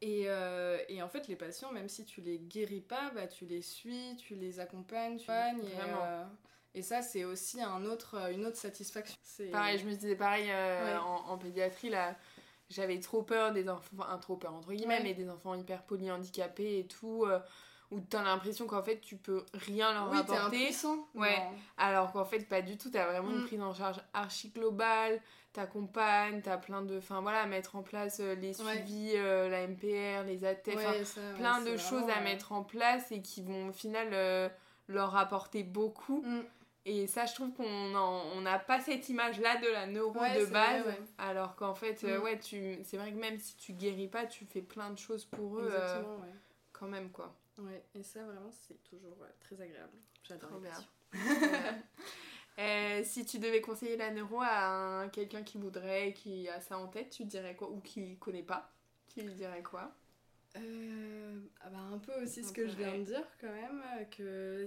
Et, 0.00 0.24
euh, 0.26 0.78
et 0.88 1.00
en 1.02 1.08
fait, 1.08 1.28
les 1.28 1.36
patients, 1.36 1.70
même 1.72 1.88
si 1.88 2.04
tu 2.04 2.20
les 2.20 2.38
guéris 2.38 2.80
pas, 2.80 3.10
bah, 3.14 3.26
tu 3.26 3.44
les 3.46 3.62
suis, 3.62 4.16
tu 4.16 4.34
les 4.34 4.58
accompagnes, 4.58 5.16
tu 5.18 5.30
accompagnes, 5.30 5.66
et, 5.68 5.80
euh, 5.80 6.24
et 6.74 6.82
ça, 6.82 7.02
c'est 7.02 7.24
aussi 7.24 7.62
un 7.62 7.84
autre, 7.84 8.16
une 8.32 8.44
autre 8.46 8.56
satisfaction. 8.56 9.16
Pareil, 9.52 9.78
je 9.78 9.84
me 9.84 9.92
disais 9.92 10.16
pareil 10.16 10.46
Ouais. 10.48 10.96
en, 10.96 11.30
en 11.30 11.38
pédiatrie, 11.38 11.88
là, 11.90 12.16
j'avais 12.68 12.98
trop 12.98 13.22
peur 13.22 13.52
des 13.52 13.68
enfants, 13.68 13.96
enfin, 13.98 14.18
trop 14.18 14.36
peur 14.36 14.54
entre 14.54 14.72
guillemets, 14.72 14.96
Ouais. 14.96 15.02
mais 15.04 15.14
des 15.14 15.28
enfants 15.28 15.54
hyper 15.54 15.84
polyhandicapés 15.84 16.80
et 16.80 16.86
tout, 16.86 17.24
euh, 17.24 17.38
où 17.92 18.00
t'as 18.00 18.22
l'impression 18.22 18.66
qu'en 18.66 18.82
fait 18.82 19.00
tu 19.00 19.16
peux 19.16 19.44
rien 19.52 19.92
leur 19.92 20.10
Oui, 20.10 20.18
apporter. 20.18 20.70
Ouais. 21.14 21.36
Non. 21.38 21.50
alors 21.78 22.12
qu'en 22.12 22.24
fait 22.24 22.40
pas 22.48 22.62
du 22.62 22.76
tout, 22.78 22.90
t'as 22.90 23.06
vraiment 23.06 23.30
une 23.30 23.42
Mm. 23.42 23.46
prise 23.46 23.60
en 23.62 23.74
charge 23.74 24.00
archi 24.14 24.48
globale, 24.50 25.20
t'accompagnes, 25.52 26.40
t'as 26.42 26.56
plein 26.56 26.82
de, 26.82 26.98
enfin 26.98 27.20
voilà, 27.20 27.46
mettre 27.46 27.76
en 27.76 27.82
place 27.82 28.20
euh, 28.20 28.34
les 28.34 28.60
Ouais. 28.60 28.74
suivis, 28.76 29.12
euh, 29.16 29.48
la 29.48 29.62
MPR, 29.66 30.24
les 30.26 30.44
AT, 30.44 30.62
enfin, 30.68 30.76
Ouais, 30.92 31.04
ça, 31.04 31.20
plein 31.36 31.60
de 31.62 31.76
choses 31.76 32.08
à 32.10 32.20
mettre 32.20 32.52
en 32.52 32.64
place 32.64 33.12
et 33.12 33.22
qui 33.22 33.42
vont 33.42 33.68
au 33.68 33.72
final 33.72 34.08
euh, 34.12 34.48
leur 34.88 35.16
apporter 35.16 35.62
beaucoup. 35.62 36.22
mm. 36.22 36.40
Et 36.84 37.06
ça, 37.06 37.26
je 37.26 37.34
trouve 37.34 37.52
qu'on 37.52 38.40
n'a 38.40 38.58
pas 38.58 38.80
cette 38.80 39.08
image-là 39.08 39.56
de 39.58 39.68
la 39.68 39.86
neuro 39.86 40.18
Ouais, 40.18 40.34
de 40.36 40.42
vrai, 40.42 40.50
base. 40.82 40.86
ouais. 40.86 40.98
Alors 41.16 41.54
qu'en 41.54 41.74
fait, 41.76 42.02
euh, 42.02 42.18
Mm. 42.18 42.22
ouais, 42.24 42.38
tu, 42.40 42.78
c'est 42.82 42.96
vrai 42.96 43.12
que 43.12 43.18
même 43.18 43.38
si 43.38 43.54
tu 43.56 43.72
guéris 43.72 44.08
pas, 44.08 44.26
tu 44.26 44.44
fais 44.46 44.62
plein 44.62 44.90
de 44.90 44.98
choses 44.98 45.24
pour 45.24 45.60
eux 45.60 45.68
euh, 45.70 45.76
Exactement, 45.80 46.16
ouais. 46.16 46.32
quand 46.72 46.88
même, 46.88 47.10
quoi. 47.10 47.32
Ouais, 47.58 47.84
et 47.94 48.02
ça, 48.02 48.24
vraiment, 48.24 48.50
c'est 48.50 48.82
toujours 48.84 49.18
ouais, 49.20 49.28
très 49.40 49.60
agréable. 49.60 49.92
J'adore 50.24 50.60
les. 50.60 50.70
Euh, 52.58 53.02
si 53.02 53.24
tu 53.24 53.38
devais 53.38 53.62
conseiller 53.62 53.96
la 53.96 54.10
neuro 54.10 54.42
à 54.42 54.66
un- 55.02 55.08
quelqu'un 55.08 55.42
qui 55.42 55.56
voudrait, 55.56 56.12
qui 56.12 56.50
a 56.50 56.60
ça 56.60 56.76
en 56.76 56.86
tête, 56.86 57.08
tu 57.08 57.24
dirais 57.24 57.56
quoi? 57.56 57.70
Ou 57.70 57.80
qui 57.80 58.18
connaît 58.18 58.42
pas, 58.42 58.70
tu 59.08 59.22
lui 59.22 59.32
dirais 59.32 59.62
quoi? 59.62 59.96
Euh, 60.58 61.40
ah 61.62 61.70
bah, 61.70 61.78
un 61.78 61.98
peu 61.98 62.12
aussi 62.22 62.40
Un 62.40 62.42
ce 62.44 62.52
que 62.52 62.68
je 62.68 62.76
viens 62.76 62.98
de 62.98 63.04
dire, 63.04 63.24
quand 63.40 63.50
même, 63.52 63.82
euh, 63.98 64.04
que 64.04 64.66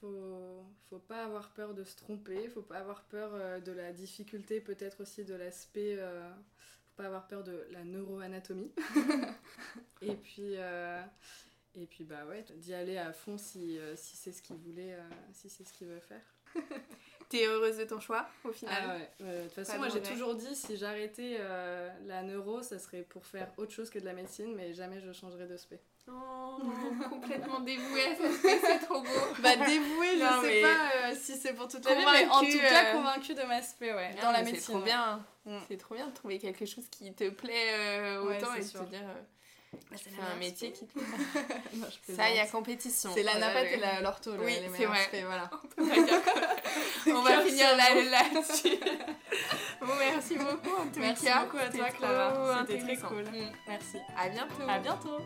faut, 0.00 0.64
faut 0.88 0.98
pas 1.00 1.24
avoir 1.24 1.50
peur 1.50 1.74
de 1.74 1.84
se 1.84 1.96
tromper, 1.96 2.48
faut 2.48 2.62
pas 2.62 2.78
avoir 2.78 3.02
peur 3.04 3.30
euh, 3.34 3.60
de 3.60 3.72
la 3.72 3.92
difficulté, 3.92 4.60
peut-être 4.62 5.02
aussi 5.02 5.24
de 5.24 5.34
l'aspect. 5.34 5.96
euh, 5.98 6.26
faut 6.30 7.02
pas 7.02 7.06
avoir 7.08 7.28
peur 7.28 7.44
de 7.44 7.66
la 7.70 7.84
neuroanatomie. 7.84 8.72
et 10.00 10.14
puis. 10.16 10.56
Et 11.74 11.86
puis 11.86 12.04
bah 12.04 12.24
ouais, 12.28 12.44
d'y 12.56 12.74
aller 12.74 12.98
à 12.98 13.12
fond 13.12 13.38
si, 13.38 13.78
euh, 13.78 13.94
si 13.96 14.16
c'est 14.16 14.32
ce 14.32 14.42
qu'il 14.42 14.56
voulait, 14.56 14.94
euh, 14.94 15.08
si 15.32 15.48
c'est 15.48 15.64
ce 15.66 15.72
qu'il 15.72 15.88
veut 15.88 16.00
faire. 16.00 16.22
T'es 17.28 17.46
heureuse 17.46 17.76
de 17.76 17.84
ton 17.84 18.00
choix 18.00 18.26
au 18.42 18.52
final 18.52 18.74
Ah 18.82 18.96
ouais, 18.96 19.10
euh, 19.20 19.38
de 19.40 19.44
toute 19.44 19.52
façon 19.52 19.72
Pas 19.72 19.78
moi 19.78 19.88
j'ai 19.90 20.00
toujours 20.00 20.34
dit 20.34 20.54
si 20.54 20.78
j'arrêtais 20.78 21.36
euh, 21.38 21.90
la 22.06 22.22
neuro, 22.22 22.62
ça 22.62 22.78
serait 22.78 23.02
pour 23.02 23.26
faire 23.26 23.52
autre 23.58 23.70
chose 23.70 23.90
que 23.90 23.98
de 23.98 24.06
la 24.06 24.14
médecine, 24.14 24.54
mais 24.54 24.72
jamais 24.72 24.98
je 25.00 25.12
changerais 25.12 25.46
de 25.46 25.58
spé. 25.58 25.78
Oh, 26.10 26.58
complètement 27.10 27.60
dévouée 27.60 28.04
à 28.06 28.14
c'est 28.16 28.78
trop 28.78 29.02
beau. 29.02 29.08
Bah 29.42 29.56
dévouée, 29.56 30.16
je 30.16 30.24
Non, 30.24 30.40
sais 30.40 30.62
pas 30.62 31.10
euh, 31.10 31.14
si 31.14 31.36
c'est 31.36 31.52
pour 31.52 31.68
toute 31.68 31.84
la 31.84 31.94
vie, 31.96 32.04
mais 32.10 32.28
en 32.30 32.40
tout 32.40 32.58
cas 32.60 32.92
convaincue 32.94 33.34
de 33.34 33.42
ma 33.42 33.60
spé, 33.60 33.92
ouais, 33.92 34.14
Non, 34.14 34.22
dans 34.22 34.32
la 34.32 34.42
médecine. 34.42 34.56
C'est 34.60 34.72
trop 34.72 34.78
ouais. 34.78 34.84
bien. 34.84 35.26
Mm. 35.44 35.58
C'est 35.68 35.76
trop 35.76 35.94
bien 35.96 36.06
de 36.06 36.14
trouver 36.14 36.38
quelque 36.38 36.64
chose 36.64 36.88
qui 36.88 37.12
te 37.12 37.28
plaît 37.28 38.18
Ouais, 38.22 38.36
autant 38.38 38.54
et 38.54 38.60
de 38.60 38.68
te 38.68 38.84
dire 38.84 39.04
Bah, 39.90 39.96
c'est 40.02 40.10
un 40.20 40.36
métier 40.38 40.72
qui 40.72 40.86
te 40.86 40.92
plaît. 40.98 41.02
Non, 41.74 41.86
je 42.08 42.14
Ça, 42.14 42.30
il 42.30 42.36
y 42.36 42.40
a 42.40 42.46
compétition. 42.46 43.10
C'est 43.14 43.22
la 43.22 43.38
napette 43.38 43.78
le- 43.78 43.98
et 44.00 44.02
l'ortho, 44.02 44.32
Oui, 44.38 44.52
les 44.60 44.68
c'est 44.76 44.86
vrai. 44.86 45.24
voilà. 45.26 45.50
On 47.06 47.22
va 47.22 47.40
finir 47.42 47.68
sur 47.68 47.76
là- 47.76 47.94
là-dessus. 48.04 48.76
bon, 49.80 49.94
merci 49.98 50.36
beaucoup 50.36 50.76
en 50.82 51.00
Merci 51.00 51.24
cas. 51.26 51.44
beaucoup 51.44 51.58
à 51.58 51.68
toi, 51.68 51.88
Clara. 51.90 52.64
C'était 52.66 52.82
très 52.82 52.96
cool. 52.96 53.24
Mm. 53.24 53.52
Merci. 53.68 53.96
À 54.16 54.28
bientôt. 54.28 54.62
À 54.68 54.78
bientôt. 54.78 55.18